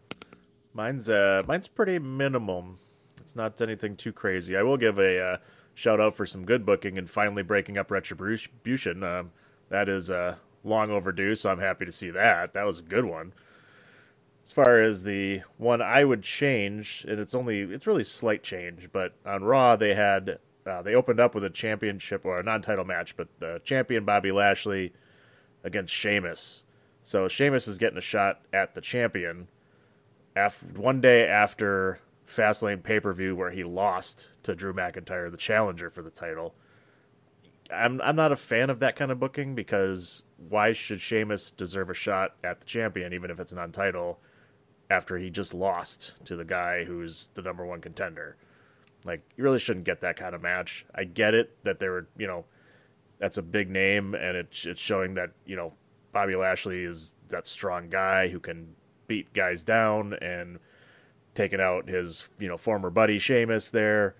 Mine's 0.72 1.10
uh, 1.10 1.42
mine's 1.48 1.66
pretty 1.66 1.98
minimum. 1.98 2.78
It's 3.20 3.34
not 3.34 3.60
anything 3.60 3.96
too 3.96 4.12
crazy. 4.12 4.56
I 4.56 4.62
will 4.62 4.76
give 4.76 4.98
a 4.98 5.20
uh, 5.20 5.36
shout 5.74 6.00
out 6.00 6.14
for 6.14 6.24
some 6.24 6.44
good 6.44 6.64
booking 6.64 6.98
and 6.98 7.10
finally 7.10 7.42
breaking 7.42 7.78
up 7.78 7.90
Retribution. 7.90 9.02
Uh, 9.02 9.24
that 9.70 9.88
is 9.88 10.10
uh, 10.10 10.36
long 10.62 10.90
overdue. 10.90 11.34
So 11.34 11.50
I'm 11.50 11.58
happy 11.58 11.84
to 11.84 11.92
see 11.92 12.10
that. 12.10 12.54
That 12.54 12.64
was 12.64 12.78
a 12.78 12.82
good 12.82 13.04
one. 13.04 13.32
As 14.44 14.52
far 14.52 14.78
as 14.78 15.02
the 15.02 15.42
one 15.56 15.82
I 15.82 16.04
would 16.04 16.22
change, 16.22 17.04
and 17.08 17.18
it's 17.18 17.34
only 17.34 17.62
it's 17.62 17.88
really 17.88 18.04
slight 18.04 18.44
change, 18.44 18.90
but 18.92 19.14
on 19.24 19.42
Raw 19.42 19.74
they 19.74 19.94
had 19.94 20.38
uh, 20.66 20.82
they 20.82 20.94
opened 20.94 21.20
up 21.20 21.34
with 21.34 21.44
a 21.44 21.50
championship 21.50 22.24
or 22.24 22.38
a 22.38 22.42
non-title 22.42 22.84
match, 22.84 23.16
but 23.16 23.28
the 23.38 23.60
champion 23.64 24.04
Bobby 24.04 24.32
Lashley 24.32 24.92
against 25.64 25.94
Sheamus. 25.94 26.62
So 27.02 27.28
Sheamus 27.28 27.68
is 27.68 27.78
getting 27.78 27.98
a 27.98 28.02
shot 28.02 28.42
at 28.52 28.74
the 28.74 28.80
champion. 28.80 29.48
After 30.34 30.66
one 30.66 31.00
day 31.00 31.26
after 31.26 32.00
Fastlane 32.26 32.82
pay 32.82 33.00
per 33.00 33.12
view 33.12 33.36
where 33.36 33.50
he 33.50 33.64
lost 33.64 34.28
to 34.42 34.54
Drew 34.54 34.74
McIntyre, 34.74 35.30
the 35.30 35.36
challenger 35.36 35.90
for 35.90 36.02
the 36.02 36.10
title. 36.10 36.54
I'm 37.70 38.00
I'm 38.00 38.16
not 38.16 38.32
a 38.32 38.36
fan 38.36 38.70
of 38.70 38.80
that 38.80 38.96
kind 38.96 39.10
of 39.10 39.18
booking 39.18 39.54
because 39.54 40.22
why 40.48 40.72
should 40.72 41.00
Sheamus 41.00 41.50
deserve 41.50 41.90
a 41.90 41.94
shot 41.94 42.34
at 42.44 42.60
the 42.60 42.66
champion 42.66 43.12
even 43.12 43.30
if 43.30 43.40
it's 43.40 43.52
non 43.52 43.72
title 43.72 44.20
after 44.90 45.18
he 45.18 45.30
just 45.30 45.54
lost 45.54 46.24
to 46.26 46.36
the 46.36 46.44
guy 46.44 46.84
who's 46.84 47.30
the 47.34 47.42
number 47.42 47.64
one 47.64 47.80
contender? 47.80 48.36
Like 49.06 49.22
you 49.36 49.44
really 49.44 49.58
shouldn't 49.58 49.84
get 49.84 50.00
that 50.00 50.16
kind 50.16 50.34
of 50.34 50.42
match. 50.42 50.84
I 50.94 51.04
get 51.04 51.34
it 51.34 51.56
that 51.64 51.78
they 51.78 51.88
were 51.88 52.08
you 52.18 52.26
know 52.26 52.44
that's 53.18 53.38
a 53.38 53.42
big 53.42 53.70
name 53.70 54.14
and 54.14 54.36
it's 54.36 54.66
it's 54.66 54.80
showing 54.80 55.14
that 55.14 55.30
you 55.46 55.56
know 55.56 55.72
Bobby 56.12 56.34
Lashley 56.34 56.84
is 56.84 57.14
that 57.28 57.46
strong 57.46 57.88
guy 57.88 58.28
who 58.28 58.40
can 58.40 58.74
beat 59.06 59.32
guys 59.32 59.64
down 59.64 60.14
and 60.14 60.58
taking 61.34 61.60
out 61.60 61.88
his 61.88 62.28
you 62.38 62.48
know 62.48 62.56
former 62.56 62.90
buddy 62.90 63.18
Sheamus 63.18 63.70
there. 63.70 64.16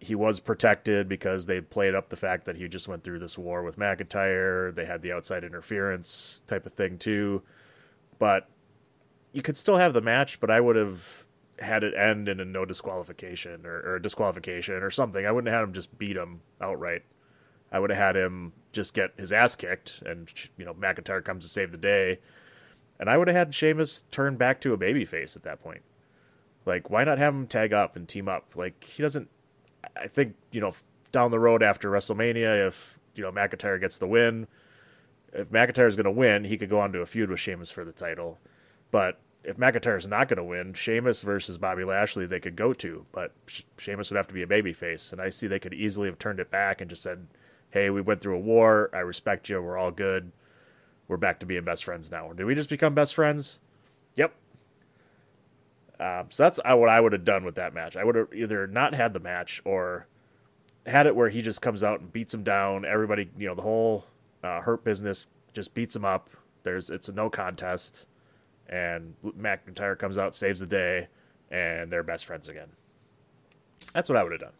He 0.00 0.14
was 0.14 0.38
protected 0.40 1.08
because 1.08 1.46
they 1.46 1.60
played 1.60 1.94
up 1.94 2.08
the 2.08 2.16
fact 2.16 2.44
that 2.44 2.56
he 2.56 2.68
just 2.68 2.86
went 2.86 3.02
through 3.02 3.18
this 3.18 3.36
war 3.36 3.62
with 3.62 3.78
McIntyre. 3.78 4.74
They 4.74 4.84
had 4.84 5.02
the 5.02 5.12
outside 5.12 5.42
interference 5.42 6.42
type 6.46 6.66
of 6.66 6.72
thing 6.72 6.98
too, 6.98 7.42
but 8.18 8.48
you 9.32 9.42
could 9.42 9.56
still 9.56 9.76
have 9.76 9.94
the 9.94 10.00
match. 10.00 10.40
But 10.40 10.50
I 10.50 10.60
would 10.60 10.76
have 10.76 11.24
had 11.60 11.84
it 11.84 11.94
end 11.94 12.28
in 12.28 12.40
a 12.40 12.44
no 12.44 12.64
disqualification 12.64 13.66
or, 13.66 13.80
or 13.80 13.96
a 13.96 14.02
disqualification 14.02 14.74
or 14.82 14.90
something. 14.90 15.26
I 15.26 15.32
wouldn't 15.32 15.52
have 15.52 15.60
had 15.60 15.68
him 15.68 15.74
just 15.74 15.96
beat 15.98 16.16
him 16.16 16.40
outright. 16.60 17.02
I 17.70 17.78
would 17.78 17.90
have 17.90 17.98
had 17.98 18.16
him 18.16 18.52
just 18.72 18.94
get 18.94 19.12
his 19.16 19.32
ass 19.32 19.56
kicked, 19.56 20.02
and 20.06 20.30
you 20.56 20.64
know 20.64 20.74
McIntyre 20.74 21.24
comes 21.24 21.44
to 21.44 21.50
save 21.50 21.70
the 21.70 21.78
day, 21.78 22.18
and 22.98 23.10
I 23.10 23.16
would 23.16 23.28
have 23.28 23.36
had 23.36 23.54
Sheamus 23.54 24.04
turn 24.10 24.36
back 24.36 24.60
to 24.62 24.72
a 24.72 24.78
babyface 24.78 25.36
at 25.36 25.42
that 25.42 25.62
point. 25.62 25.82
Like, 26.64 26.90
why 26.90 27.04
not 27.04 27.18
have 27.18 27.34
him 27.34 27.46
tag 27.46 27.72
up 27.72 27.96
and 27.96 28.08
team 28.08 28.28
up? 28.28 28.52
Like, 28.54 28.84
he 28.84 29.02
doesn't. 29.02 29.28
I 29.96 30.06
think 30.08 30.34
you 30.50 30.60
know 30.60 30.74
down 31.12 31.30
the 31.30 31.38
road 31.38 31.62
after 31.62 31.90
WrestleMania, 31.90 32.66
if 32.66 32.98
you 33.14 33.22
know 33.22 33.32
McIntyre 33.32 33.80
gets 33.80 33.98
the 33.98 34.06
win, 34.06 34.46
if 35.32 35.50
McIntyre 35.50 35.86
is 35.86 35.96
going 35.96 36.04
to 36.04 36.10
win, 36.10 36.44
he 36.44 36.56
could 36.56 36.70
go 36.70 36.80
on 36.80 36.92
to 36.92 37.00
a 37.00 37.06
feud 37.06 37.30
with 37.30 37.40
Sheamus 37.40 37.70
for 37.70 37.84
the 37.84 37.92
title. 37.92 38.38
But 38.90 39.20
if 39.48 39.56
McIntyre 39.56 39.96
is 39.96 40.06
not 40.06 40.28
going 40.28 40.36
to 40.36 40.44
win, 40.44 40.74
Sheamus 40.74 41.22
versus 41.22 41.58
Bobby 41.58 41.84
Lashley 41.84 42.26
they 42.26 42.40
could 42.40 42.56
go 42.56 42.72
to, 42.74 43.04
but 43.12 43.32
Sheamus 43.78 44.10
would 44.10 44.16
have 44.16 44.28
to 44.28 44.34
be 44.34 44.42
a 44.42 44.46
babyface, 44.46 45.12
and 45.12 45.20
I 45.20 45.30
see 45.30 45.46
they 45.46 45.58
could 45.58 45.74
easily 45.74 46.08
have 46.08 46.18
turned 46.18 46.40
it 46.40 46.50
back 46.50 46.80
and 46.80 46.90
just 46.90 47.02
said, 47.02 47.26
"Hey, 47.70 47.90
we 47.90 48.00
went 48.00 48.20
through 48.20 48.36
a 48.36 48.40
war. 48.40 48.90
I 48.92 48.98
respect 48.98 49.48
you. 49.48 49.60
We're 49.60 49.78
all 49.78 49.90
good. 49.90 50.32
We're 51.08 51.16
back 51.16 51.40
to 51.40 51.46
being 51.46 51.64
best 51.64 51.84
friends 51.84 52.10
now." 52.10 52.26
Or 52.26 52.34
did 52.34 52.44
we 52.44 52.54
just 52.54 52.68
become 52.68 52.94
best 52.94 53.14
friends? 53.14 53.58
Yep, 54.14 54.34
um, 56.00 56.26
so 56.30 56.44
that's 56.44 56.60
uh, 56.64 56.76
what 56.76 56.88
I 56.88 57.00
would 57.00 57.12
have 57.12 57.24
done 57.24 57.44
with 57.44 57.56
that 57.56 57.74
match. 57.74 57.96
I 57.96 58.04
would 58.04 58.14
have 58.14 58.32
either 58.32 58.66
not 58.66 58.94
had 58.94 59.12
the 59.12 59.20
match 59.20 59.60
or 59.64 60.06
had 60.86 61.06
it 61.06 61.16
where 61.16 61.28
he 61.28 61.42
just 61.42 61.60
comes 61.60 61.82
out 61.82 62.00
and 62.00 62.12
beats 62.12 62.32
him 62.32 62.44
down. 62.44 62.84
Everybody, 62.84 63.28
you 63.36 63.48
know, 63.48 63.54
the 63.54 63.62
whole 63.62 64.04
uh, 64.44 64.60
Hurt 64.60 64.84
Business 64.84 65.26
just 65.52 65.74
beats 65.74 65.96
him 65.96 66.04
up. 66.04 66.30
There's 66.62 66.90
it's 66.90 67.08
a 67.08 67.12
no 67.12 67.28
contest, 67.28 68.06
and 68.68 69.14
McIntyre 69.24 69.98
comes 69.98 70.18
out, 70.18 70.34
saves 70.34 70.60
the 70.60 70.66
day, 70.66 71.08
and 71.50 71.90
they're 71.90 72.02
best 72.02 72.26
friends 72.26 72.48
again. 72.48 72.68
That's 73.94 74.08
what 74.08 74.16
I 74.16 74.22
would 74.22 74.32
have 74.32 74.40
done. 74.40 74.52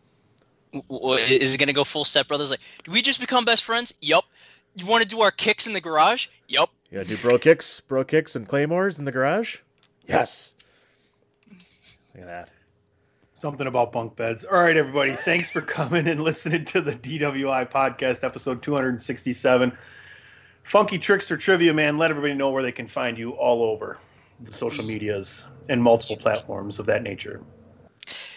Is 1.18 1.54
it 1.54 1.58
going 1.58 1.68
to 1.68 1.72
go 1.72 1.84
full 1.84 2.04
Step 2.04 2.28
Brothers? 2.28 2.50
Like, 2.50 2.60
do 2.84 2.92
we 2.92 3.02
just 3.02 3.20
become 3.20 3.44
best 3.44 3.64
friends? 3.64 3.94
Yup. 4.00 4.24
You 4.74 4.86
want 4.86 5.02
to 5.02 5.08
do 5.08 5.22
our 5.22 5.30
kicks 5.30 5.66
in 5.66 5.72
the 5.72 5.80
garage? 5.80 6.28
Yup. 6.46 6.70
Yeah, 6.90 7.02
do 7.02 7.16
bro 7.18 7.38
kicks, 7.38 7.80
bro 7.80 8.04
kicks, 8.04 8.36
and 8.36 8.46
claymores 8.46 8.98
in 8.98 9.04
the 9.04 9.12
garage? 9.12 9.58
Yes. 10.06 10.54
Look 12.14 12.22
at 12.22 12.26
that. 12.26 12.48
Something 13.34 13.66
about 13.66 13.92
bunk 13.92 14.16
beds. 14.16 14.44
All 14.44 14.60
right, 14.60 14.76
everybody. 14.76 15.12
Thanks 15.12 15.48
for 15.50 15.60
coming 15.60 16.08
and 16.08 16.22
listening 16.22 16.64
to 16.66 16.80
the 16.80 16.92
DWI 16.92 17.70
podcast, 17.70 18.24
episode 18.24 18.62
267. 18.62 19.76
Funky 20.68 20.98
Trickster 20.98 21.38
Trivia, 21.38 21.72
man. 21.72 21.96
Let 21.96 22.10
everybody 22.10 22.34
know 22.34 22.50
where 22.50 22.62
they 22.62 22.72
can 22.72 22.86
find 22.86 23.16
you 23.16 23.30
all 23.30 23.62
over 23.62 23.96
the 24.40 24.52
social 24.52 24.84
medias 24.84 25.46
and 25.70 25.82
multiple 25.82 26.18
platforms 26.18 26.78
of 26.78 26.84
that 26.84 27.02
nature. 27.02 27.40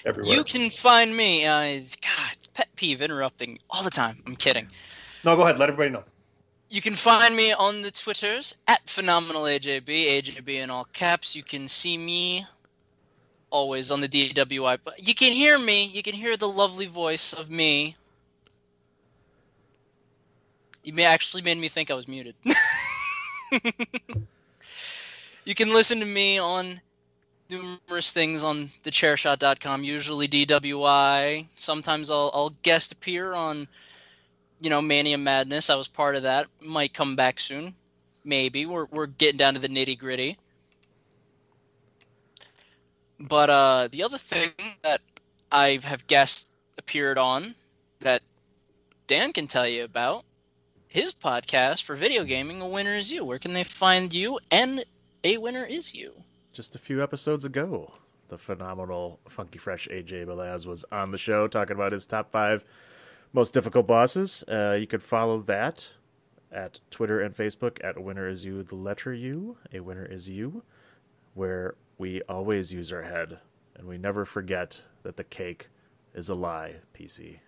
Everywhere. 0.05 0.37
You 0.37 0.45
can 0.45 0.69
find 0.69 1.15
me. 1.15 1.45
Uh, 1.45 1.81
God, 2.01 2.37
pet 2.53 2.69
peeve 2.77 3.01
interrupting 3.01 3.59
all 3.69 3.83
the 3.83 3.89
time. 3.89 4.17
I'm 4.25 4.37
kidding. 4.37 4.65
No, 5.25 5.35
go 5.35 5.41
ahead. 5.41 5.59
Let 5.59 5.67
everybody 5.67 5.89
know. 5.89 6.05
You 6.69 6.81
can 6.81 6.95
find 6.95 7.35
me 7.35 7.51
on 7.51 7.81
the 7.81 7.91
Twitters 7.91 8.55
at 8.69 8.89
phenomenal 8.89 9.41
AJB, 9.43 9.87
AJB 9.87 10.47
in 10.47 10.69
all 10.69 10.87
caps. 10.93 11.35
You 11.35 11.43
can 11.43 11.67
see 11.67 11.97
me 11.97 12.45
always 13.49 13.91
on 13.91 13.99
the 13.99 14.07
DWI, 14.07 14.79
but 14.81 15.05
you 15.05 15.13
can 15.13 15.33
hear 15.33 15.59
me. 15.59 15.83
You 15.87 16.01
can 16.01 16.13
hear 16.13 16.37
the 16.37 16.47
lovely 16.47 16.85
voice 16.85 17.33
of 17.33 17.51
me. 17.51 17.97
You 20.83 20.93
may 20.93 21.05
actually 21.05 21.41
made 21.43 21.57
me 21.57 21.67
think 21.67 21.91
I 21.91 21.93
was 21.93 22.07
muted. 22.07 22.35
you 25.45 25.53
can 25.55 25.73
listen 25.73 25.99
to 25.99 26.05
me 26.05 26.39
on 26.39 26.81
numerous 27.49 28.11
things 28.11 28.43
on 28.43 28.69
thechairshot.com, 28.83 29.83
usually 29.83 30.27
DWI. 30.27 31.45
Sometimes 31.55 32.09
I'll, 32.09 32.31
I'll 32.33 32.53
guest 32.63 32.93
appear 32.93 33.33
on, 33.33 33.67
you 34.59 34.69
know, 34.69 34.81
Mania 34.81 35.17
Madness. 35.17 35.69
I 35.69 35.75
was 35.75 35.87
part 35.87 36.15
of 36.15 36.23
that. 36.23 36.47
Might 36.61 36.93
come 36.93 37.15
back 37.15 37.39
soon. 37.39 37.75
Maybe. 38.23 38.65
We're, 38.65 38.85
we're 38.85 39.07
getting 39.07 39.37
down 39.37 39.53
to 39.53 39.59
the 39.59 39.67
nitty 39.67 39.99
gritty. 39.99 40.37
But 43.19 43.49
uh, 43.51 43.87
the 43.91 44.01
other 44.03 44.17
thing 44.17 44.51
that 44.81 45.01
I 45.51 45.79
have 45.83 46.07
guest 46.07 46.49
appeared 46.79 47.19
on 47.19 47.53
that 47.99 48.23
Dan 49.05 49.31
can 49.31 49.47
tell 49.47 49.67
you 49.67 49.83
about 49.83 50.25
his 50.91 51.13
podcast 51.13 51.83
for 51.83 51.95
video 51.95 52.25
gaming, 52.25 52.59
A 52.59 52.67
Winner 52.67 52.97
Is 52.97 53.13
You. 53.13 53.23
Where 53.23 53.39
can 53.39 53.53
they 53.53 53.63
find 53.63 54.13
you 54.13 54.39
and 54.51 54.83
A 55.23 55.37
Winner 55.37 55.63
Is 55.63 55.95
You? 55.95 56.11
Just 56.51 56.75
a 56.75 56.79
few 56.79 57.01
episodes 57.01 57.45
ago, 57.45 57.93
the 58.27 58.37
phenomenal 58.37 59.21
Funky 59.29 59.57
Fresh 59.57 59.87
AJ 59.87 60.25
Belaz 60.25 60.65
was 60.65 60.83
on 60.91 61.11
the 61.11 61.17
show 61.17 61.47
talking 61.47 61.77
about 61.77 61.93
his 61.93 62.05
top 62.05 62.29
five 62.29 62.65
most 63.31 63.53
difficult 63.53 63.87
bosses. 63.87 64.43
Uh, 64.51 64.73
you 64.73 64.85
could 64.85 65.01
follow 65.01 65.39
that 65.43 65.87
at 66.51 66.81
Twitter 66.89 67.21
and 67.21 67.33
Facebook 67.33 67.77
at 67.81 68.03
Winner 68.03 68.27
Is 68.27 68.43
You, 68.43 68.61
the 68.61 68.75
letter 68.75 69.13
U, 69.13 69.55
A 69.71 69.79
Winner 69.79 70.05
Is 70.05 70.29
You, 70.29 70.61
where 71.35 71.75
we 71.99 72.21
always 72.23 72.73
use 72.73 72.91
our 72.91 73.03
head, 73.03 73.39
and 73.77 73.87
we 73.87 73.97
never 73.97 74.25
forget 74.25 74.83
that 75.03 75.15
the 75.15 75.23
cake 75.23 75.69
is 76.13 76.27
a 76.27 76.35
lie, 76.35 76.75
PC. 76.93 77.39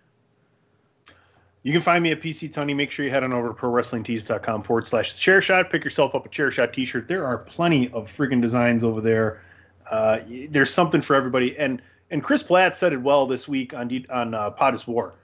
You 1.64 1.72
can 1.72 1.80
find 1.80 2.02
me 2.02 2.10
at 2.10 2.20
PC 2.20 2.52
Tunney. 2.52 2.76
Make 2.76 2.90
sure 2.90 3.06
you 3.06 3.10
head 3.10 3.24
on 3.24 3.32
over 3.32 3.48
to 3.48 3.54
ProWrestlingTees.com 3.54 4.62
forward 4.64 4.86
slash 4.86 5.16
chair 5.16 5.40
shot. 5.40 5.70
Pick 5.70 5.82
yourself 5.82 6.14
up 6.14 6.26
a 6.26 6.28
chair 6.28 6.50
shot 6.50 6.74
t 6.74 6.84
shirt. 6.84 7.08
There 7.08 7.26
are 7.26 7.38
plenty 7.38 7.90
of 7.92 8.14
freaking 8.14 8.42
designs 8.42 8.84
over 8.84 9.00
there. 9.00 9.42
Uh, 9.90 10.20
there's 10.50 10.72
something 10.72 11.00
for 11.00 11.16
everybody. 11.16 11.56
And 11.58 11.80
and 12.10 12.22
Chris 12.22 12.42
Platt 12.42 12.76
said 12.76 12.92
it 12.92 13.00
well 13.00 13.26
this 13.26 13.48
week 13.48 13.72
on 13.72 13.90
on 14.10 14.34
uh, 14.34 14.50
Pod 14.50 14.74
is 14.74 14.86
War. 14.86 15.14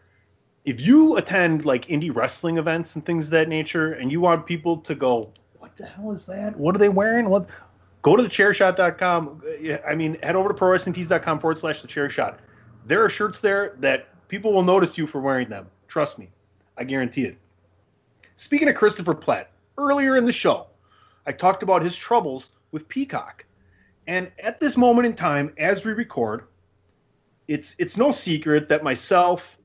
If 0.64 0.80
you 0.80 1.18
attend 1.18 1.66
like 1.66 1.86
indie 1.88 2.14
wrestling 2.14 2.57
events 2.57 2.95
and 2.95 3.05
things 3.05 3.26
of 3.26 3.32
that 3.32 3.49
nature, 3.49 3.93
and 3.93 4.11
you 4.11 4.22
want 4.22 4.47
people 4.47 4.78
to 4.78 4.95
go, 4.95 5.34
what 5.59 5.76
the 5.76 5.84
hell 5.84 6.11
is 6.11 6.24
that? 6.24 6.57
What 6.57 6.74
are 6.74 6.78
they 6.78 6.88
wearing? 6.88 7.28
What? 7.28 7.51
Go 8.01 8.16
to 8.16 8.22
thechairshot.com. 8.22 9.43
I 9.86 9.95
mean, 9.95 10.16
head 10.22 10.36
over 10.36 10.49
to 10.49 10.55
prowrestlingtees.com 10.55 11.38
forward 11.38 11.59
slash 11.59 11.82
the 11.82 11.88
chair 11.88 12.09
shot. 12.09 12.41
There 12.86 13.05
are 13.05 13.11
shirts 13.11 13.43
there 13.43 13.76
that 13.80 14.09
people 14.28 14.55
will 14.55 14.62
notice 14.62 14.97
you 14.97 15.07
for 15.07 15.20
wearing 15.20 15.51
them. 15.51 15.66
Trust 15.91 16.18
me, 16.18 16.30
I 16.78 16.84
guarantee 16.84 17.24
it. 17.24 17.36
Speaking 18.36 18.68
of 18.68 18.76
Christopher 18.76 19.14
Platt, 19.14 19.51
earlier 19.76 20.16
in 20.16 20.24
the 20.24 20.32
show, 20.32 20.68
I 21.26 21.32
talked 21.32 21.62
about 21.62 21.82
his 21.82 21.95
troubles 21.95 22.53
with 22.72 22.88
Peacock. 22.88 23.45
And 24.07 24.30
at 24.38 24.61
this 24.61 24.78
moment 24.78 25.07
in 25.07 25.14
time, 25.14 25.53
as 25.59 25.84
we 25.84 25.93
record, 25.93 26.45
it's 27.49 27.74
it's 27.78 27.99
no 27.99 28.11
secret 28.11 28.68
that 28.70 28.82
myself, 28.82 29.59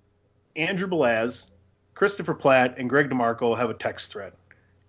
Andrew 0.58 0.88
Belaz, 0.88 1.46
Christopher 1.94 2.34
Platt, 2.34 2.76
and 2.78 2.90
Greg 2.90 3.10
DeMarco 3.10 3.58
have 3.58 3.70
a 3.70 3.74
text 3.76 4.12
thread 4.12 4.34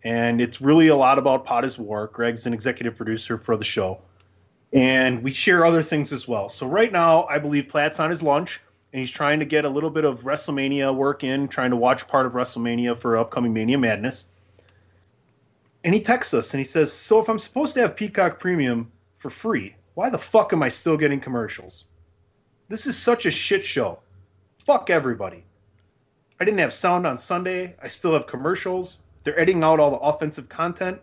and 0.06 0.40
it's 0.40 0.60
really 0.60 0.86
a 0.86 0.94
lot 0.94 1.18
about 1.18 1.44
Pod 1.44 1.64
is 1.64 1.80
War. 1.80 2.08
Greg's 2.12 2.46
an 2.46 2.54
executive 2.54 2.96
producer 2.96 3.36
for 3.36 3.56
the 3.56 3.64
show, 3.64 4.00
and 4.72 5.20
we 5.20 5.32
share 5.32 5.66
other 5.66 5.82
things 5.82 6.12
as 6.12 6.28
well. 6.28 6.48
So 6.48 6.64
right 6.64 6.92
now, 6.92 7.24
I 7.24 7.40
believe 7.40 7.68
Platt's 7.68 7.98
on 7.98 8.10
his 8.10 8.22
lunch, 8.22 8.60
and 8.92 9.00
he's 9.00 9.10
trying 9.10 9.40
to 9.40 9.44
get 9.44 9.64
a 9.64 9.68
little 9.68 9.90
bit 9.90 10.04
of 10.04 10.20
WrestleMania 10.20 10.94
work 10.94 11.24
in, 11.24 11.48
trying 11.48 11.70
to 11.70 11.76
watch 11.76 12.06
part 12.08 12.26
of 12.26 12.32
WrestleMania 12.32 12.96
for 12.98 13.16
upcoming 13.18 13.52
Mania 13.52 13.78
Madness. 13.78 14.26
and 15.84 15.94
he 15.94 16.00
texts 16.00 16.34
us 16.34 16.52
and 16.52 16.58
he 16.58 16.64
says, 16.64 16.92
"So 16.92 17.20
if 17.20 17.28
I'm 17.28 17.38
supposed 17.38 17.74
to 17.74 17.80
have 17.80 17.94
Peacock 17.94 18.40
Premium 18.40 18.90
for 19.18 19.30
free, 19.30 19.76
why 19.94 20.10
the 20.10 20.18
fuck 20.18 20.52
am 20.52 20.62
I 20.62 20.68
still 20.68 20.96
getting 20.96 21.20
commercials? 21.20 21.84
This 22.68 22.88
is 22.88 22.98
such 22.98 23.24
a 23.24 23.30
shit 23.30 23.64
show. 23.64 24.00
Fuck 24.58 24.90
everybody. 24.90 25.44
I 26.40 26.44
didn't 26.44 26.58
have 26.58 26.72
sound 26.72 27.06
on 27.06 27.18
Sunday. 27.18 27.76
I 27.80 27.86
still 27.86 28.12
have 28.14 28.26
commercials. 28.26 28.98
They're 29.22 29.38
editing 29.38 29.62
out 29.62 29.78
all 29.78 29.92
the 29.92 29.98
offensive 29.98 30.48
content. 30.48 31.00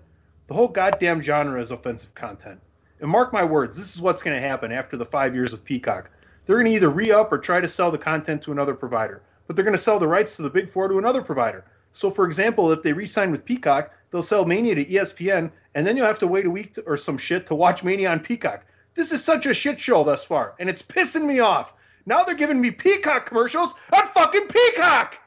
The 0.47 0.53
whole 0.53 0.67
goddamn 0.67 1.21
genre 1.21 1.61
is 1.61 1.71
offensive 1.71 2.13
content. 2.13 2.59
And 2.99 3.09
mark 3.09 3.31
my 3.31 3.43
words, 3.43 3.77
this 3.77 3.95
is 3.95 4.01
what's 4.01 4.21
going 4.21 4.35
to 4.35 4.45
happen 4.45 4.73
after 4.73 4.97
the 4.97 5.05
five 5.05 5.33
years 5.33 5.51
with 5.51 5.63
Peacock. 5.63 6.09
They're 6.45 6.57
going 6.57 6.65
to 6.67 6.75
either 6.75 6.89
re 6.89 7.11
up 7.11 7.31
or 7.31 7.37
try 7.37 7.61
to 7.61 7.67
sell 7.67 7.91
the 7.91 7.97
content 7.97 8.41
to 8.43 8.51
another 8.51 8.73
provider, 8.73 9.21
but 9.47 9.55
they're 9.55 9.65
going 9.65 9.77
to 9.77 9.81
sell 9.81 9.99
the 9.99 10.07
rights 10.07 10.35
to 10.35 10.41
the 10.41 10.49
Big 10.49 10.69
Four 10.69 10.87
to 10.87 10.97
another 10.97 11.21
provider. 11.21 11.65
So, 11.93 12.09
for 12.09 12.25
example, 12.25 12.71
if 12.71 12.81
they 12.83 12.91
re 12.93 13.05
sign 13.05 13.31
with 13.31 13.45
Peacock, 13.45 13.91
they'll 14.11 14.23
sell 14.23 14.45
Mania 14.45 14.75
to 14.75 14.85
ESPN, 14.85 15.51
and 15.75 15.85
then 15.87 15.95
you'll 15.95 16.07
have 16.07 16.19
to 16.19 16.27
wait 16.27 16.45
a 16.45 16.49
week 16.49 16.73
to, 16.75 16.81
or 16.81 16.97
some 16.97 17.17
shit 17.17 17.47
to 17.47 17.55
watch 17.55 17.83
Mania 17.83 18.09
on 18.09 18.19
Peacock. 18.19 18.65
This 18.95 19.11
is 19.11 19.23
such 19.23 19.45
a 19.45 19.53
shit 19.53 19.79
show 19.79 20.03
thus 20.03 20.25
far, 20.25 20.55
and 20.59 20.69
it's 20.69 20.81
pissing 20.81 21.25
me 21.25 21.39
off. 21.39 21.73
Now 22.05 22.23
they're 22.23 22.35
giving 22.35 22.59
me 22.59 22.71
Peacock 22.71 23.25
commercials 23.27 23.73
on 23.93 24.07
fucking 24.07 24.47
Peacock. 24.47 25.17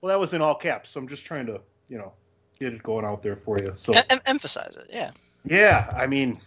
Well, 0.00 0.08
that 0.10 0.20
was 0.20 0.32
in 0.32 0.42
all 0.42 0.54
caps, 0.54 0.90
so 0.90 1.00
I'm 1.00 1.08
just 1.08 1.24
trying 1.24 1.46
to, 1.46 1.60
you 1.88 1.98
know, 1.98 2.12
get 2.58 2.72
it 2.72 2.82
going 2.82 3.04
out 3.04 3.22
there 3.22 3.36
for 3.36 3.58
you. 3.58 3.72
So 3.74 3.92
Em- 4.10 4.20
emphasize 4.26 4.76
it. 4.76 4.88
Yeah. 4.90 5.10
yeah, 5.44 5.92
I 5.96 6.06
mean, 6.06 6.40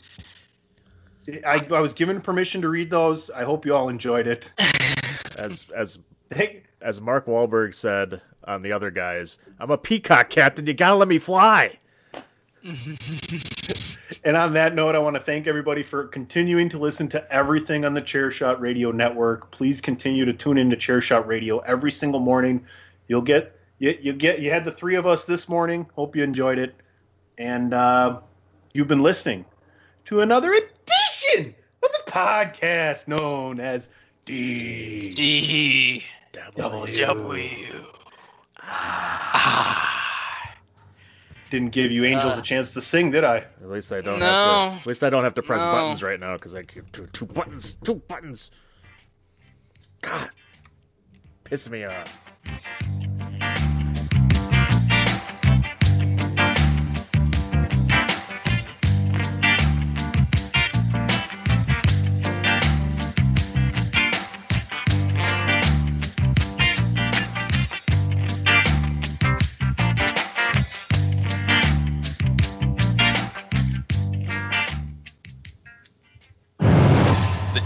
I, 1.45 1.65
I 1.71 1.79
was 1.79 1.93
given 1.93 2.21
permission 2.21 2.61
to 2.61 2.69
read 2.69 2.89
those. 2.89 3.29
I 3.29 3.43
hope 3.43 3.65
you 3.65 3.75
all 3.75 3.89
enjoyed 3.89 4.27
it. 4.27 4.49
As 5.37 5.69
as 5.75 5.99
as 6.81 7.01
Mark 7.01 7.25
Wahlberg 7.25 7.73
said 7.73 8.21
on 8.45 8.61
the 8.61 8.71
other 8.71 8.89
guys, 8.89 9.37
I'm 9.59 9.69
a 9.69 9.77
peacock 9.77 10.29
captain. 10.29 10.65
You 10.65 10.73
gotta 10.73 10.95
let 10.95 11.09
me 11.09 11.19
fly. 11.19 11.77
And 14.23 14.35
on 14.35 14.53
that 14.53 14.73
note, 14.73 14.95
I 14.95 14.99
want 14.99 15.15
to 15.15 15.21
thank 15.21 15.45
everybody 15.45 15.83
for 15.83 16.05
continuing 16.07 16.67
to 16.69 16.79
listen 16.79 17.07
to 17.09 17.31
everything 17.33 17.85
on 17.85 17.93
the 17.93 18.01
Chairshot 18.01 18.59
Radio 18.59 18.91
Network. 18.91 19.51
Please 19.51 19.79
continue 19.81 20.25
to 20.25 20.33
tune 20.33 20.57
into 20.57 20.75
Chairshot 20.75 21.27
Radio 21.27 21.59
every 21.59 21.91
single 21.91 22.19
morning. 22.19 22.65
You'll 23.07 23.21
get 23.21 23.59
you, 23.77 23.97
you 24.01 24.13
get 24.13 24.39
you 24.39 24.49
had 24.49 24.65
the 24.65 24.71
three 24.71 24.95
of 24.95 25.05
us 25.05 25.25
this 25.25 25.47
morning. 25.47 25.85
Hope 25.95 26.15
you 26.15 26.23
enjoyed 26.23 26.57
it, 26.57 26.75
and 27.37 27.73
uh, 27.73 28.19
you've 28.73 28.87
been 28.87 29.03
listening 29.03 29.45
to 30.05 30.21
another 30.21 30.53
edition 30.53 30.69
of 31.33 31.45
the 31.81 32.01
podcast 32.07 33.07
known 33.07 33.59
as 33.59 33.89
D 34.25 34.99
D 35.09 36.03
W. 36.33 36.97
W. 36.97 37.45
Didn't 41.51 41.69
give 41.71 41.91
you 41.91 42.03
angels 42.05 42.37
Uh. 42.37 42.39
a 42.39 42.41
chance 42.41 42.73
to 42.73 42.81
sing, 42.81 43.11
did 43.11 43.23
I? 43.23 43.37
At 43.37 43.69
least 43.69 43.91
I 43.93 44.01
don't 44.01 44.19
No. 44.19 44.25
have 44.25 44.43
to. 44.43 44.79
At 44.79 44.87
least 44.87 45.03
I 45.03 45.09
don't 45.09 45.23
have 45.23 45.35
to 45.35 45.43
press 45.43 45.63
No. 45.63 45.71
buttons 45.71 46.01
right 46.03 46.19
now 46.19 46.33
because 46.35 46.55
I 46.55 46.63
keep 46.63 46.91
two, 46.91 47.07
two 47.07 47.25
buttons. 47.25 47.75
Two 47.83 47.95
buttons. 48.07 48.49
God, 50.01 50.29
piss 51.43 51.69
me 51.69 51.83
off. 51.85 52.21